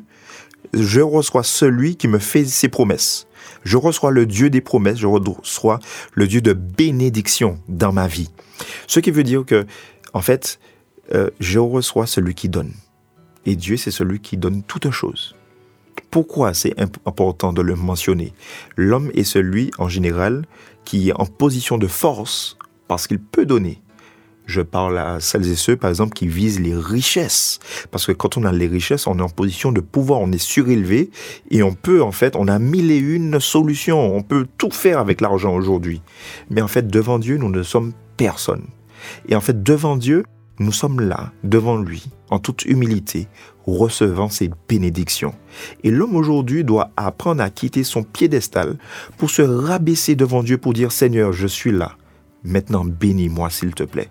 je 0.73 0.99
reçois 0.99 1.43
celui 1.43 1.95
qui 1.95 2.07
me 2.07 2.17
fait 2.17 2.43
ses 2.43 2.69
promesses. 2.69 3.27
Je 3.63 3.77
reçois 3.77 4.09
le 4.09 4.25
Dieu 4.25 4.49
des 4.49 4.61
promesses, 4.61 4.97
je 4.97 5.05
reçois 5.05 5.79
le 6.13 6.27
Dieu 6.27 6.41
de 6.41 6.53
bénédiction 6.53 7.59
dans 7.67 7.91
ma 7.91 8.07
vie. 8.07 8.31
Ce 8.87 8.99
qui 8.99 9.11
veut 9.11 9.23
dire 9.23 9.45
que, 9.45 9.65
en 10.13 10.21
fait, 10.21 10.59
euh, 11.13 11.29
je 11.39 11.59
reçois 11.59 12.07
celui 12.07 12.33
qui 12.33 12.49
donne. 12.49 12.73
Et 13.45 13.55
Dieu, 13.55 13.77
c'est 13.77 13.91
celui 13.91 14.19
qui 14.19 14.37
donne 14.37 14.63
toutes 14.63 14.89
choses. 14.89 15.35
Pourquoi 16.11 16.53
c'est 16.53 16.75
important 17.05 17.53
de 17.53 17.61
le 17.61 17.75
mentionner 17.75 18.33
L'homme 18.75 19.11
est 19.15 19.23
celui, 19.23 19.71
en 19.77 19.87
général, 19.87 20.43
qui 20.83 21.09
est 21.09 21.13
en 21.13 21.25
position 21.25 21.77
de 21.77 21.87
force 21.87 22.57
parce 22.89 23.07
qu'il 23.07 23.19
peut 23.19 23.45
donner. 23.45 23.81
Je 24.45 24.59
parle 24.59 24.97
à 24.97 25.21
celles 25.21 25.49
et 25.49 25.55
ceux, 25.55 25.77
par 25.77 25.89
exemple, 25.89 26.13
qui 26.13 26.27
visent 26.27 26.59
les 26.59 26.75
richesses. 26.75 27.59
Parce 27.91 28.05
que 28.05 28.11
quand 28.11 28.35
on 28.35 28.43
a 28.43 28.51
les 28.51 28.67
richesses, 28.67 29.07
on 29.07 29.19
est 29.19 29.21
en 29.21 29.29
position 29.29 29.71
de 29.71 29.79
pouvoir, 29.79 30.19
on 30.19 30.33
est 30.33 30.37
surélevé 30.37 31.11
et 31.49 31.63
on 31.63 31.73
peut, 31.73 32.03
en 32.03 32.11
fait, 32.11 32.35
on 32.35 32.49
a 32.49 32.59
mille 32.59 32.91
et 32.91 32.97
une 32.97 33.39
solutions. 33.39 34.13
On 34.13 34.21
peut 34.21 34.45
tout 34.57 34.71
faire 34.71 34.99
avec 34.99 35.21
l'argent 35.21 35.55
aujourd'hui. 35.55 36.01
Mais 36.49 36.61
en 36.61 36.67
fait, 36.67 36.89
devant 36.89 37.19
Dieu, 37.19 37.37
nous 37.37 37.49
ne 37.49 37.63
sommes 37.63 37.93
personne. 38.17 38.65
Et 39.29 39.35
en 39.37 39.41
fait, 39.41 39.63
devant 39.63 39.95
Dieu, 39.95 40.25
nous 40.59 40.71
sommes 40.71 40.99
là, 40.99 41.31
devant 41.43 41.77
lui, 41.77 42.03
en 42.29 42.39
toute 42.39 42.65
humilité, 42.65 43.27
recevant 43.65 44.29
ses 44.29 44.49
bénédictions. 44.67 45.33
Et 45.83 45.91
l'homme 45.91 46.15
aujourd'hui 46.15 46.63
doit 46.63 46.91
apprendre 46.97 47.41
à 47.43 47.49
quitter 47.49 47.83
son 47.83 48.03
piédestal 48.03 48.77
pour 49.17 49.29
se 49.29 49.41
rabaisser 49.41 50.15
devant 50.15 50.43
Dieu 50.43 50.57
pour 50.57 50.73
dire 50.73 50.91
Seigneur, 50.91 51.31
je 51.33 51.47
suis 51.47 51.71
là 51.71 51.93
Maintenant, 52.43 52.83
bénis-moi, 52.85 53.49
s'il 53.51 53.73
te 53.75 53.83
plaît. 53.83 54.09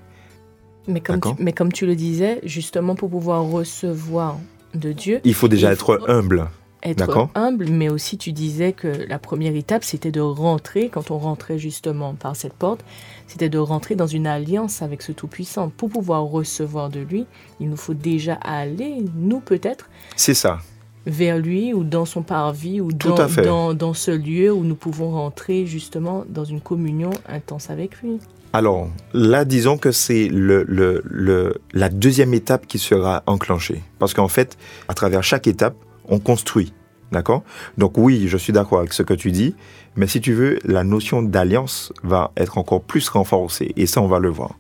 Mais 0.87 1.01
comme, 1.01 1.17
tu, 1.17 1.21
D'accord. 1.29 1.37
mais 1.41 1.53
comme 1.53 1.73
tu 1.73 1.85
le 1.85 1.97
disais, 1.97 2.41
justement 2.45 2.95
pour 2.95 3.11
pouvoir 3.11 3.43
recevoir 3.45 4.39
de 4.75 4.93
Dieu, 4.93 5.21
Il 5.25 5.35
faut 5.35 5.49
déjà 5.49 5.73
Il 5.73 5.77
faut- 5.77 5.95
être 5.95 6.09
humble. 6.11 6.49
Être 6.83 7.29
humble, 7.35 7.67
mais 7.69 7.89
aussi 7.89 8.17
tu 8.19 8.33
disais 8.33 8.73
que 8.73 8.89
la 9.09 9.19
première 9.19 9.55
étape, 9.55 9.85
c'était 9.85 10.11
de 10.11 10.21
rentrer, 10.21 10.89
quand 10.89 11.11
on 11.11 11.19
rentrait 11.19 11.59
justement 11.59 12.15
par 12.15 12.37
cette 12.37 12.55
porte, 12.55 12.81
c'était 13.27 13.49
de 13.49 13.59
rentrer 13.59 13.95
dans 13.95 14.07
une 14.07 14.27
alliance 14.27 14.83
avec 14.83 15.03
ce 15.03 15.13
Tout-Puissant. 15.13 15.71
Pour 15.77 15.91
pouvoir 15.91 16.23
recevoir 16.25 16.89
de 16.91 17.01
lui, 17.01 17.27
il 17.61 17.69
nous 17.69 17.77
faut 17.77 17.95
déjà 17.95 18.35
aller, 18.35 18.97
nous 19.17 19.41
peut-être, 19.41 19.89
C'est 20.17 20.35
ça. 20.35 20.59
vers 21.07 21.39
lui 21.39 21.73
ou 21.75 21.85
dans 21.85 22.05
son 22.07 22.23
parvis 22.23 22.81
ou 22.81 22.93
dans, 22.93 23.75
dans 23.75 23.95
ce 23.95 24.11
lieu 24.11 24.53
où 24.53 24.65
nous 24.65 24.75
pouvons 24.75 25.11
rentrer 25.13 25.67
justement 25.67 26.25
dans 26.29 26.45
une 26.45 26.61
communion 26.61 27.11
intense 27.29 27.71
avec 27.71 28.01
lui. 28.03 28.19
Alors, 28.53 28.89
là, 29.15 29.45
disons 29.45 29.79
que 29.79 29.93
c'est 29.93 30.27
le, 30.29 30.65
le, 30.67 31.03
le- 31.05 31.61
la 31.73 31.89
deuxième 31.89 32.35
étape 32.35 32.67
qui 32.67 32.79
sera 32.81 33.23
enclenchée. 33.27 33.81
Parce 34.01 34.13
qu'en 34.13 34.27
fait, 34.27 34.59
à 34.89 34.95
travers 34.95 35.23
chaque 35.23 35.47
étape, 35.47 35.77
on 36.11 36.19
construit. 36.19 36.73
D'accord? 37.13 37.43
Donc 37.77 37.99
oui, 37.99 38.29
je 38.29 38.37
suis 38.37 38.53
d'accord 38.53 38.79
avec 38.79 38.93
ce 38.93 39.03
que 39.03 39.15
tu 39.15 39.33
dis, 39.33 39.57
mais 39.97 40.07
si 40.07 40.21
tu 40.21 40.33
veux, 40.33 40.59
la 40.65 40.85
notion 40.85 41.23
d'alliance 41.23 41.93
va 42.05 42.31
être 42.37 42.57
encore 42.59 42.83
plus 42.83 43.09
renforcée. 43.09 43.73
Et 43.77 43.87
ça, 43.87 44.01
on 44.01 44.07
va 44.07 44.21
le 44.21 44.29
voir. 44.29 44.57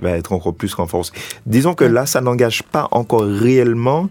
Va 0.00 0.10
être 0.10 0.32
encore 0.32 0.54
plus 0.54 0.74
renforcée. 0.74 1.12
Disons 1.46 1.74
que 1.74 1.84
là, 1.84 2.06
ça 2.06 2.20
n'engage 2.20 2.64
pas 2.64 2.88
encore 2.90 3.22
réellement 3.22 4.08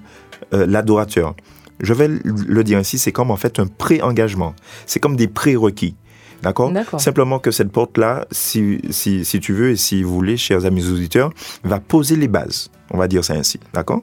euh, 0.53 0.65
l'adorateur. 0.65 1.35
Je 1.81 1.93
vais 1.93 2.07
le 2.23 2.63
dire 2.63 2.77
ainsi, 2.77 2.97
c'est 2.97 3.11
comme 3.11 3.31
en 3.31 3.35
fait 3.35 3.59
un 3.59 3.67
pré-engagement. 3.67 4.53
C'est 4.85 4.99
comme 4.99 5.17
des 5.17 5.27
prérequis. 5.27 5.95
D'accord. 6.41 6.71
Simplement 6.99 7.39
que 7.39 7.51
cette 7.51 7.71
porte-là, 7.71 8.25
si, 8.31 8.79
si, 8.89 9.25
si 9.25 9.39
tu 9.39 9.53
veux 9.53 9.71
et 9.71 9.75
si 9.75 10.01
vous 10.01 10.13
voulez, 10.13 10.37
chers 10.37 10.65
amis 10.65 10.87
auditeurs, 10.89 11.31
va 11.63 11.79
poser 11.79 12.15
les 12.15 12.27
bases. 12.27 12.71
On 12.89 12.97
va 12.97 13.07
dire 13.07 13.23
ça 13.23 13.33
ainsi. 13.33 13.59
D'accord? 13.73 14.01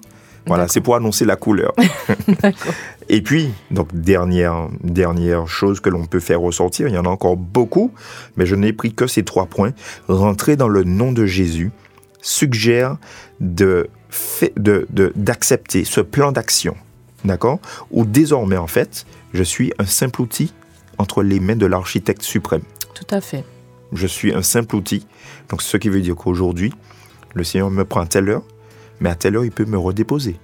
Voilà, 0.48 0.66
c'est 0.68 0.80
pour 0.80 0.96
annoncer 0.96 1.24
la 1.24 1.36
couleur. 1.36 1.72
Et 3.08 3.22
puis, 3.22 3.50
donc, 3.70 3.88
dernière, 3.94 4.68
dernière 4.82 5.46
chose 5.48 5.80
que 5.80 5.88
l'on 5.88 6.06
peut 6.06 6.20
faire 6.20 6.40
ressortir, 6.40 6.88
il 6.88 6.94
y 6.94 6.98
en 6.98 7.04
a 7.04 7.08
encore 7.08 7.36
beaucoup, 7.36 7.92
mais 8.36 8.44
je 8.46 8.54
n'ai 8.54 8.72
pris 8.72 8.92
que 8.92 9.06
ces 9.06 9.22
trois 9.24 9.46
points. 9.46 9.72
Rentrer 10.08 10.56
dans 10.56 10.68
le 10.68 10.84
nom 10.84 11.12
de 11.12 11.24
Jésus 11.26 11.70
suggère 12.20 12.96
de 13.40 13.88
fait- 14.10 14.52
de- 14.58 14.86
de- 14.90 15.12
d'accepter 15.16 15.84
ce 15.84 16.00
plan 16.00 16.32
d'action, 16.32 16.76
d'accord? 17.24 17.60
Où 17.90 18.04
désormais, 18.04 18.56
en 18.56 18.66
fait, 18.66 19.06
je 19.32 19.42
suis 19.42 19.72
un 19.78 19.86
simple 19.86 20.20
outil 20.22 20.52
entre 20.98 21.22
les 21.22 21.40
mains 21.40 21.56
de 21.56 21.66
l'architecte 21.66 22.22
suprême. 22.22 22.62
Tout 22.94 23.06
à 23.14 23.20
fait. 23.20 23.44
Je 23.92 24.06
suis 24.06 24.34
un 24.34 24.42
simple 24.42 24.76
outil. 24.76 25.06
Donc, 25.48 25.62
ce 25.62 25.76
qui 25.76 25.88
veut 25.88 26.00
dire 26.00 26.16
qu'aujourd'hui, 26.16 26.72
le 27.34 27.44
Seigneur 27.44 27.70
me 27.70 27.84
prend 27.84 28.00
à 28.00 28.06
telle 28.06 28.28
heure, 28.28 28.42
mais 29.00 29.10
à 29.10 29.14
telle 29.14 29.36
heure, 29.36 29.44
il 29.44 29.52
peut 29.52 29.64
me 29.64 29.78
redéposer. 29.78 30.36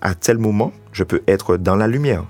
À 0.00 0.14
tel 0.14 0.38
moment, 0.38 0.72
je 0.92 1.04
peux 1.04 1.22
être 1.26 1.56
dans 1.56 1.76
la 1.76 1.86
lumière, 1.86 2.24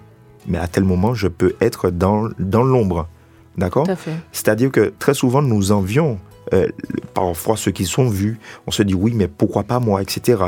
mais 0.47 0.59
à 0.59 0.68
tel 0.68 0.85
moment, 0.85 1.14
je 1.14 1.29
peux 1.29 1.55
être 1.61 1.90
dans, 1.90 2.29
dans 2.38 2.62
l'ombre. 2.62 3.09
D'accord? 3.57 3.87
C'est-à-dire 4.33 4.70
que 4.70 4.92
très 4.99 5.14
souvent, 5.14 5.42
nous 5.42 5.73
envions 5.73 6.18
euh, 6.53 6.68
parfois 7.14 7.57
ceux 7.57 7.70
qui 7.70 7.87
sont 7.87 8.09
vus. 8.09 8.38
On 8.66 8.70
se 8.70 8.83
dit 8.83 8.94
oui, 8.94 9.12
mais 9.14 9.29
pourquoi 9.29 9.62
pas 9.62 9.81
moi, 9.81 10.03
etc. 10.03 10.42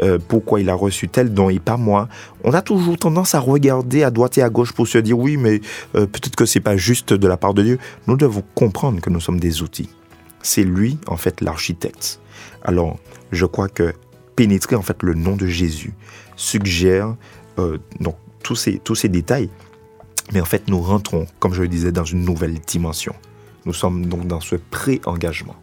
Euh, 0.00 0.18
pourquoi 0.28 0.60
il 0.60 0.70
a 0.70 0.74
reçu 0.74 1.08
tel 1.08 1.32
don 1.32 1.50
et 1.50 1.58
pas 1.58 1.76
moi? 1.76 2.08
On 2.44 2.52
a 2.52 2.62
toujours 2.62 2.96
tendance 2.98 3.34
à 3.34 3.40
regarder 3.40 4.02
à 4.02 4.10
droite 4.10 4.38
et 4.38 4.42
à 4.42 4.50
gauche 4.50 4.72
pour 4.72 4.86
se 4.86 4.98
dire 4.98 5.18
oui, 5.18 5.36
mais 5.36 5.60
euh, 5.96 6.06
peut-être 6.06 6.36
que 6.36 6.46
c'est 6.46 6.60
pas 6.60 6.76
juste 6.76 7.12
de 7.12 7.28
la 7.28 7.36
part 7.36 7.54
de 7.54 7.62
Dieu. 7.62 7.78
Nous 8.06 8.16
devons 8.16 8.42
comprendre 8.54 9.00
que 9.00 9.10
nous 9.10 9.20
sommes 9.20 9.40
des 9.40 9.62
outils. 9.62 9.90
C'est 10.42 10.64
lui, 10.64 10.98
en 11.06 11.16
fait, 11.16 11.40
l'architecte. 11.40 12.20
Alors, 12.62 12.98
je 13.32 13.46
crois 13.46 13.68
que 13.68 13.92
pénétrer, 14.36 14.76
en 14.76 14.82
fait, 14.82 15.02
le 15.02 15.14
nom 15.14 15.36
de 15.36 15.46
Jésus 15.46 15.92
suggère 16.36 17.16
euh, 17.58 17.78
donc, 18.00 18.16
tous, 18.42 18.56
ces, 18.56 18.78
tous 18.78 18.94
ces 18.94 19.08
détails. 19.08 19.50
Mais 20.32 20.40
en 20.40 20.44
fait, 20.44 20.68
nous 20.68 20.80
rentrons, 20.80 21.26
comme 21.38 21.54
je 21.54 21.62
le 21.62 21.68
disais, 21.68 21.92
dans 21.92 22.04
une 22.04 22.24
nouvelle 22.24 22.58
dimension. 22.60 23.14
Nous 23.66 23.72
sommes 23.72 24.06
donc 24.06 24.26
dans 24.26 24.40
ce 24.40 24.56
pré-engagement. 24.56 25.56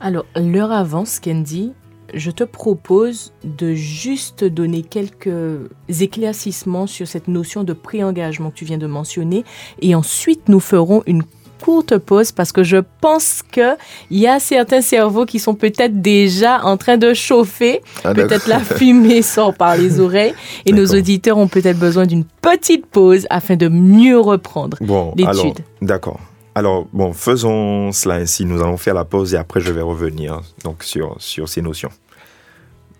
Alors, 0.00 0.26
l'heure 0.36 0.72
avance, 0.72 1.20
Candy. 1.20 1.72
Je 2.14 2.30
te 2.30 2.44
propose 2.44 3.32
de 3.42 3.74
juste 3.74 4.44
donner 4.44 4.82
quelques 4.82 5.68
éclaircissements 5.88 6.86
sur 6.86 7.08
cette 7.08 7.26
notion 7.26 7.64
de 7.64 7.72
pré-engagement 7.72 8.50
que 8.50 8.56
tu 8.56 8.64
viens 8.64 8.78
de 8.78 8.86
mentionner. 8.86 9.44
Et 9.80 9.96
ensuite, 9.96 10.48
nous 10.48 10.60
ferons 10.60 11.02
une 11.06 11.24
courte 11.60 11.98
pause 11.98 12.32
parce 12.32 12.52
que 12.52 12.62
je 12.62 12.78
pense 13.00 13.42
qu'il 13.50 13.76
y 14.10 14.26
a 14.26 14.38
certains 14.40 14.80
cerveaux 14.80 15.26
qui 15.26 15.38
sont 15.38 15.54
peut-être 15.54 16.00
déjà 16.00 16.64
en 16.64 16.76
train 16.76 16.96
de 16.96 17.14
chauffer. 17.14 17.82
Ah, 18.04 18.14
Peut-être 18.14 18.46
la 18.48 18.60
fumée 18.60 19.22
sort 19.36 19.54
par 19.54 19.76
les 19.76 20.00
oreilles. 20.00 20.34
Et 20.64 20.72
nos 20.72 20.86
auditeurs 20.86 21.38
ont 21.38 21.48
peut-être 21.48 21.78
besoin 21.78 22.06
d'une 22.06 22.24
petite 22.24 22.86
pause 22.86 23.26
afin 23.30 23.56
de 23.56 23.68
mieux 23.68 24.18
reprendre. 24.20 24.76
Bon, 24.80 25.12
L'étude. 25.16 25.64
d'accord. 25.82 26.20
Alors, 26.54 26.86
bon, 26.92 27.12
faisons 27.12 27.92
cela 27.92 28.14
ainsi. 28.14 28.46
Nous 28.46 28.62
allons 28.62 28.78
faire 28.78 28.94
la 28.94 29.04
pause 29.04 29.34
et 29.34 29.36
après, 29.36 29.60
je 29.60 29.70
vais 29.72 29.82
revenir 29.82 30.40
donc, 30.64 30.84
sur, 30.84 31.14
sur 31.18 31.48
ces 31.50 31.60
notions. 31.60 31.90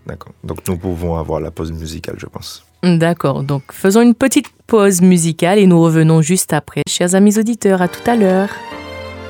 D'accord. 0.07 0.33
Donc, 0.45 0.59
nous 0.69 0.77
pouvons 0.77 1.17
avoir 1.17 1.41
la 1.41 1.51
pause 1.51 1.73
musicale, 1.73 2.17
je 2.19 2.27
pense. 2.27 2.65
D'accord, 2.95 3.43
donc 3.43 3.63
faisons 3.73 4.01
une 4.01 4.15
petite 4.15 4.47
pause 4.69 5.03
musicale 5.03 5.59
et 5.59 5.67
nous 5.67 5.83
revenons 5.83 6.23
juste 6.23 6.53
après. 6.53 6.83
Chers 6.89 7.17
amis 7.17 7.39
auditeurs, 7.39 7.83
à 7.83 7.89
tout 7.89 8.09
à 8.09 8.15
l'heure. 8.15 8.51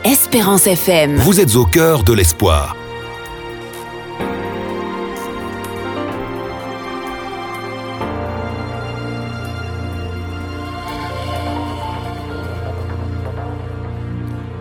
Espérance 0.05 0.67
FM. 0.67 1.17
Vous 1.17 1.41
êtes 1.41 1.57
au 1.57 1.65
cœur 1.65 2.05
de 2.05 2.13
l'espoir. 2.13 2.77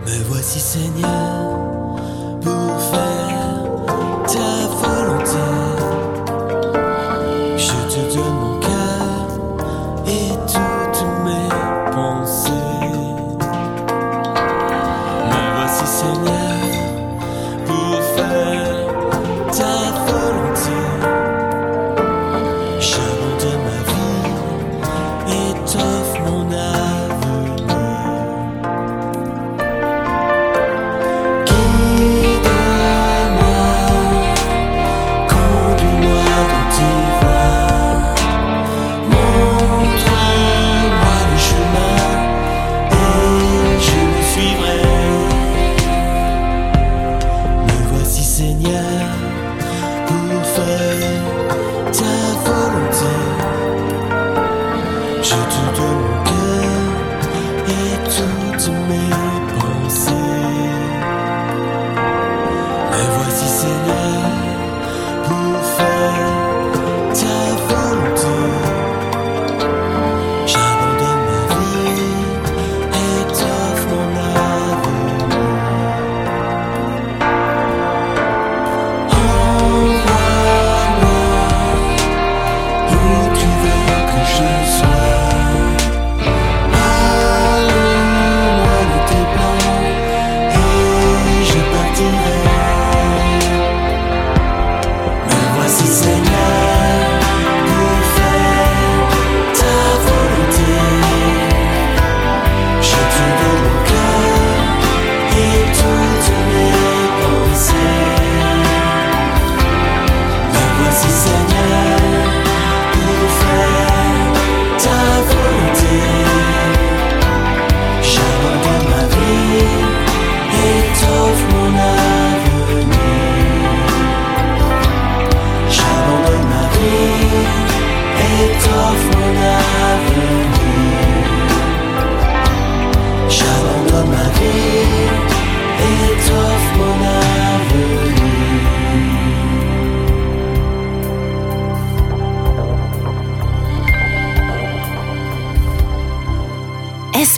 Me 0.06 0.24
voici 0.24 0.58
Seigneur 0.58 1.96
pour 2.40 2.80
faire 2.80 3.35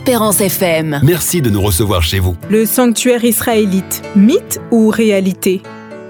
Espérance 0.08 0.40
FM. 0.40 1.00
Merci 1.02 1.42
de 1.42 1.50
nous 1.50 1.60
recevoir 1.60 2.02
chez 2.02 2.18
vous. 2.18 2.34
Le 2.48 2.64
sanctuaire 2.64 3.26
israélite, 3.26 4.00
mythe 4.16 4.58
ou 4.70 4.88
réalité? 4.88 5.60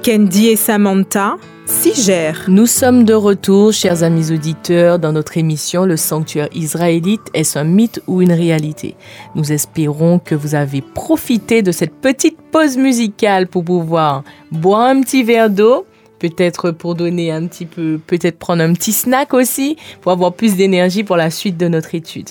Kendi 0.04 0.46
et 0.46 0.54
Samantha 0.54 1.34
s'y 1.66 2.00
gèrent. 2.00 2.44
Nous 2.46 2.66
sommes 2.66 3.02
de 3.02 3.12
retour, 3.12 3.72
chers 3.72 4.04
amis 4.04 4.30
auditeurs, 4.30 5.00
dans 5.00 5.10
notre 5.10 5.36
émission 5.36 5.84
Le 5.84 5.96
sanctuaire 5.96 6.48
israélite, 6.54 7.22
est-ce 7.34 7.58
un 7.58 7.64
mythe 7.64 8.00
ou 8.06 8.22
une 8.22 8.30
réalité? 8.30 8.94
Nous 9.34 9.50
espérons 9.50 10.20
que 10.20 10.36
vous 10.36 10.54
avez 10.54 10.80
profité 10.80 11.62
de 11.62 11.72
cette 11.72 11.94
petite 11.94 12.38
pause 12.52 12.76
musicale 12.76 13.48
pour 13.48 13.64
pouvoir 13.64 14.22
boire 14.52 14.82
un 14.82 15.00
petit 15.00 15.24
verre 15.24 15.50
d'eau, 15.50 15.86
peut-être 16.20 16.70
pour 16.70 16.94
donner 16.94 17.32
un 17.32 17.48
petit 17.48 17.66
peu, 17.66 17.98
peut-être 18.06 18.38
prendre 18.38 18.62
un 18.62 18.74
petit 18.74 18.92
snack 18.92 19.34
aussi, 19.34 19.76
pour 20.02 20.12
avoir 20.12 20.34
plus 20.34 20.54
d'énergie 20.54 21.02
pour 21.02 21.16
la 21.16 21.30
suite 21.30 21.56
de 21.56 21.66
notre 21.66 21.96
étude. 21.96 22.28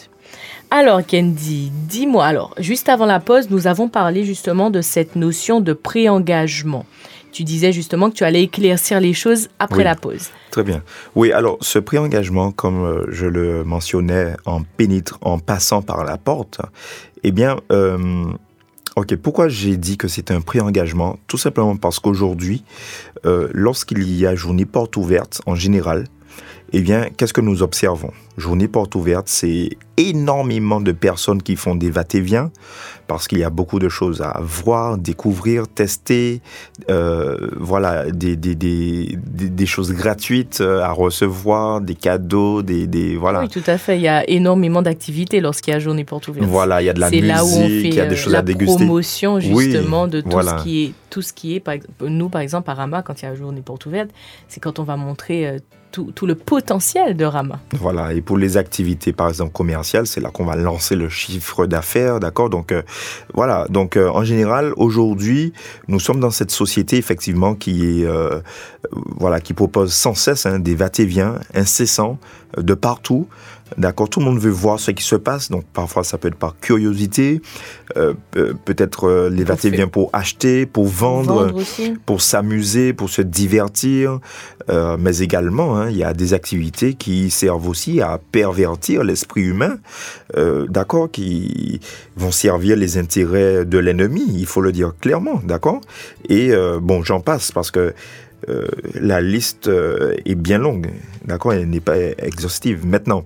Alors 0.69 1.05
Candy, 1.05 1.71
dis-moi, 1.87 2.25
alors 2.25 2.53
juste 2.59 2.89
avant 2.89 3.05
la 3.05 3.19
pause, 3.21 3.49
nous 3.49 3.67
avons 3.67 3.87
parlé 3.87 4.25
justement 4.25 4.69
de 4.69 4.81
cette 4.81 5.15
notion 5.15 5.61
de 5.61 5.71
pré-engagement. 5.73 6.85
Tu 7.31 7.43
disais 7.43 7.71
justement 7.71 8.09
que 8.09 8.15
tu 8.15 8.23
allais 8.25 8.43
éclaircir 8.43 8.99
les 8.99 9.13
choses 9.13 9.47
après 9.59 9.79
Oui. 9.79 9.83
la 9.85 9.95
pause. 9.95 10.29
Très 10.51 10.63
bien. 10.63 10.81
Oui, 11.15 11.31
alors 11.31 11.57
ce 11.61 11.79
pré-engagement, 11.79 12.51
comme 12.51 12.83
euh, 12.83 13.05
je 13.09 13.25
le 13.27 13.63
mentionnais 13.63 14.33
en 14.45 14.63
pénétre, 14.63 15.19
en 15.21 15.39
passant 15.39 15.81
par 15.81 16.03
la 16.03 16.17
porte, 16.17 16.59
eh 17.23 17.31
bien, 17.31 17.57
euh, 17.71 18.25
ok, 18.95 19.15
pourquoi 19.17 19.47
j'ai 19.47 19.77
dit 19.77 19.97
que 19.97 20.07
c'est 20.07 20.31
un 20.31 20.41
pré-engagement? 20.41 21.17
Tout 21.27 21.37
simplement 21.37 21.77
parce 21.77 21.99
qu'aujourd'hui, 21.99 22.63
euh, 23.25 23.47
lorsqu'il 23.53 24.03
y 24.17 24.25
a 24.25 24.35
journée 24.35 24.65
porte 24.65 24.97
ouverte 24.97 25.41
en 25.45 25.55
général, 25.55 26.05
eh 26.73 26.81
bien, 26.81 27.07
qu'est-ce 27.15 27.33
que 27.33 27.41
nous 27.41 27.63
observons? 27.63 28.11
Journée 28.37 28.67
porte 28.67 28.93
ouverte, 28.95 29.27
c'est 29.29 29.69
énormément 29.95 30.79
de 30.81 30.91
personnes 30.91 31.41
qui 31.41 31.55
font 31.55 31.73
des 31.75 31.89
va-et-vient 31.89 32.51
parce 33.07 33.27
qu'il 33.27 33.39
y 33.39 33.43
a 33.43 33.49
beaucoup 33.49 33.79
de 33.79 33.89
choses 33.89 34.21
à 34.21 34.39
voir, 34.41 34.97
découvrir, 34.97 35.67
tester, 35.67 36.41
euh, 36.89 37.37
voilà, 37.57 38.11
des, 38.11 38.35
des, 38.35 38.53
des, 38.53 39.17
des, 39.25 39.49
des 39.49 39.65
choses 39.65 39.93
gratuites 39.93 40.59
euh, 40.61 40.81
à 40.81 40.91
recevoir, 40.91 41.81
des 41.81 41.95
cadeaux, 41.95 42.61
des, 42.61 43.15
voilà. 43.15 43.41
Oui, 43.41 43.49
tout 43.49 43.63
à 43.65 43.77
fait. 43.77 43.97
Il 43.97 44.01
y 44.03 44.07
a 44.09 44.29
énormément 44.29 44.81
d'activités 44.81 45.39
lorsqu'il 45.39 45.73
y 45.73 45.75
a 45.75 45.79
journée 45.79 46.03
porte 46.03 46.27
ouverte. 46.27 46.45
Voilà, 46.47 46.81
il 46.81 46.85
y 46.85 46.89
a 46.89 46.93
de 46.93 46.99
la 46.99 47.09
musique, 47.09 47.25
là 47.25 47.43
où 47.43 47.47
on 47.47 47.67
fait 47.67 47.81
il 47.81 47.95
y 47.95 47.99
a 48.01 48.05
des 48.05 48.13
euh, 48.13 48.17
choses 48.17 48.33
la 48.33 48.39
à 48.39 48.41
déguster. 48.43 48.75
promotion 48.75 49.35
Oui, 49.35 49.71
justement 49.71 50.07
de 50.07 50.21
tout 50.21 50.29
voilà. 50.29 50.57
ce 50.59 50.63
qui 50.63 50.83
est 50.83 50.93
tout 51.09 51.21
ce 51.21 51.31
qui 51.33 51.55
est 51.55 51.59
par 51.61 51.75
nous 52.01 52.27
par 52.29 52.41
exemple 52.41 52.69
à 52.69 52.73
Rama 52.73 53.01
quand 53.01 53.21
il 53.21 53.25
y 53.25 53.27
a 53.29 53.33
journée 53.33 53.61
porte 53.61 53.85
ouverte, 53.85 54.09
c'est 54.49 54.59
quand 54.59 54.77
on 54.79 54.83
va 54.83 54.97
montrer 54.97 55.59
tout, 56.13 56.25
le 56.25 56.35
potentiel 56.35 57.15
de 57.15 57.25
Rama. 57.25 57.59
Voilà, 57.73 58.13
et 58.13 58.21
pour 58.21 58.37
les 58.37 58.57
activités, 58.57 59.13
par 59.13 59.29
exemple, 59.29 59.51
commerciales, 59.51 60.07
c'est 60.07 60.21
là 60.21 60.29
qu'on 60.29 60.45
va 60.45 60.55
lancer 60.55 60.95
le 60.95 61.09
chiffre 61.09 61.65
d'affaires, 61.65 62.19
d'accord? 62.19 62.49
Donc, 62.49 62.71
euh, 62.71 62.81
voilà. 63.33 63.65
Donc, 63.69 63.97
euh, 63.97 64.09
en 64.09 64.23
général, 64.23 64.73
aujourd'hui, 64.77 65.53
nous 65.87 65.99
sommes 65.99 66.19
dans 66.19 66.31
cette 66.31 66.51
société, 66.51 66.97
effectivement, 66.97 67.55
qui 67.55 68.05
euh, 68.05 68.39
voilà, 69.19 69.39
qui 69.39 69.53
propose 69.53 69.93
sans 69.93 70.13
cesse 70.13 70.45
hein, 70.45 70.59
des 70.59 70.75
va-et-vient 70.75 71.35
incessants 71.53 72.19
de 72.57 72.73
partout. 72.73 73.27
D'accord, 73.77 74.09
tout 74.09 74.19
le 74.19 74.25
monde 74.25 74.39
veut 74.39 74.51
voir 74.51 74.79
ce 74.79 74.91
qui 74.91 75.03
se 75.03 75.15
passe, 75.15 75.49
donc 75.49 75.65
parfois 75.73 76.03
ça 76.03 76.17
peut 76.17 76.27
être 76.29 76.35
par 76.35 76.59
curiosité, 76.59 77.41
euh, 77.95 78.13
peut-être 78.65 79.07
euh, 79.07 79.29
les 79.29 79.45
Pour 79.87 80.09
acheter, 80.13 80.65
pour 80.65 80.87
vendre, 80.87 81.53
pour 82.05 82.21
s'amuser, 82.21 82.93
pour 82.93 83.09
se 83.09 83.21
divertir, 83.21 84.19
euh, 84.69 84.97
mais 84.99 85.19
également, 85.19 85.77
hein, 85.77 85.89
il 85.89 85.97
y 85.97 86.03
a 86.03 86.13
des 86.13 86.33
activités 86.33 86.93
qui 86.93 87.29
servent 87.29 87.67
aussi 87.67 88.01
à 88.01 88.19
pervertir 88.31 89.03
l'esprit 89.03 89.41
humain, 89.41 89.77
euh, 90.35 90.67
d'accord, 90.67 91.09
qui 91.09 91.79
vont 92.15 92.31
servir 92.31 92.75
les 92.75 92.97
intérêts 92.97 93.65
de 93.65 93.77
l'ennemi, 93.77 94.25
il 94.27 94.45
faut 94.45 94.61
le 94.61 94.71
dire 94.71 94.93
clairement, 94.99 95.41
d'accord. 95.43 95.81
Et 96.29 96.51
euh, 96.51 96.79
bon, 96.81 97.03
j'en 97.03 97.21
passe 97.21 97.51
parce 97.51 97.71
que 97.71 97.93
euh, 98.49 98.67
la 98.93 99.21
liste 99.21 99.67
euh, 99.67 100.15
est 100.25 100.35
bien 100.35 100.57
longue, 100.57 100.89
d'accord, 101.25 101.53
elle 101.53 101.69
n'est 101.69 101.79
pas 101.79 101.97
exhaustive. 101.97 102.85
Maintenant, 102.85 103.23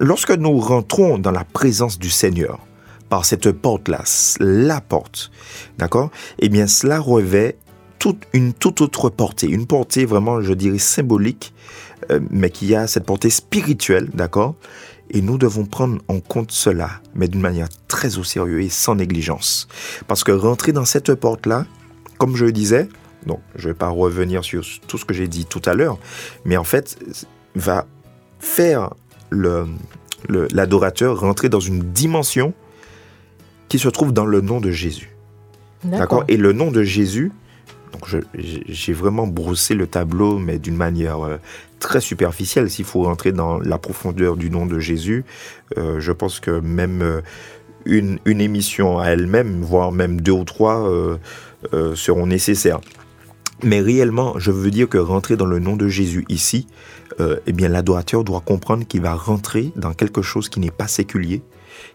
lorsque 0.00 0.30
nous 0.30 0.58
rentrons 0.58 1.18
dans 1.18 1.30
la 1.30 1.44
présence 1.44 1.98
du 1.98 2.10
Seigneur, 2.10 2.58
par 3.08 3.26
cette 3.26 3.52
porte-là, 3.52 4.04
la 4.40 4.80
porte, 4.80 5.30
d'accord 5.76 6.10
Eh 6.38 6.48
bien, 6.48 6.66
cela 6.66 6.98
revêt 6.98 7.58
toute, 7.98 8.24
une 8.32 8.54
toute 8.54 8.80
autre 8.80 9.10
portée, 9.10 9.48
une 9.48 9.66
portée 9.66 10.06
vraiment, 10.06 10.40
je 10.40 10.54
dirais, 10.54 10.78
symbolique, 10.78 11.52
euh, 12.10 12.20
mais 12.30 12.48
qui 12.48 12.74
a 12.74 12.86
cette 12.86 13.04
portée 13.04 13.28
spirituelle, 13.28 14.08
d'accord 14.14 14.54
Et 15.10 15.20
nous 15.20 15.36
devons 15.36 15.66
prendre 15.66 16.00
en 16.08 16.20
compte 16.20 16.50
cela, 16.50 16.88
mais 17.14 17.28
d'une 17.28 17.42
manière 17.42 17.68
très 17.86 18.16
au 18.16 18.24
sérieux 18.24 18.62
et 18.62 18.70
sans 18.70 18.94
négligence. 18.94 19.68
Parce 20.08 20.24
que 20.24 20.32
rentrer 20.32 20.72
dans 20.72 20.86
cette 20.86 21.14
porte-là, 21.14 21.66
comme 22.16 22.34
je 22.34 22.46
le 22.46 22.52
disais, 22.52 22.88
donc 23.26 23.40
je 23.56 23.68
ne 23.68 23.72
vais 23.72 23.78
pas 23.78 23.88
revenir 23.88 24.44
sur 24.44 24.64
tout 24.86 24.98
ce 24.98 25.04
que 25.04 25.14
j'ai 25.14 25.28
dit 25.28 25.46
tout 25.46 25.62
à 25.64 25.74
l'heure, 25.74 25.98
mais 26.44 26.56
en 26.56 26.64
fait, 26.64 26.98
va 27.54 27.86
faire 28.38 28.90
le- 29.30 29.66
le- 30.28 30.48
l'adorateur 30.52 31.18
rentrer 31.20 31.48
dans 31.48 31.60
une 31.60 31.80
dimension 31.92 32.52
qui 33.68 33.78
se 33.78 33.88
trouve 33.88 34.12
dans 34.12 34.26
le 34.26 34.40
nom 34.40 34.60
de 34.60 34.70
Jésus. 34.70 35.16
D'accord 35.98 36.24
Et 36.28 36.36
le 36.36 36.52
nom 36.52 36.70
de 36.70 36.82
Jésus, 36.82 37.32
donc 37.92 38.06
j'ai 38.34 38.92
vraiment 38.92 39.26
brossé 39.26 39.74
le 39.74 39.86
tableau, 39.86 40.38
mais 40.38 40.58
d'une 40.58 40.76
manière 40.76 41.20
euh, 41.24 41.36
très 41.78 42.00
superficielle. 42.00 42.70
S'il 42.70 42.84
faut 42.84 43.02
rentrer 43.02 43.32
dans 43.32 43.58
la 43.58 43.78
profondeur 43.78 44.36
du 44.36 44.50
nom 44.50 44.66
de 44.66 44.78
Jésus, 44.78 45.24
euh, 45.78 45.98
je 46.00 46.12
pense 46.12 46.38
que 46.40 46.50
même 46.60 47.02
euh, 47.02 47.20
une, 47.84 48.18
une 48.24 48.40
émission 48.40 48.98
à 48.98 49.06
elle-même, 49.08 49.60
voire 49.62 49.90
même 49.92 50.20
deux 50.20 50.32
ou 50.32 50.44
trois, 50.44 50.88
seront 51.94 52.26
nécessaires. 52.26 52.80
Mais 53.62 53.80
réellement, 53.80 54.38
je 54.38 54.50
veux 54.50 54.70
dire 54.70 54.88
que 54.88 54.98
rentrer 54.98 55.36
dans 55.36 55.46
le 55.46 55.58
nom 55.58 55.76
de 55.76 55.88
Jésus 55.88 56.24
ici, 56.28 56.66
euh, 57.20 57.38
eh 57.46 57.52
bien, 57.52 57.68
l'adorateur 57.68 58.24
doit 58.24 58.40
comprendre 58.40 58.86
qu'il 58.86 59.02
va 59.02 59.14
rentrer 59.14 59.72
dans 59.76 59.92
quelque 59.92 60.22
chose 60.22 60.48
qui 60.48 60.60
n'est 60.60 60.70
pas 60.70 60.88
séculier, 60.88 61.42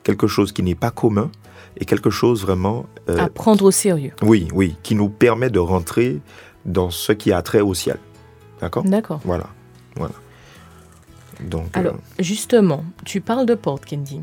quelque 0.04 0.28
chose 0.28 0.52
qui 0.52 0.64
n'est 0.64 0.76
pas 0.76 0.92
commun, 0.92 1.30
et 1.80 1.86
quelque 1.86 2.10
chose 2.10 2.42
vraiment 2.42 2.86
euh, 3.10 3.18
À 3.18 3.30
prendre 3.30 3.66
au 3.66 3.72
sérieux. 3.72 4.14
oui, 4.22 4.48
oui, 4.54 4.76
qui 4.84 4.96
nous 4.96 5.10
permet 5.10 5.50
de 5.50 5.60
rentrer 5.60 6.20
dans 6.66 6.90
ce 6.90 7.12
qui 7.12 7.32
a 7.32 7.42
trait 7.42 7.62
au 7.62 7.74
ciel. 7.74 7.98
D'accord? 8.62 8.84
D'accord. 8.84 9.20
Voilà, 9.24 9.48
voilà. 9.96 10.14
Donc, 11.42 11.66
euh, 11.66 11.80
Alors, 11.80 11.96
justement, 12.20 12.84
tu 13.06 13.22
parles 13.22 13.46
de 13.46 13.54
porte, 13.56 13.86
Candy. 13.88 14.22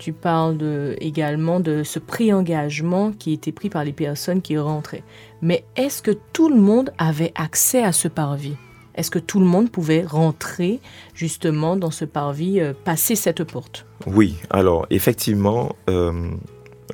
Tu 0.00 0.14
parles 0.14 0.96
également 0.98 1.60
de 1.60 1.82
ce 1.82 1.98
pré-engagement 1.98 3.12
qui 3.12 3.34
était 3.34 3.52
pris 3.52 3.68
par 3.68 3.84
les 3.84 3.92
personnes 3.92 4.40
qui 4.40 4.56
rentraient. 4.56 5.04
Mais 5.42 5.66
est-ce 5.76 6.00
que 6.00 6.12
tout 6.32 6.48
le 6.48 6.58
monde 6.58 6.90
avait 6.96 7.32
accès 7.34 7.82
à 7.84 7.92
ce 7.92 8.08
parvis? 8.08 8.56
Est-ce 8.94 9.10
que 9.10 9.18
tout 9.18 9.40
le 9.40 9.44
monde 9.44 9.70
pouvait 9.70 10.02
rentrer 10.02 10.80
justement 11.12 11.76
dans 11.76 11.90
ce 11.90 12.06
parvis, 12.06 12.60
euh, 12.60 12.72
passer 12.72 13.14
cette 13.14 13.44
porte? 13.44 13.84
Oui, 14.06 14.38
alors 14.48 14.86
effectivement, 14.88 15.76
euh, 15.90 16.30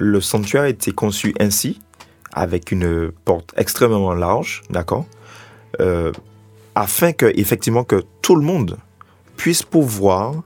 le 0.00 0.20
sanctuaire 0.20 0.62
a 0.62 0.68
été 0.68 0.90
conçu 0.90 1.32
ainsi, 1.38 1.78
avec 2.32 2.72
une 2.72 3.12
porte 3.24 3.54
extrêmement 3.56 4.14
large, 4.14 4.62
d'accord? 4.68 5.06
Euh, 5.80 6.10
Afin 6.74 7.12
que, 7.12 7.32
effectivement, 7.36 7.84
que 7.84 8.02
tout 8.20 8.34
le 8.34 8.42
monde 8.42 8.78
puisse 9.36 9.62
pouvoir 9.62 10.42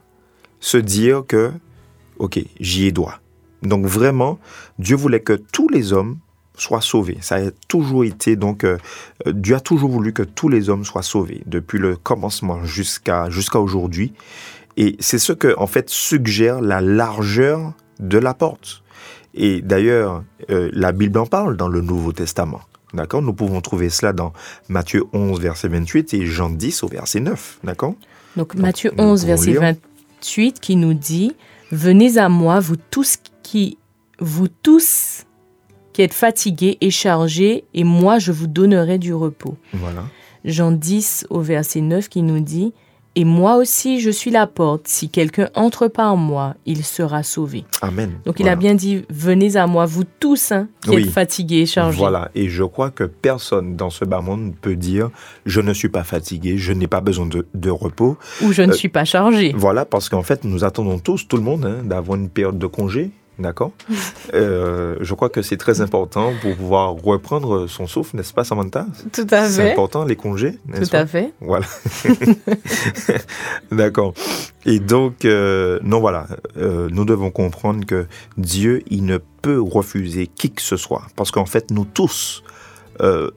se 0.60 0.76
dire 0.76 1.24
que, 1.26 1.52
ok, 2.20 2.40
j'y 2.60 2.86
ai 2.86 2.92
droit. 2.92 3.18
Donc 3.62 3.86
vraiment, 3.86 4.38
Dieu 4.78 4.96
voulait 4.96 5.20
que 5.20 5.32
tous 5.32 5.68
les 5.68 5.92
hommes 5.92 6.18
soient 6.56 6.80
sauvés. 6.80 7.18
Ça 7.20 7.36
a 7.36 7.50
toujours 7.68 8.04
été, 8.04 8.36
donc, 8.36 8.64
euh, 8.64 8.76
euh, 9.26 9.32
Dieu 9.32 9.56
a 9.56 9.60
toujours 9.60 9.90
voulu 9.90 10.12
que 10.12 10.22
tous 10.22 10.48
les 10.48 10.68
hommes 10.68 10.84
soient 10.84 11.02
sauvés, 11.02 11.42
depuis 11.46 11.78
le 11.78 11.96
commencement 11.96 12.64
jusqu'à 12.64 13.30
jusqu'à 13.30 13.58
aujourd'hui. 13.58 14.12
Et 14.76 14.96
c'est 15.00 15.18
ce 15.18 15.32
que, 15.32 15.54
en 15.58 15.66
fait, 15.66 15.90
suggère 15.90 16.60
la 16.60 16.80
largeur 16.80 17.72
de 17.98 18.18
la 18.18 18.34
porte. 18.34 18.82
Et 19.34 19.62
d'ailleurs, 19.62 20.22
euh, 20.50 20.70
la 20.72 20.92
Bible 20.92 21.18
en 21.18 21.26
parle 21.26 21.56
dans 21.56 21.68
le 21.68 21.80
Nouveau 21.80 22.12
Testament. 22.12 22.60
D'accord? 22.92 23.22
Nous 23.22 23.32
pouvons 23.32 23.60
trouver 23.60 23.88
cela 23.88 24.12
dans 24.12 24.32
Matthieu 24.68 25.04
11, 25.12 25.40
verset 25.40 25.68
28 25.68 26.14
et 26.14 26.26
Jean 26.26 26.50
10 26.50 26.82
au 26.82 26.88
verset 26.88 27.20
9. 27.20 27.60
D'accord? 27.62 27.94
Donc 28.36 28.54
Matthieu 28.54 28.90
nous 28.96 29.04
11, 29.04 29.20
pouvons 29.20 29.26
verset 29.26 29.50
lire. 29.50 29.60
28, 29.60 30.60
qui 30.60 30.76
nous 30.76 30.94
dit 30.94 31.34
Venez 31.70 32.18
à 32.18 32.28
moi, 32.28 32.58
vous 32.58 32.76
tous 32.76 33.18
qui 33.42 33.78
vous 34.18 34.48
tous 34.48 35.24
qui 35.92 36.02
êtes 36.02 36.14
fatigués 36.14 36.78
et 36.80 36.90
chargés, 36.90 37.64
et 37.74 37.84
moi 37.84 38.18
je 38.18 38.32
vous 38.32 38.46
donnerai 38.46 38.98
du 38.98 39.14
repos. 39.14 39.56
Voilà. 39.72 40.04
Jean 40.44 40.72
10 40.72 41.26
au 41.30 41.40
verset 41.40 41.80
9 41.80 42.08
qui 42.08 42.22
nous 42.22 42.40
dit 42.40 42.72
Et 43.20 43.24
moi 43.24 43.56
aussi, 43.56 44.00
je 44.00 44.08
suis 44.08 44.30
la 44.30 44.46
porte. 44.46 44.88
Si 44.88 45.10
quelqu'un 45.10 45.50
entre 45.54 45.88
par 45.88 46.16
moi, 46.16 46.54
il 46.64 46.82
sera 46.86 47.22
sauvé. 47.22 47.64
Amen. 47.82 48.12
Donc 48.24 48.40
il 48.40 48.48
a 48.48 48.56
bien 48.56 48.74
dit, 48.74 49.04
venez 49.10 49.56
à 49.56 49.66
moi, 49.66 49.84
vous 49.84 50.04
tous 50.20 50.52
hein, 50.52 50.68
qui 50.82 50.88
Oui. 50.90 51.02
êtes 51.02 51.10
fatigués 51.10 51.58
et 51.58 51.66
chargés. 51.66 51.98
Voilà, 51.98 52.30
et 52.34 52.48
je 52.48 52.64
crois 52.64 52.88
que 52.90 53.04
personne 53.04 53.76
dans 53.76 53.90
ce 53.90 54.06
bas 54.06 54.22
monde 54.22 54.54
peut 54.58 54.74
dire 54.74 55.10
je 55.44 55.60
ne 55.60 55.74
suis 55.74 55.90
pas 55.90 56.02
fatigué, 56.02 56.56
je 56.56 56.72
n'ai 56.72 56.86
pas 56.86 57.02
besoin 57.02 57.26
de, 57.26 57.46
de 57.52 57.68
repos. 57.70 58.16
Ou 58.42 58.52
je 58.52 58.62
ne 58.62 58.70
Euh, 58.70 58.72
suis 58.72 58.88
pas 58.88 59.04
chargé. 59.04 59.52
Voilà, 59.54 59.84
parce 59.84 60.08
qu'en 60.08 60.22
fait, 60.22 60.44
nous 60.44 60.64
attendons 60.64 60.98
tous, 60.98 61.28
tout 61.28 61.36
le 61.36 61.42
monde, 61.42 61.66
hein, 61.66 61.82
d'avoir 61.84 62.16
une 62.18 62.30
période 62.30 62.58
de 62.58 62.66
congé, 62.66 63.10
d'accord 63.40 63.72
Euh, 64.34 64.96
Je 65.00 65.14
crois 65.14 65.28
que 65.28 65.42
c'est 65.42 65.56
très 65.56 65.80
important 65.80 66.32
pour 66.40 66.54
pouvoir 66.54 66.92
reprendre 66.94 67.66
son 67.66 67.88
souffle, 67.88 68.16
n'est-ce 68.16 68.32
pas, 68.32 68.44
Samantha? 68.44 68.86
Tout 69.12 69.26
à 69.30 69.48
C'est 69.48 69.62
fait. 69.62 69.72
important, 69.72 70.04
les 70.04 70.14
congés, 70.14 70.58
n'est-ce 70.68 70.90
Tout 70.90 70.96
à 70.96 71.04
fait. 71.06 71.32
Voilà. 71.40 71.66
D'accord. 73.72 74.14
Et 74.66 74.78
donc, 74.78 75.24
euh, 75.24 75.78
non, 75.82 76.00
voilà, 76.00 76.26
euh, 76.56 76.88
nous 76.92 77.04
devons 77.04 77.30
comprendre 77.30 77.84
que 77.86 78.06
Dieu, 78.36 78.82
il 78.88 79.04
ne 79.04 79.18
peut 79.42 79.60
refuser 79.60 80.26
qui 80.26 80.50
que 80.50 80.62
ce 80.62 80.76
soit. 80.76 81.02
Parce 81.16 81.30
qu'en 81.30 81.46
fait, 81.46 81.70
nous 81.70 81.84
tous, 81.84 82.42
euh, 83.00 83.30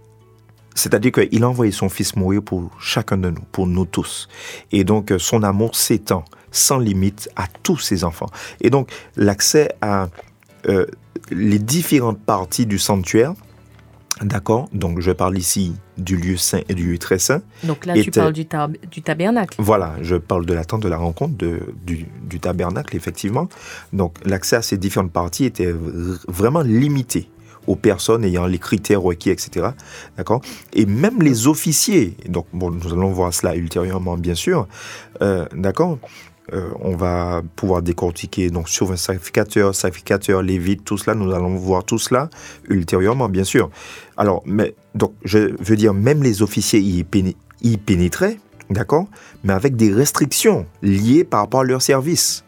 c'est-à-dire 0.76 1.12
qu'il 1.12 1.44
a 1.44 1.50
envoyé 1.50 1.72
son 1.72 1.90
Fils 1.90 2.16
mourir 2.16 2.42
pour 2.42 2.72
chacun 2.80 3.18
de 3.18 3.30
nous, 3.30 3.42
pour 3.52 3.68
nous 3.68 3.86
tous. 3.86 4.28
Et 4.72 4.84
donc, 4.84 5.12
euh, 5.12 5.20
son 5.20 5.44
amour 5.44 5.76
s'étend 5.76 6.26
sans 6.52 6.78
limite 6.78 7.30
à 7.36 7.48
tous 7.64 7.78
ses 7.78 8.04
enfants. 8.04 8.30
Et 8.62 8.70
donc, 8.70 8.90
l'accès 9.16 9.70
à 9.82 10.08
euh, 10.70 10.86
les 11.32 11.60
différentes 11.60 12.20
parties 12.20 12.66
du 12.66 12.78
sanctuaire, 12.80 13.34
d'accord 14.22 14.70
Donc, 14.74 15.00
je 15.00 15.12
parle 15.12 15.38
ici 15.38 15.74
du 15.98 16.16
lieu 16.16 16.38
saint 16.38 16.62
et 16.70 16.74
du 16.74 16.92
lieu 16.92 16.98
très 16.98 17.18
saint. 17.20 17.42
Donc 17.64 17.86
là, 17.86 17.96
Et 17.96 18.04
tu 18.04 18.12
parles 18.12 18.34
du, 18.34 18.46
tab- 18.46 18.78
du 18.92 19.02
tabernacle. 19.02 19.56
Voilà, 19.60 19.96
je 20.02 20.16
parle 20.16 20.46
de 20.46 20.54
la 20.54 20.64
tente 20.66 20.82
de 20.84 20.90
la 20.90 20.98
rencontre, 20.98 21.36
de, 21.38 21.60
du, 21.86 22.06
du 22.22 22.40
tabernacle, 22.40 22.96
effectivement. 22.96 23.48
Donc, 23.92 24.16
l'accès 24.26 24.56
à 24.56 24.62
ces 24.62 24.78
différentes 24.78 25.12
parties 25.12 25.46
était 25.46 25.74
vraiment 26.28 26.62
limité 26.62 27.30
aux 27.68 27.76
personnes 27.76 28.24
ayant 28.24 28.46
les 28.46 28.60
critères 28.60 29.02
requis, 29.02 29.30
etc. 29.30 29.70
D'accord? 30.18 30.42
Et 30.74 30.86
même 30.86 31.22
les 31.22 31.48
officiers, 31.48 32.16
donc, 32.28 32.46
bon, 32.54 32.72
nous 32.72 32.94
allons 32.94 33.12
voir 33.12 33.34
cela 33.34 33.56
ultérieurement, 33.56 34.18
bien 34.18 34.36
sûr. 34.36 34.68
Euh, 35.22 35.46
D'accord? 35.54 36.00
Euh, 36.52 36.70
on 36.82 36.98
va 36.98 37.42
pouvoir 37.56 37.82
décortiquer 37.82 38.50
donc 38.50 38.68
sur 38.68 38.92
un 38.92 38.98
sacrificateur, 38.98 39.74
sacrificateur, 39.74 40.42
lévite, 40.42 40.84
tout 40.84 40.98
cela, 40.98 41.16
nous 41.16 41.34
allons 41.34 41.56
voir 41.56 41.86
tout 41.86 42.00
cela 42.00 42.30
ultérieurement, 42.68 43.30
bien 43.30 43.46
sûr. 43.46 43.70
Alors, 44.18 44.44
mais 44.46 44.76
donc, 44.94 45.14
je 45.24 45.56
veux 45.60 45.78
dire, 45.78 45.94
même 45.94 46.22
les 46.22 46.42
officiers 46.42 46.80
y, 46.80 47.06
y 47.62 47.78
pénétraient, 47.78 48.40
d'accord, 48.70 49.08
mais 49.44 49.54
avec 49.54 49.78
des 49.78 49.94
restrictions 49.94 50.66
liées 50.82 51.24
par 51.24 51.42
rapport 51.42 51.62
à 51.62 51.64
leur 51.64 51.82
service. 51.82 52.44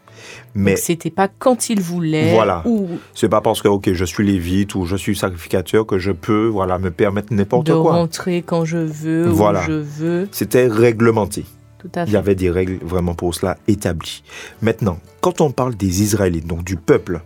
Mais 0.54 0.76
c'était 0.76 1.10
pas 1.10 1.28
quand 1.28 1.68
il 1.70 1.80
voulait. 1.80 2.32
Voilà. 2.32 2.62
Ou 2.66 2.88
c'est 3.14 3.28
pas 3.28 3.40
parce 3.40 3.60
que 3.62 3.68
ok, 3.68 3.92
je 3.92 4.04
suis 4.04 4.26
lévite 4.26 4.74
ou 4.74 4.86
je 4.86 4.96
suis 4.96 5.14
sacrificateur 5.16 5.86
que 5.86 5.98
je 5.98 6.12
peux, 6.12 6.46
voilà, 6.46 6.78
me 6.78 6.90
permettre 6.90 7.32
n'importe 7.32 7.66
de 7.66 7.72
quoi. 7.74 7.92
rentrer 7.92 8.42
quand 8.42 8.64
je 8.64 8.78
veux, 8.78 9.26
Voilà. 9.28 9.60
où 9.60 9.64
je 9.66 9.72
veux. 9.72 10.28
C'était 10.32 10.66
réglementé. 10.66 11.44
Tout 11.78 11.90
à 11.94 12.04
Il 12.04 12.08
y 12.08 12.12
fait. 12.12 12.16
avait 12.16 12.34
des 12.34 12.50
règles 12.50 12.78
vraiment 12.84 13.14
pour 13.14 13.34
cela 13.34 13.58
établies. 13.68 14.22
Maintenant, 14.62 14.98
quand 15.20 15.40
on 15.40 15.50
parle 15.50 15.74
des 15.76 16.02
Israélites, 16.02 16.46
donc 16.46 16.64
du 16.64 16.76
peuple, 16.76 17.20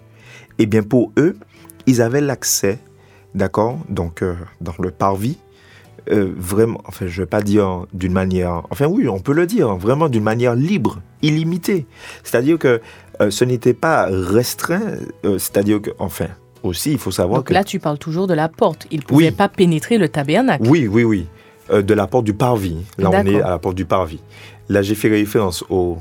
eh 0.58 0.66
bien 0.66 0.82
pour 0.82 1.12
eux, 1.18 1.36
ils 1.86 2.02
avaient 2.02 2.20
l'accès, 2.20 2.78
d'accord, 3.34 3.78
donc 3.88 4.22
euh, 4.22 4.34
dans 4.60 4.74
le 4.80 4.90
parvis, 4.90 5.38
euh, 6.10 6.32
vraiment, 6.36 6.80
enfin 6.86 7.06
je 7.06 7.20
ne 7.20 7.24
vais 7.24 7.28
pas 7.28 7.42
dire 7.42 7.86
d'une 7.92 8.12
manière, 8.12 8.62
enfin 8.70 8.86
oui, 8.86 9.08
on 9.08 9.18
peut 9.20 9.32
le 9.32 9.46
dire, 9.46 9.74
vraiment 9.76 10.08
d'une 10.08 10.22
manière 10.24 10.54
libre, 10.54 11.00
illimitée. 11.22 11.86
C'est-à-dire 12.24 12.58
que 12.58 12.80
euh, 13.20 13.30
ce 13.30 13.44
n'était 13.44 13.74
pas 13.74 14.06
restreint, 14.10 14.80
euh, 15.24 15.38
c'est-à-dire 15.38 15.80
que, 15.82 15.90
enfin, 15.98 16.26
aussi, 16.62 16.92
il 16.92 16.98
faut 16.98 17.10
savoir 17.10 17.40
Donc 17.40 17.46
que... 17.48 17.54
là, 17.54 17.64
tu 17.64 17.78
parles 17.78 17.98
toujours 17.98 18.26
de 18.26 18.34
la 18.34 18.48
porte. 18.48 18.86
Il 18.90 19.00
ne 19.00 19.04
pouvait 19.04 19.26
Oui. 19.26 19.30
pas 19.30 19.48
pénétrer 19.48 19.98
le 19.98 20.08
tabernacle. 20.08 20.66
Oui, 20.68 20.86
oui, 20.86 21.04
oui. 21.04 21.26
De 21.72 21.94
la 21.94 22.06
porte 22.08 22.24
du 22.24 22.34
parvis. 22.34 22.76
Là, 22.98 23.10
on 23.10 23.26
est 23.26 23.40
à 23.40 23.50
la 23.50 23.58
porte 23.58 23.76
du 23.76 23.84
parvis. 23.84 24.20
Là, 24.68 24.82
j'ai 24.82 24.94
fait 24.96 25.08
référence 25.08 25.64
au, 25.70 25.98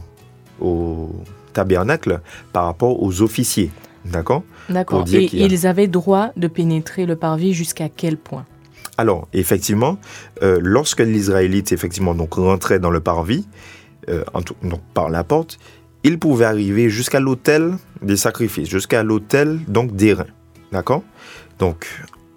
au 0.60 1.12
tabernacle 1.54 2.22
par 2.52 2.66
rapport 2.66 3.02
aux 3.04 3.22
officiers. 3.22 3.70
D'accord? 4.06 4.44
D'accord. 4.70 5.06
Et 5.12 5.18
a- 5.18 5.46
ils 5.46 5.68
avaient 5.68 5.88
droit 5.88 6.30
de 6.38 6.48
pénétrer 6.48 7.06
le 7.06 7.16
parvis 7.16 7.54
jusqu'à 7.54 7.90
quel 7.90 8.18
point? 8.18 8.46
Alors, 9.00 9.30
effectivement, 9.32 9.98
euh, 10.44 10.60
lorsque 10.62 11.00
donc, 12.14 12.34
rentrait 12.34 12.80
dans 12.80 12.90
le 12.90 13.00
parvis, 13.00 13.48
euh, 14.10 14.26
par 14.94 15.10
la 15.10 15.24
porte, 15.24 15.58
il 16.04 16.20
pouvait 16.20 16.44
arriver 16.44 16.90
jusqu'à 16.90 17.22
l'autel 17.22 17.78
des 18.02 18.18
sacrifices, 18.18 18.68
jusqu'à 18.68 19.02
l'autel 19.04 19.62
des 19.94 20.12
reins. 20.12 20.26
D'accord? 20.74 21.02
Donc, 21.60 21.88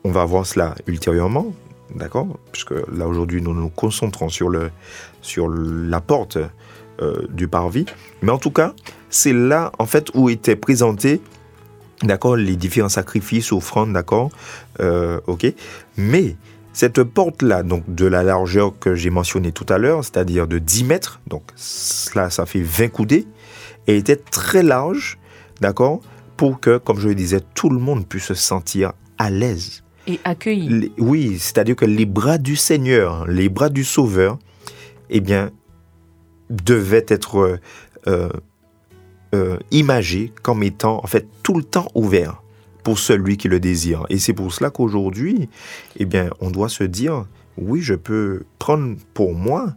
on 0.05 0.13
va 0.13 0.25
voir 0.25 0.47
cela 0.47 0.77
ultérieurement. 0.87 1.53
D'accord? 1.97 2.39
Puisque 2.53 2.75
là, 2.93 3.09
aujourd'hui, 3.09 3.43
nous 3.43 3.55
nous 3.55 3.69
concentrons 3.69 4.29
sur, 4.29 4.49
la 4.49 6.01
porte 6.01 6.39
euh, 7.01 7.27
du 7.29 7.49
parvis. 7.49 7.87
Mais 8.23 8.31
en 8.31 8.39
tout 8.39 8.53
cas, 8.53 8.73
c'est 9.11 9.33
là, 9.33 9.73
en 9.81 9.87
fait, 9.87 10.13
où 10.15 10.31
étaient 10.31 10.55
présentés, 10.55 11.21
d'accord, 12.03 12.37
les 12.37 12.57
différents 12.57 12.89
sacrifices, 12.89 13.53
offrandes, 13.53 13.93
d'accord 13.93 14.31
Euh, 14.81 15.21
Ok 15.27 15.47
mais 15.97 16.37
cette 16.75 17.03
porte-là, 17.03 17.63
donc 17.63 17.85
de 17.95 18.07
la 18.07 18.23
largeur 18.23 18.73
que 18.79 18.95
j'ai 18.95 19.11
mentionnée 19.11 19.53
tout 19.53 19.67
à 19.69 19.77
l'heure, 19.77 20.03
c'est-à-dire 20.05 20.47
de 20.49 20.59
10 20.59 20.85
mètres, 20.85 21.21
donc 21.27 21.43
cela, 21.55 22.31
ça 22.31 22.47
fait 22.47 22.63
20 22.63 22.89
coudées, 22.89 23.27
et 23.87 23.99
était 23.99 24.17
très 24.17 24.63
large, 24.63 25.19
d'accord, 25.61 26.01
pour 26.39 26.61
que, 26.61 26.79
comme 26.79 26.99
je 26.99 27.09
le 27.09 27.15
disais, 27.15 27.41
tout 27.55 27.69
le 27.69 27.79
monde 27.79 28.07
puisse 28.09 28.25
se 28.25 28.33
sentir 28.35 28.95
à 29.19 29.29
l'aise. 29.29 29.83
Et 30.07 30.19
accueilli. 30.25 30.67
Les- 30.69 30.93
oui, 30.99 31.37
c'est-à-dire 31.39 31.77
que 31.77 31.85
les 31.85 32.07
bras 32.07 32.39
du 32.39 32.57
Seigneur, 32.57 33.27
les 33.27 33.51
bras 33.51 33.69
du 33.69 33.85
Sauveur, 33.85 34.39
eh 35.11 35.21
bien, 35.21 35.51
devaient 36.49 37.05
être 37.09 37.59
euh, 38.07 38.29
euh, 39.35 39.55
euh, 39.55 39.59
imagés 39.71 40.33
comme 40.43 40.63
étant, 40.63 41.01
en 41.03 41.07
fait, 41.07 41.27
tout 41.43 41.55
le 41.57 41.65
temps 41.65 41.89
ouverts 41.95 42.43
pour 42.85 42.99
celui 42.99 43.37
qui 43.37 43.49
le 43.49 43.61
désire. 43.61 44.05
Et 44.11 44.19
c'est 44.19 44.33
pour 44.33 44.53
cela 44.53 44.71
qu'aujourd'hui, 44.71 45.49
eh 45.99 46.05
bien, 46.05 46.31
on 46.41 46.51
doit 46.51 46.69
se 46.69 46.85
dire, 46.85 47.27
oui, 47.57 47.81
je 47.81 47.95
peux 47.95 48.43
prendre 48.59 48.97
pour 49.15 49.35
moi 49.35 49.73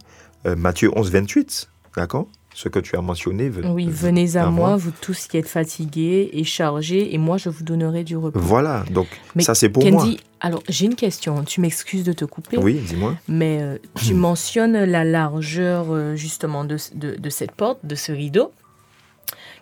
euh, 0.46 0.56
Matthieu 0.56 0.92
11, 0.96 1.12
28, 1.12 1.70
d'accord? 1.96 2.28
Ce 2.54 2.70
que 2.70 2.80
tu 2.80 2.96
as 2.96 3.02
mentionné. 3.02 3.52
Oui, 3.66 3.88
ve- 3.88 3.92
venez 3.92 4.38
à 4.38 4.46
à 4.48 4.50
moi, 4.50 4.70
moi. 4.70 4.76
vous 4.78 4.92
tous 5.02 5.28
qui 5.28 5.36
êtes 5.38 5.48
fatigués 5.50 6.30
et 6.32 6.46
chargés, 6.46 7.14
et 7.14 7.18
moi 7.18 7.38
je 7.38 7.50
vous 7.50 7.64
donnerai 7.66 8.06
du 8.06 8.16
repos. 8.16 8.40
Voilà, 8.40 8.86
donc 8.92 9.08
Mais 9.36 9.44
ça 9.44 9.56
c'est 9.56 9.68
pour 9.68 9.84
moi. 9.86 10.04
Candy, 10.04 10.20
alors 10.40 10.64
j'ai 10.70 10.86
une 10.86 10.96
question. 10.96 11.44
Tu 11.44 11.60
m'excuses 11.60 12.06
de 12.06 12.14
te 12.14 12.24
couper, 12.24 12.58
Oui, 12.58 12.76
dis-moi. 12.76 13.16
mais 13.28 13.60
euh, 13.62 13.78
tu 13.96 14.14
mentionnes 14.30 14.86
la 14.86 15.04
largeur 15.04 15.88
euh, 15.90 16.16
justement 16.16 16.64
de, 16.64 16.78
de- 16.94 17.16
de 17.18 17.30
cette 17.30 17.52
porte, 17.52 17.80
de 17.86 17.96
ce 17.96 18.14
rideau, 18.14 18.52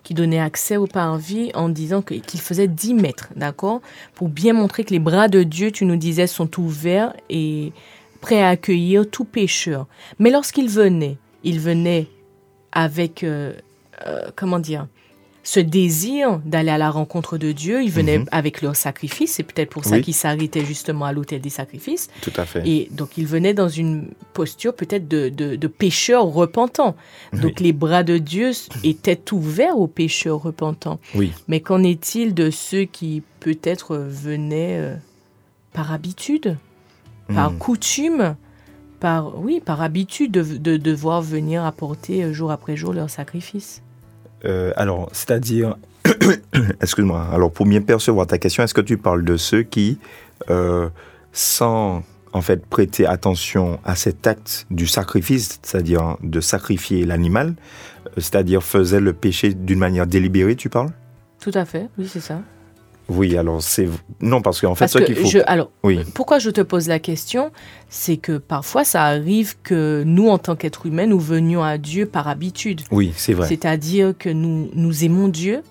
qui 0.03 0.13
donnait 0.13 0.39
accès 0.39 0.77
au 0.77 0.85
parvis 0.85 1.51
en 1.53 1.69
disant 1.69 2.01
qu'il 2.01 2.41
faisait 2.41 2.67
10 2.67 2.93
mètres, 2.93 3.29
d'accord 3.35 3.81
Pour 4.15 4.29
bien 4.29 4.53
montrer 4.53 4.83
que 4.83 4.91
les 4.91 4.99
bras 4.99 5.27
de 5.27 5.43
Dieu, 5.43 5.71
tu 5.71 5.85
nous 5.85 5.95
disais, 5.95 6.27
sont 6.27 6.59
ouverts 6.59 7.13
et 7.29 7.71
prêts 8.21 8.41
à 8.41 8.49
accueillir 8.49 9.09
tout 9.09 9.25
pécheur. 9.25 9.87
Mais 10.19 10.29
lorsqu'il 10.29 10.69
venait, 10.69 11.17
il 11.43 11.59
venait 11.59 12.07
avec, 12.71 13.23
euh, 13.23 13.53
euh, 14.05 14.29
comment 14.35 14.59
dire, 14.59 14.87
ce 15.45 15.59
désir 15.59 16.39
d'aller 16.45 16.69
à 16.71 16.77
la 16.77 16.89
rencontre 16.89 17.37
de 17.37 17.51
Dieu. 17.51 17.83
Il 17.83 17.91
venait 17.91 18.19
Mhm. 18.19 18.25
avec 18.31 18.61
leur 18.61 18.75
sacrifice. 18.77 19.33
C'est 19.33 19.43
peut-être 19.43 19.69
pour 19.69 19.83
ça 19.83 19.95
Oui. 19.97 20.01
qu'il 20.01 20.13
s'arrêtait 20.13 20.63
justement 20.63 21.03
à 21.05 21.11
l'autel 21.11 21.41
des 21.41 21.49
sacrifices. 21.49 22.09
Tout 22.21 22.31
à 22.37 22.45
fait. 22.45 22.65
Et 22.67 22.87
donc, 22.91 23.17
il 23.17 23.27
venait 23.27 23.53
dans 23.53 23.67
une 23.67 24.07
posture 24.33 24.73
peut-être 24.73 25.07
de, 25.07 25.27
de, 25.29 25.55
de 25.57 25.67
pécheur 25.67 26.25
repentant. 26.25 26.95
Donc, 27.33 27.59
les 27.59 27.73
bras 27.73 28.03
de 28.03 28.17
Dieu 28.17 28.51
étaient 28.85 29.33
ouverts 29.33 29.77
aux 29.77 29.87
pécheurs 29.87 30.41
repentants. 30.41 30.99
Oui. 31.13 31.33
Mais 31.49 31.59
qu'en 31.59 31.83
est-il 31.83 32.33
de 32.33 32.49
ceux 32.49 32.85
qui 32.85 33.21
peut-être 33.41 33.97
venaient 33.97 34.77
euh, 34.79 34.95
par 35.73 35.91
habitude, 35.91 36.57
par 37.27 37.51
Hmm. 37.51 37.57
coutume, 37.57 38.35
par, 39.01 39.37
oui, 39.43 39.59
par 39.59 39.81
habitude 39.81 40.31
de, 40.31 40.43
de 40.57 40.77
devoir 40.77 41.21
venir 41.21 41.65
apporter 41.65 42.23
euh, 42.23 42.31
jour 42.31 42.51
après 42.51 42.77
jour 42.77 42.93
leur 42.93 43.09
sacrifice? 43.09 43.81
Euh, 44.45 44.71
alors, 44.75 45.09
c'est-à-dire, 45.11 45.77
excuse-moi, 46.81 47.27
alors 47.31 47.51
pour 47.51 47.65
bien 47.65 47.81
percevoir 47.81 48.27
ta 48.27 48.37
question, 48.37 48.63
est-ce 48.63 48.73
que 48.73 48.81
tu 48.81 48.97
parles 48.97 49.23
de 49.23 49.37
ceux 49.37 49.63
qui, 49.63 49.99
euh, 50.49 50.89
sans 51.31 52.03
en 52.33 52.41
fait 52.41 52.65
prêter 52.65 53.05
attention 53.05 53.79
à 53.85 53.95
cet 53.95 54.25
acte 54.27 54.65
du 54.71 54.87
sacrifice, 54.87 55.59
c'est-à-dire 55.61 56.17
de 56.21 56.41
sacrifier 56.41 57.05
l'animal, 57.05 57.53
euh, 58.05 58.09
c'est-à-dire 58.17 58.63
faisaient 58.63 58.99
le 58.99 59.13
péché 59.13 59.53
d'une 59.53 59.79
manière 59.79 60.07
délibérée, 60.07 60.55
tu 60.55 60.69
parles? 60.69 60.89
Tout 61.39 61.51
à 61.53 61.65
fait, 61.65 61.89
oui, 61.97 62.07
c'est 62.11 62.21
ça. 62.21 62.41
Oui, 63.09 63.37
alors 63.37 63.61
c'est 63.61 63.89
non 64.21 64.41
parce 64.41 64.61
qu'en 64.61 64.75
fait 64.75 64.85
Parce 64.85 64.93
ce 64.93 64.99
qu'il 64.99 65.15
faut. 65.15 65.27
je, 65.27 65.39
alors, 65.45 65.69
Oui, 65.83 65.99
pourquoi 66.13 66.39
je 66.39 66.49
te 66.49 66.61
pose 66.61 66.87
la 66.87 66.99
question? 66.99 67.51
C'est 67.89 68.17
que 68.17 68.37
parfois 68.37 68.83
ça 68.85 69.03
arrive 69.03 69.55
que 69.61 70.03
nous, 70.05 70.29
en 70.29 70.37
tant 70.37 70.55
qu'êtres 70.55 70.85
humains, 70.85 71.05
nous 71.05 71.19
venions 71.19 71.63
à 71.63 71.77
Dieu 71.77 72.05
par 72.05 72.27
habitude. 72.27 72.81
oui, 72.91 73.13
c'est 73.15 73.33
vrai. 73.33 73.47
C'est-à-dire 73.47 74.13
que 74.17 74.29
nous, 74.29 74.69
nous 74.73 75.03
aimons 75.03 75.27
Dieu. 75.27 75.61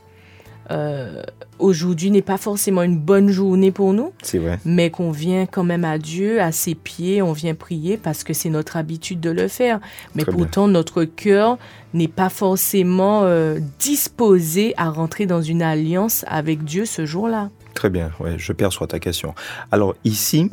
Euh, 0.70 1.22
Aujourd'hui 1.58 2.10
n'est 2.10 2.22
pas 2.22 2.38
forcément 2.38 2.82
une 2.82 2.98
bonne 2.98 3.28
journée 3.28 3.70
pour 3.70 3.92
nous, 3.92 4.12
C'est 4.22 4.38
vrai. 4.38 4.58
mais 4.64 4.90
qu'on 4.90 5.12
vient 5.12 5.46
quand 5.46 5.62
même 5.62 5.84
à 5.84 5.96
Dieu, 5.96 6.40
à 6.40 6.50
ses 6.50 6.74
pieds, 6.74 7.22
on 7.22 7.32
vient 7.32 7.54
prier 7.54 7.96
parce 7.96 8.24
que 8.24 8.32
c'est 8.32 8.48
notre 8.50 8.76
habitude 8.76 9.20
de 9.20 9.30
le 9.30 9.46
faire. 9.46 9.78
Mais 10.16 10.22
Très 10.24 10.32
bien. 10.32 10.42
pourtant, 10.42 10.66
notre 10.66 11.04
cœur 11.04 11.58
n'est 11.94 12.08
pas 12.08 12.30
forcément 12.30 13.20
euh, 13.24 13.60
disposé 13.78 14.74
à 14.76 14.90
rentrer 14.90 15.26
dans 15.26 15.40
une 15.42 15.62
alliance 15.62 16.24
avec 16.26 16.64
Dieu 16.64 16.84
ce 16.84 17.06
jour-là. 17.06 17.50
Très 17.74 17.90
bien, 17.90 18.10
ouais, 18.18 18.34
je 18.38 18.52
perçois 18.52 18.88
ta 18.88 18.98
question. 18.98 19.34
Alors 19.70 19.94
ici, 20.04 20.50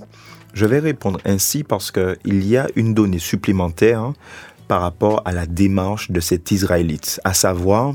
je 0.54 0.66
vais 0.68 0.80
répondre 0.80 1.20
ainsi 1.26 1.64
parce 1.64 1.92
qu'il 1.92 2.46
y 2.48 2.56
a 2.56 2.68
une 2.76 2.94
donnée 2.94 3.20
supplémentaire 3.20 4.00
hein, 4.02 4.14
par 4.68 4.82
rapport 4.82 5.24
à 5.26 5.32
la 5.32 5.48
démarche 5.48 6.12
de 6.12 6.20
cet 6.20 6.52
Israélite, 6.52 7.20
à 7.24 7.34
savoir 7.34 7.94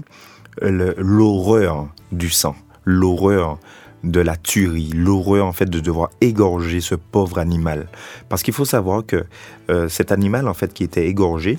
l'horreur 0.60 1.88
du 2.12 2.30
sang, 2.30 2.54
l'horreur 2.84 3.58
de 4.04 4.20
la 4.20 4.36
tuerie, 4.36 4.90
l'horreur 4.94 5.46
en 5.46 5.52
fait 5.52 5.68
de 5.68 5.80
devoir 5.80 6.10
égorger 6.20 6.80
ce 6.80 6.94
pauvre 6.94 7.38
animal. 7.38 7.88
Parce 8.28 8.42
qu'il 8.42 8.54
faut 8.54 8.66
savoir 8.66 9.04
que 9.06 9.24
euh, 9.70 9.88
cet 9.88 10.12
animal 10.12 10.46
en 10.46 10.54
fait 10.54 10.72
qui 10.74 10.84
était 10.84 11.08
égorgé, 11.08 11.58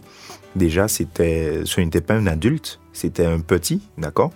déjà 0.55 0.87
c'était, 0.87 1.61
ce 1.65 1.81
n'était 1.81 2.01
pas 2.01 2.13
un 2.13 2.27
adulte, 2.27 2.79
c'était 2.93 3.25
un 3.25 3.39
petit, 3.39 3.81
d'accord? 3.97 4.31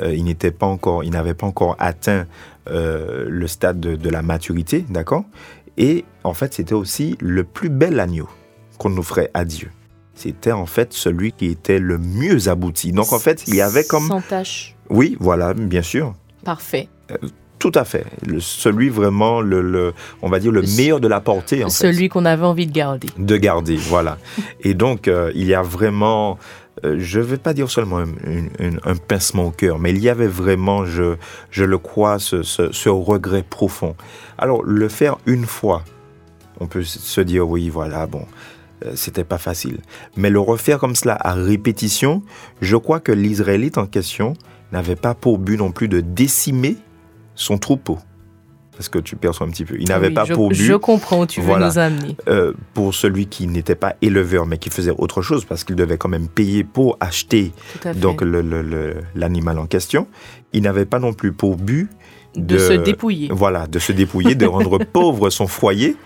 Euh, 0.00 0.14
il 0.14 0.24
n'était 0.24 0.52
pas 0.52 0.66
encore, 0.66 1.04
il 1.04 1.10
n'avait 1.10 1.34
pas 1.34 1.46
encore 1.46 1.76
atteint 1.78 2.26
euh, 2.70 3.26
le 3.28 3.46
stade 3.48 3.80
de, 3.80 3.96
de 3.96 4.08
la 4.08 4.22
maturité, 4.22 4.84
d'accord? 4.88 5.24
Et 5.76 6.04
en 6.24 6.34
fait, 6.34 6.54
c'était 6.54 6.74
aussi 6.74 7.16
le 7.20 7.44
plus 7.44 7.68
bel 7.68 8.00
agneau 8.00 8.28
qu'on 8.78 8.96
offrait 8.96 9.30
à 9.34 9.44
Dieu. 9.44 9.70
C'était 10.18 10.50
en 10.52 10.66
fait 10.66 10.92
celui 10.92 11.30
qui 11.32 11.46
était 11.46 11.78
le 11.78 11.96
mieux 11.98 12.48
abouti. 12.48 12.90
Donc 12.92 13.12
en 13.12 13.18
fait, 13.20 13.44
il 13.46 13.54
y 13.54 13.60
avait 13.60 13.84
comme... 13.84 14.08
Sans 14.08 14.20
tâche. 14.20 14.74
Oui, 14.90 15.16
voilà, 15.20 15.54
bien 15.54 15.82
sûr. 15.82 16.14
Parfait. 16.44 16.88
Tout 17.60 17.72
à 17.74 17.84
fait. 17.84 18.04
Le- 18.26 18.40
celui 18.40 18.88
vraiment, 18.88 19.40
le, 19.40 19.60
le- 19.62 19.94
on 20.22 20.28
va 20.28 20.38
dire, 20.40 20.50
le 20.52 20.62
meilleur 20.62 20.98
de 21.00 21.08
la 21.08 21.20
portée, 21.20 21.62
en 21.64 21.68
fait 21.68 21.74
Celui 21.86 22.08
qu'on 22.08 22.24
avait 22.24 22.44
envie 22.44 22.66
de 22.66 22.72
garder. 22.72 23.08
de 23.16 23.36
garder, 23.36 23.76
voilà. 23.76 24.18
Et 24.60 24.74
donc, 24.74 25.06
euh, 25.08 25.30
il 25.34 25.44
y 25.46 25.54
a 25.54 25.62
vraiment, 25.62 26.38
euh, 26.84 26.96
je 26.98 27.18
ne 27.20 27.24
vais 27.24 27.36
pas 27.36 27.54
dire 27.54 27.70
seulement 27.70 27.98
un, 27.98 28.94
pincement 28.96 29.46
au 29.46 29.50
cœur, 29.50 29.78
mais 29.78 29.90
il 29.90 29.98
y 29.98 30.08
avait 30.08 30.26
vraiment, 30.28 30.84
je, 30.84 31.16
je 31.50 31.64
le 31.64 31.78
crois, 31.78 32.18
ce, 32.18 32.42
ce- 32.42 32.72
ce 32.72 32.88
regret 32.88 33.42
profond. 33.48 33.94
Alors, 34.36 34.62
le 34.64 34.88
faire 34.88 35.16
une 35.26 35.44
fois, 35.46 35.82
on 36.60 36.66
peut 36.66 36.82
se 36.84 37.20
dire, 37.20 37.48
oui, 37.48 37.68
voilà, 37.70 38.06
bon, 38.06 38.22
euh, 38.22 38.24
c'était 38.94 39.24
pas 39.24 39.38
facile. 39.38 39.78
Mais 40.16 40.30
le 40.30 40.40
refaire 40.40 40.78
comme 40.78 40.94
cela 40.96 41.16
à 41.20 41.34
répétition, 41.34 42.22
je 42.60 42.76
crois 42.76 43.00
que 43.00 43.12
l'Israélite 43.12 43.78
en 43.78 43.86
question 43.86 44.34
n'avait 44.72 44.96
pas 44.96 45.14
pour 45.14 45.38
but 45.38 45.56
non 45.56 45.72
plus 45.72 45.88
de 45.88 46.00
décimer 46.00 46.76
son 47.34 47.58
troupeau. 47.58 47.98
Parce 48.72 48.88
que 48.88 49.00
tu 49.00 49.16
perçois 49.16 49.44
un 49.44 49.50
petit 49.50 49.64
peu. 49.64 49.74
Il 49.80 49.88
n'avait 49.88 50.06
Oui, 50.08 50.14
pas 50.14 50.24
je, 50.24 50.34
pour 50.34 50.50
but 50.50 50.54
Je 50.54 50.74
comprends 50.74 51.26
tu 51.26 51.40
veux 51.40 51.46
Voilà. 51.48 51.66
nous 51.66 51.78
amener. 51.78 52.16
euh, 52.28 52.52
pour 52.74 52.94
celui 52.94 53.26
qui 53.26 53.48
n'était 53.48 53.74
pas 53.74 53.96
éleveur 54.02 54.46
mais 54.46 54.58
qui 54.58 54.70
faisait 54.70 54.92
autre 54.96 55.20
chose 55.20 55.44
parce 55.44 55.64
qu'il 55.64 55.74
devait 55.74 55.98
quand 55.98 56.08
même 56.08 56.28
payer 56.28 56.62
pour 56.62 56.96
acheter 57.00 57.50
donc 57.96 58.22
l'animal 59.14 59.58
en 59.58 59.66
question. 59.66 60.06
Il 60.52 60.62
n'avait 60.62 60.84
pas 60.86 60.98
non 61.00 61.12
plus 61.12 61.32
pour 61.32 61.56
but 61.56 61.88
de, 62.36 62.54
de- 62.54 62.58
se 62.58 62.72
dépouiller. 62.74 63.30
voilà 63.32 63.66
de 63.66 63.78
se 63.80 63.90
dépouiller, 63.90 64.36
de 64.36 64.46
rendre 64.46 64.78
pauvre 64.92 65.28
son 65.30 65.48
foyer 65.48 65.96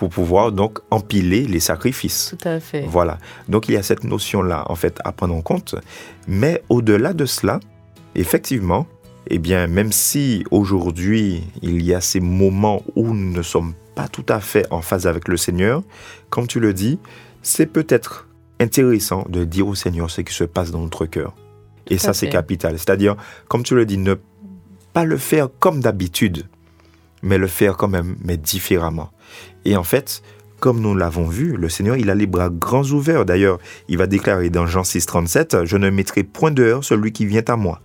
pour 0.00 0.08
pouvoir 0.08 0.50
donc 0.50 0.78
empiler 0.90 1.46
les 1.46 1.60
sacrifices. 1.60 2.34
Tout 2.38 2.48
à 2.48 2.58
fait. 2.58 2.86
Voilà. 2.88 3.18
Donc 3.50 3.68
il 3.68 3.74
y 3.74 3.76
a 3.76 3.82
cette 3.82 4.02
notion 4.02 4.40
là 4.40 4.64
en 4.70 4.74
fait 4.74 4.98
à 5.04 5.12
prendre 5.12 5.34
en 5.34 5.42
compte. 5.42 5.74
Mais 6.26 6.62
au-delà 6.70 7.12
de 7.12 7.26
cela, 7.26 7.60
effectivement, 8.14 8.86
eh 9.26 9.36
bien 9.36 9.66
même 9.66 9.92
si 9.92 10.42
aujourd'hui 10.50 11.44
il 11.60 11.82
y 11.82 11.92
a 11.92 12.00
ces 12.00 12.18
moments 12.18 12.82
où 12.96 13.12
nous 13.12 13.36
ne 13.36 13.42
sommes 13.42 13.74
pas 13.94 14.08
tout 14.08 14.24
à 14.30 14.40
fait 14.40 14.66
en 14.70 14.80
phase 14.80 15.06
avec 15.06 15.28
le 15.28 15.36
Seigneur, 15.36 15.82
comme 16.30 16.46
tu 16.46 16.60
le 16.60 16.72
dis, 16.72 16.98
c'est 17.42 17.66
peut-être 17.66 18.26
intéressant 18.58 19.26
de 19.28 19.44
dire 19.44 19.68
au 19.68 19.74
Seigneur 19.74 20.10
ce 20.10 20.22
qui 20.22 20.32
se 20.32 20.44
passe 20.44 20.70
dans 20.70 20.80
notre 20.80 21.04
cœur. 21.04 21.34
Et 21.88 21.98
ça 21.98 22.14
c'est 22.14 22.30
capital. 22.30 22.78
C'est-à-dire, 22.78 23.16
comme 23.48 23.64
tu 23.64 23.74
le 23.74 23.84
dis, 23.84 23.98
ne 23.98 24.14
pas 24.94 25.04
le 25.04 25.18
faire 25.18 25.48
comme 25.58 25.80
d'habitude, 25.80 26.46
mais 27.22 27.36
le 27.36 27.48
faire 27.48 27.76
quand 27.76 27.88
même, 27.88 28.16
mais 28.24 28.38
différemment. 28.38 29.10
Et 29.64 29.76
en 29.76 29.84
fait, 29.84 30.22
comme 30.60 30.80
nous 30.80 30.94
l'avons 30.94 31.26
vu, 31.26 31.56
le 31.56 31.68
Seigneur, 31.68 31.96
il 31.96 32.10
a 32.10 32.14
les 32.14 32.26
bras 32.26 32.50
grands 32.50 32.84
ouverts. 32.84 33.24
D'ailleurs, 33.24 33.58
il 33.88 33.98
va 33.98 34.06
déclarer 34.06 34.50
dans 34.50 34.66
Jean 34.66 34.84
6, 34.84 35.06
37, 35.06 35.64
Je 35.64 35.76
ne 35.76 35.90
mettrai 35.90 36.22
point 36.22 36.50
dehors 36.50 36.84
celui 36.84 37.12
qui 37.12 37.26
vient 37.26 37.44
à 37.48 37.56
moi. 37.56 37.80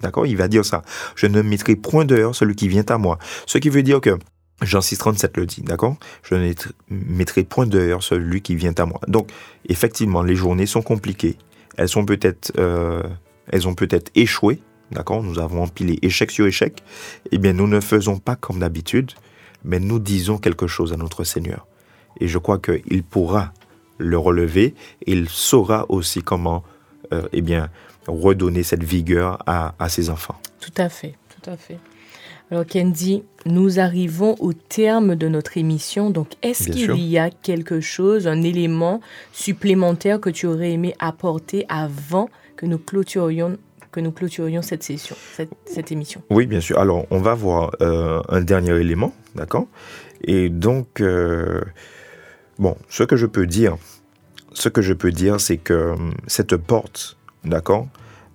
D'accord 0.00 0.26
Il 0.26 0.36
va 0.36 0.48
dire 0.48 0.64
ça. 0.64 0.82
Je 1.16 1.26
ne 1.26 1.40
mettrai 1.40 1.76
point 1.76 2.04
dehors 2.04 2.34
celui 2.34 2.54
qui 2.54 2.68
vient 2.68 2.84
à 2.88 2.98
moi. 2.98 3.18
Ce 3.46 3.58
qui 3.58 3.70
veut 3.70 3.82
dire 3.82 4.00
que 4.00 4.18
Jean 4.62 4.80
6, 4.80 4.98
37 4.98 5.36
le 5.36 5.46
dit, 5.46 5.62
d'accord 5.62 5.96
Je 6.22 6.34
ne 6.34 6.52
mettrai 6.90 7.44
point 7.44 7.66
dehors 7.66 8.02
celui 8.02 8.42
qui 8.42 8.54
vient 8.54 8.74
à 8.76 8.84
moi. 8.84 9.00
Donc, 9.08 9.30
effectivement, 9.68 10.22
les 10.22 10.36
journées 10.36 10.66
sont 10.66 10.82
compliquées. 10.82 11.36
Elles 11.76 11.88
sont 11.88 12.04
peut-être, 12.04 12.52
euh, 12.58 13.02
elles 13.48 13.66
ont 13.66 13.74
peut-être 13.74 14.12
échoué, 14.14 14.60
d'accord? 14.92 15.22
Nous 15.22 15.38
avons 15.38 15.62
empilé 15.62 15.98
échec 16.02 16.30
sur 16.30 16.46
échec. 16.46 16.82
Eh 17.32 17.38
bien, 17.38 17.52
nous 17.52 17.66
ne 17.66 17.80
faisons 17.80 18.18
pas 18.18 18.36
comme 18.36 18.60
d'habitude, 18.60 19.12
mais 19.64 19.80
nous 19.80 19.98
disons 19.98 20.38
quelque 20.38 20.66
chose 20.66 20.92
à 20.92 20.96
notre 20.96 21.24
Seigneur. 21.24 21.66
Et 22.20 22.28
je 22.28 22.38
crois 22.38 22.58
qu'il 22.58 23.02
pourra 23.02 23.52
le 23.98 24.18
relever. 24.18 24.74
Et 25.06 25.12
il 25.12 25.28
saura 25.28 25.86
aussi 25.88 26.22
comment, 26.22 26.62
euh, 27.12 27.28
eh 27.32 27.42
bien, 27.42 27.70
redonner 28.06 28.62
cette 28.62 28.84
vigueur 28.84 29.38
à, 29.46 29.74
à 29.78 29.88
ses 29.88 30.10
enfants. 30.10 30.36
Tout 30.60 30.72
à 30.76 30.88
fait, 30.88 31.14
tout 31.28 31.50
à 31.50 31.56
fait. 31.56 31.78
Alors 32.50 32.66
Candy, 32.66 33.22
nous 33.46 33.80
arrivons 33.80 34.36
au 34.38 34.52
terme 34.52 35.16
de 35.16 35.28
notre 35.28 35.56
émission. 35.56 36.10
Donc, 36.10 36.28
est-ce 36.42 36.70
qu'il 36.70 37.00
y 37.00 37.18
a 37.18 37.30
quelque 37.30 37.80
chose, 37.80 38.26
un 38.28 38.42
élément 38.42 39.00
supplémentaire 39.32 40.20
que 40.20 40.30
tu 40.30 40.46
aurais 40.46 40.72
aimé 40.72 40.94
apporter 40.98 41.64
avant 41.68 42.28
que 42.56 42.66
nous 42.66 42.78
clôturions, 42.78 43.56
que 43.94 44.00
nous 44.00 44.10
clôturions 44.10 44.60
cette 44.60 44.82
session, 44.82 45.14
cette, 45.66 45.92
émission. 45.92 46.20
Oui, 46.28 46.46
bien 46.46 46.60
sûr. 46.60 46.80
Alors, 46.80 47.06
on 47.12 47.20
va 47.20 47.34
voir 47.34 47.70
euh, 47.80 48.20
un 48.28 48.40
dernier 48.40 48.74
élément, 48.80 49.14
d'accord? 49.36 49.68
Et 50.24 50.48
donc, 50.48 51.00
euh, 51.00 51.60
bon, 52.58 52.76
ce 52.88 53.04
que 53.04 53.14
je 53.14 53.26
peux 53.26 53.46
dire, 53.46 53.76
ce 54.52 54.68
que 54.68 54.82
je 54.82 54.94
peux 54.94 55.12
dire, 55.12 55.40
c'est 55.40 55.58
que 55.58 55.92
hum, 55.92 56.12
cette 56.26 56.56
porte, 56.56 57.16
d'accord, 57.44 57.86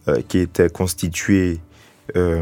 euh, 0.07 0.21
qui 0.29 0.37
était 0.37 0.69
constituée 0.69 1.59
euh, 2.15 2.41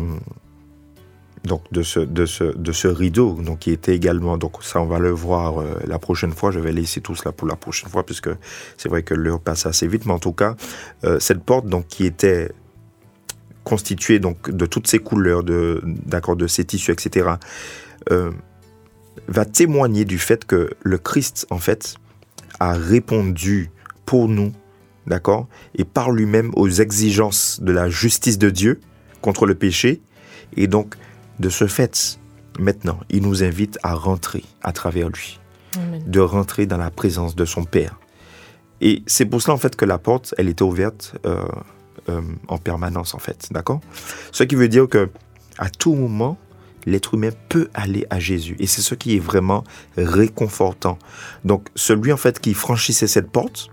donc 1.43 1.63
de 1.71 1.81
ce, 1.81 1.99
de, 1.99 2.27
ce, 2.27 2.43
de 2.43 2.71
ce 2.71 2.87
rideau, 2.87 3.33
donc 3.41 3.59
qui 3.59 3.71
était 3.71 3.95
également, 3.95 4.37
donc 4.37 4.63
ça 4.63 4.79
on 4.79 4.85
va 4.85 4.99
le 4.99 5.09
voir 5.09 5.59
euh, 5.59 5.79
la 5.87 5.97
prochaine 5.97 6.33
fois, 6.33 6.51
je 6.51 6.59
vais 6.59 6.71
laisser 6.71 7.01
tout 7.01 7.15
cela 7.15 7.31
pour 7.31 7.47
la 7.47 7.55
prochaine 7.55 7.89
fois, 7.89 8.05
puisque 8.05 8.29
c'est 8.77 8.89
vrai 8.89 9.01
que 9.01 9.15
l'heure 9.15 9.39
passe 9.39 9.65
assez 9.65 9.87
vite, 9.87 10.05
mais 10.05 10.13
en 10.13 10.19
tout 10.19 10.33
cas, 10.33 10.55
euh, 11.03 11.19
cette 11.19 11.43
porte 11.43 11.65
donc 11.65 11.87
qui 11.87 12.05
était 12.05 12.51
constituée 13.67 14.19
donc 14.19 14.49
de 14.49 14.65
toutes 14.65 14.87
ces 14.87 14.99
couleurs, 14.99 15.43
de, 15.43 15.81
d'accord, 15.83 16.37
de 16.37 16.47
ces 16.47 16.63
tissus, 16.63 16.91
etc., 16.93 17.31
euh, 18.11 18.31
va 19.27 19.43
témoigner 19.43 20.05
du 20.05 20.19
fait 20.19 20.45
que 20.45 20.69
le 20.81 20.97
Christ, 20.97 21.45
en 21.49 21.57
fait, 21.57 21.97
a 22.61 22.71
répondu 22.71 23.69
pour 24.05 24.29
nous, 24.29 24.53
d'accord, 25.05 25.49
et 25.75 25.83
par 25.83 26.11
lui-même 26.11 26.51
aux 26.55 26.69
exigences 26.69 27.59
de 27.61 27.73
la 27.73 27.89
justice 27.89 28.37
de 28.37 28.49
Dieu 28.49 28.79
contre 29.21 29.45
le 29.45 29.53
péché. 29.53 30.01
Et 30.55 30.67
donc, 30.67 30.95
de 31.39 31.49
ce 31.49 31.67
fait, 31.67 32.19
maintenant, 32.57 33.01
il 33.09 33.21
nous 33.23 33.43
invite 33.43 33.79
à 33.83 33.95
rentrer 33.95 34.45
à 34.63 34.71
travers 34.71 35.09
lui, 35.09 35.41
Amen. 35.75 36.01
de 36.07 36.21
rentrer 36.21 36.67
dans 36.67 36.77
la 36.77 36.89
présence 36.89 37.35
de 37.35 37.43
son 37.43 37.65
Père. 37.65 37.99
Et 38.79 39.03
c'est 39.07 39.25
pour 39.25 39.41
cela, 39.41 39.55
en 39.55 39.57
fait, 39.57 39.75
que 39.75 39.83
la 39.83 39.97
porte, 39.97 40.33
elle 40.37 40.47
était 40.47 40.63
ouverte 40.63 41.15
euh, 41.25 41.43
euh, 42.09 42.21
en 42.47 42.57
permanence, 42.57 43.13
en 43.13 43.19
fait, 43.19 43.47
d'accord? 43.51 43.81
Ce 44.31 44.43
qui 44.43 44.55
veut 44.55 44.69
dire 44.69 44.87
que 44.87 45.09
à 45.57 45.69
tout 45.69 45.95
moment, 45.95 46.37
l'être 46.85 47.15
humain 47.15 47.29
peut 47.49 47.69
aller 47.73 48.05
à 48.09 48.19
Jésus. 48.19 48.55
Et 48.59 48.67
c'est 48.67 48.81
ce 48.81 48.95
qui 48.95 49.15
est 49.15 49.19
vraiment 49.19 49.63
réconfortant. 49.97 50.97
Donc, 51.43 51.67
celui, 51.75 52.13
en 52.13 52.17
fait, 52.17 52.39
qui 52.39 52.53
franchissait 52.53 53.07
cette 53.07 53.29
porte, 53.29 53.69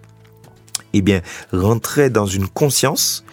eh 0.93 1.03
bien, 1.03 1.20
rentrait 1.53 2.11
dans 2.11 2.26
une 2.26 2.49
conscience 2.49 3.24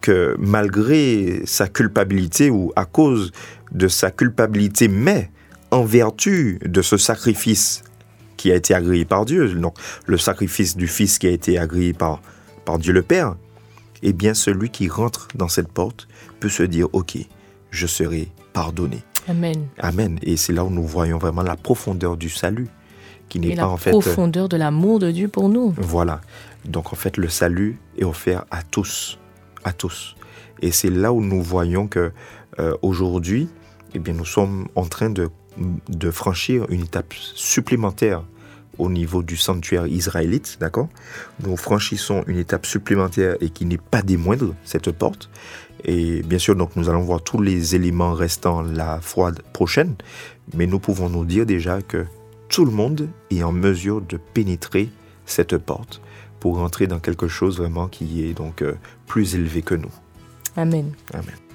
que 0.00 0.36
malgré 0.38 1.42
sa 1.44 1.68
culpabilité 1.68 2.50
ou 2.50 2.72
à 2.76 2.84
cause 2.84 3.32
de 3.72 3.88
sa 3.88 4.10
culpabilité, 4.10 4.88
mais 4.88 5.30
en 5.70 5.84
vertu 5.84 6.58
de 6.64 6.80
ce 6.82 6.96
sacrifice 6.96 7.82
qui 8.36 8.52
a 8.52 8.54
été 8.54 8.72
agréé 8.74 9.04
par 9.04 9.24
Dieu, 9.24 9.52
donc 9.54 9.76
le 10.06 10.16
sacrifice 10.16 10.76
du 10.76 10.86
Fils 10.86 11.18
qui 11.18 11.26
a 11.26 11.30
été 11.30 11.58
agréé 11.58 11.92
par, 11.92 12.22
par 12.64 12.78
Dieu 12.78 12.92
le 12.92 13.02
Père, 13.02 13.36
eh 14.02 14.12
bien 14.12 14.34
celui 14.34 14.70
qui 14.70 14.88
rentre 14.88 15.28
dans 15.34 15.48
cette 15.48 15.68
porte 15.68 16.08
peut 16.40 16.48
se 16.48 16.62
dire, 16.62 16.88
ok, 16.92 17.18
je 17.70 17.86
serai 17.86 18.28
pardonné. 18.52 19.02
Amen. 19.28 19.66
Amen. 19.78 20.18
Et 20.22 20.36
c'est 20.36 20.52
là 20.52 20.64
où 20.64 20.70
nous 20.70 20.86
voyons 20.86 21.18
vraiment 21.18 21.42
la 21.42 21.56
profondeur 21.56 22.16
du 22.16 22.30
salut, 22.30 22.68
qui 23.28 23.40
n'est 23.40 23.54
pas 23.54 23.62
la 23.62 23.68
en 23.68 23.76
fait. 23.76 23.90
profondeur 23.90 24.48
de 24.48 24.56
l'amour 24.56 24.98
de 24.98 25.10
Dieu 25.10 25.28
pour 25.28 25.48
nous. 25.48 25.74
Voilà. 25.76 26.20
Donc 26.64 26.92
en 26.92 26.96
fait, 26.96 27.16
le 27.16 27.28
salut 27.28 27.78
est 27.98 28.04
offert 28.04 28.44
à 28.50 28.62
tous, 28.62 29.18
à 29.64 29.72
tous. 29.72 30.16
Et 30.62 30.72
c'est 30.72 30.90
là 30.90 31.12
où 31.12 31.20
nous 31.20 31.42
voyons 31.42 31.86
que 31.86 32.12
euh, 32.58 32.74
aujourd'hui, 32.82 33.48
eh 33.94 33.98
bien, 33.98 34.14
nous 34.14 34.24
sommes 34.24 34.68
en 34.74 34.86
train 34.86 35.10
de, 35.10 35.30
de 35.88 36.10
franchir 36.10 36.66
une 36.70 36.82
étape 36.82 37.12
supplémentaire 37.34 38.22
au 38.78 38.88
niveau 38.88 39.22
du 39.22 39.36
sanctuaire 39.36 39.86
israélite, 39.86 40.56
d'accord? 40.60 40.88
Nous 41.44 41.56
franchissons 41.56 42.24
une 42.26 42.38
étape 42.38 42.66
supplémentaire 42.66 43.36
et 43.40 43.50
qui 43.50 43.64
n'est 43.66 43.78
pas 43.78 44.02
des 44.02 44.16
moindres, 44.16 44.54
cette 44.64 44.90
porte. 44.92 45.28
Et 45.84 46.22
bien 46.22 46.38
sûr, 46.38 46.56
donc 46.56 46.76
nous 46.76 46.88
allons 46.88 47.02
voir 47.02 47.22
tous 47.22 47.40
les 47.40 47.74
éléments 47.74 48.14
restants 48.14 48.62
la 48.62 49.00
fois 49.00 49.32
prochaine, 49.52 49.94
mais 50.54 50.66
nous 50.66 50.78
pouvons 50.78 51.08
nous 51.08 51.24
dire 51.24 51.46
déjà 51.46 51.82
que 51.82 52.06
tout 52.48 52.64
le 52.64 52.72
monde 52.72 53.08
est 53.30 53.42
en 53.42 53.52
mesure 53.52 54.00
de 54.00 54.16
pénétrer 54.16 54.88
cette 55.26 55.56
porte 55.58 56.00
pour 56.40 56.58
entrer 56.58 56.86
dans 56.86 56.98
quelque 56.98 57.28
chose 57.28 57.58
vraiment 57.58 57.88
qui 57.88 58.24
est 58.24 58.34
donc 58.34 58.62
euh, 58.62 58.74
plus 59.06 59.34
élevé 59.34 59.62
que 59.62 59.74
nous. 59.74 59.92
Amen. 60.56 60.92
Amen. 61.12 61.47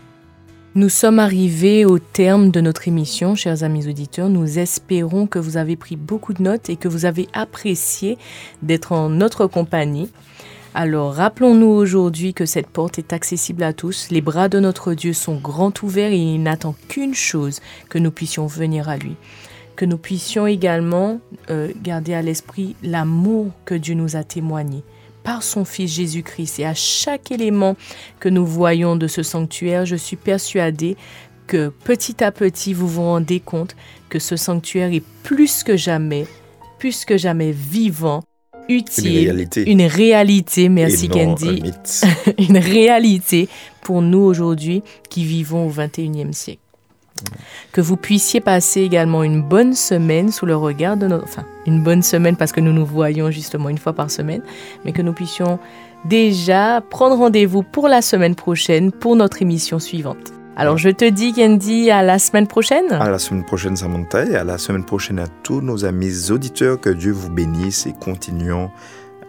Nous 0.76 0.90
sommes 0.90 1.20
arrivés 1.20 1.86
au 1.86 2.00
terme 2.00 2.50
de 2.50 2.60
notre 2.60 2.88
émission, 2.88 3.36
chers 3.36 3.64
amis 3.64 3.88
auditeurs. 3.88 4.28
Nous 4.28 4.58
espérons 4.58 5.28
que 5.28 5.38
vous 5.38 5.58
avez 5.58 5.76
pris 5.76 5.96
beaucoup 5.96 6.34
de 6.34 6.42
notes 6.42 6.68
et 6.68 6.78
que 6.78 6.88
vous 6.88 7.06
avez 7.06 7.28
apprécié 7.32 8.18
d'être 8.64 8.92
en 8.92 9.08
notre 9.08 9.46
compagnie. 9.46 10.10
Alors 10.74 11.14
rappelons-nous 11.14 11.68
aujourd'hui 11.68 12.34
que 12.34 12.48
cette 12.48 12.66
porte 12.66 12.98
est 12.98 13.14
accessible 13.14 13.62
à 13.62 13.72
tous. 13.72 14.08
Les 14.10 14.22
bras 14.22 14.50
de 14.50 14.60
notre 14.60 14.96
Dieu 14.96 15.14
sont 15.14 15.36
grands 15.36 15.74
ouverts 15.84 16.12
et 16.12 16.18
il 16.18 16.42
n'attend 16.42 16.74
qu'une 16.88 17.14
chose, 17.14 17.60
que 17.90 18.00
nous 18.00 18.10
puissions 18.10 18.48
venir 18.48 18.90
à 18.90 18.98
lui. 18.98 19.16
Que 19.76 19.86
nous 19.86 20.00
puissions 20.00 20.48
également 20.48 21.20
euh, 21.52 21.72
garder 21.84 22.16
à 22.16 22.24
l'esprit 22.24 22.76
l'amour 22.82 23.52
que 23.66 23.76
Dieu 23.76 23.94
nous 23.94 24.16
a 24.16 24.24
témoigné 24.24 24.84
par 25.24 25.44
son 25.44 25.66
Fils 25.66 25.94
Jésus-Christ. 25.94 26.60
Et 26.60 26.66
à 26.66 26.74
chaque 26.74 27.32
élément 27.32 27.76
que 28.20 28.30
nous 28.30 28.46
voyons 28.46 28.96
de 28.96 29.08
ce 29.08 29.24
sanctuaire, 29.24 29.86
je 29.86 29.96
suis 29.96 30.16
persuadée 30.16 30.96
que 31.48 31.70
petit 31.84 32.24
à 32.24 32.32
petit, 32.32 32.74
vous 32.74 32.88
vous 32.88 33.02
rendez 33.04 33.40
compte 33.40 33.76
que 34.10 34.20
ce 34.20 34.36
sanctuaire 34.36 34.94
est 34.94 35.04
plus 35.24 35.64
que 35.64 35.76
jamais, 35.76 36.26
plus 36.80 37.06
que 37.06 37.18
jamais 37.18 37.52
vivant, 37.52 38.24
utile, 38.70 39.08
Une 39.08 39.28
réalité. 39.28 39.72
une 39.72 39.82
réalité, 39.82 40.70
merci 40.70 41.10
un 41.14 41.36
mythe. 41.36 42.06
une 42.38 42.58
réalité 42.58 43.50
pour 43.82 44.02
nous 44.02 44.20
aujourd'hui 44.20 44.84
qui 45.10 45.26
vivons 45.26 45.68
au 45.68 45.72
21e 45.72 46.32
siècle. 46.32 46.63
Que 47.72 47.82
vous 47.82 47.98
puissiez 47.98 48.40
passer 48.40 48.82
également 48.82 49.24
une 49.24 49.42
bonne 49.42 49.74
semaine 49.74 50.32
sous 50.32 50.46
le 50.46 50.56
regard 50.56 50.98
de 50.98 51.08
notre... 51.08 51.24
Enfin, 51.24 51.46
une 51.66 51.84
bonne 51.84 52.04
semaine 52.04 52.36
parce 52.36 52.52
que 52.52 52.60
nous 52.60 52.74
nous 52.74 52.86
voyons 52.86 53.32
justement 53.32 53.70
une 53.70 53.78
fois 53.78 53.94
par 53.94 54.12
semaine, 54.12 54.42
mais 54.86 54.92
que 54.92 55.02
nous 55.02 55.14
puissions 55.14 55.60
déjà 56.06 56.82
prendre 56.82 57.16
rendez-vous 57.16 57.64
pour 57.64 57.88
la 57.88 58.02
semaine 58.02 58.36
prochaine 58.36 58.92
pour 58.92 59.16
notre 59.16 59.42
émission 59.42 59.80
suivante. 59.80 60.34
Alors 60.56 60.78
je 60.78 60.90
te 60.90 61.10
dis 61.10 61.34
Candy, 61.34 61.90
à 61.90 62.04
la 62.04 62.20
semaine 62.20 62.46
prochaine. 62.46 62.92
À 62.92 63.10
la 63.10 63.18
semaine 63.18 63.44
prochaine, 63.44 63.76
Samantha, 63.76 64.24
et 64.26 64.36
à 64.36 64.44
la 64.44 64.60
semaine 64.60 64.86
prochaine 64.86 65.18
à 65.18 65.26
tous 65.42 65.62
nos 65.62 65.84
amis 65.84 66.30
auditeurs. 66.30 66.80
Que 66.80 66.92
Dieu 66.92 67.12
vous 67.12 67.32
bénisse 67.32 67.88
et 67.88 67.94
continuons 67.94 68.70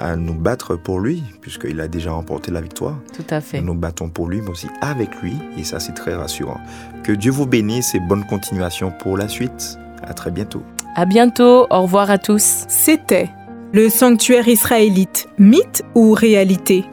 à 0.01 0.16
nous 0.16 0.34
battre 0.34 0.76
pour 0.76 1.01
lui, 1.01 1.22
puisqu'il 1.40 1.80
a 1.80 1.88
déjà 1.88 2.12
remporté 2.12 2.51
la 2.51 2.61
victoire. 2.61 2.97
Tout 3.14 3.24
à 3.30 3.40
fait. 3.40 3.61
Nous 3.61 3.74
nous 3.74 3.80
battons 3.80 4.09
pour 4.09 4.28
lui, 4.28 4.40
mais 4.40 4.51
aussi 4.51 4.68
avec 4.80 5.20
lui, 5.22 5.34
et 5.57 5.64
ça, 5.64 5.80
c'est 5.80 5.95
très 5.95 6.14
rassurant. 6.14 6.61
Que 7.03 7.12
Dieu 7.12 7.30
vous 7.30 7.47
bénisse 7.47 7.95
et 7.95 8.01
bonne 8.01 8.24
continuation 8.24 8.92
pour 9.01 9.16
la 9.16 9.28
suite. 9.28 9.78
À 10.03 10.14
très 10.14 10.30
bientôt. 10.30 10.62
À 10.97 11.07
bientôt, 11.07 11.66
au 11.70 11.82
revoir 11.82 12.11
à 12.11 12.18
tous. 12.18 12.64
C'était 12.68 13.30
le 13.72 13.88
sanctuaire 13.88 14.47
israélite, 14.47 15.28
mythe 15.38 15.82
ou 15.95 16.12
réalité? 16.12 16.84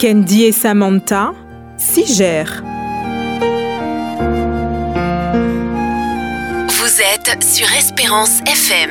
Candy 0.00 0.44
et 0.44 0.52
Samantha 0.52 1.32
s'y 1.76 2.06
gèrent. 2.06 2.62
Vous 6.68 7.02
êtes 7.02 7.42
sur 7.42 7.66
Espérance 7.76 8.40
FM. 8.42 8.90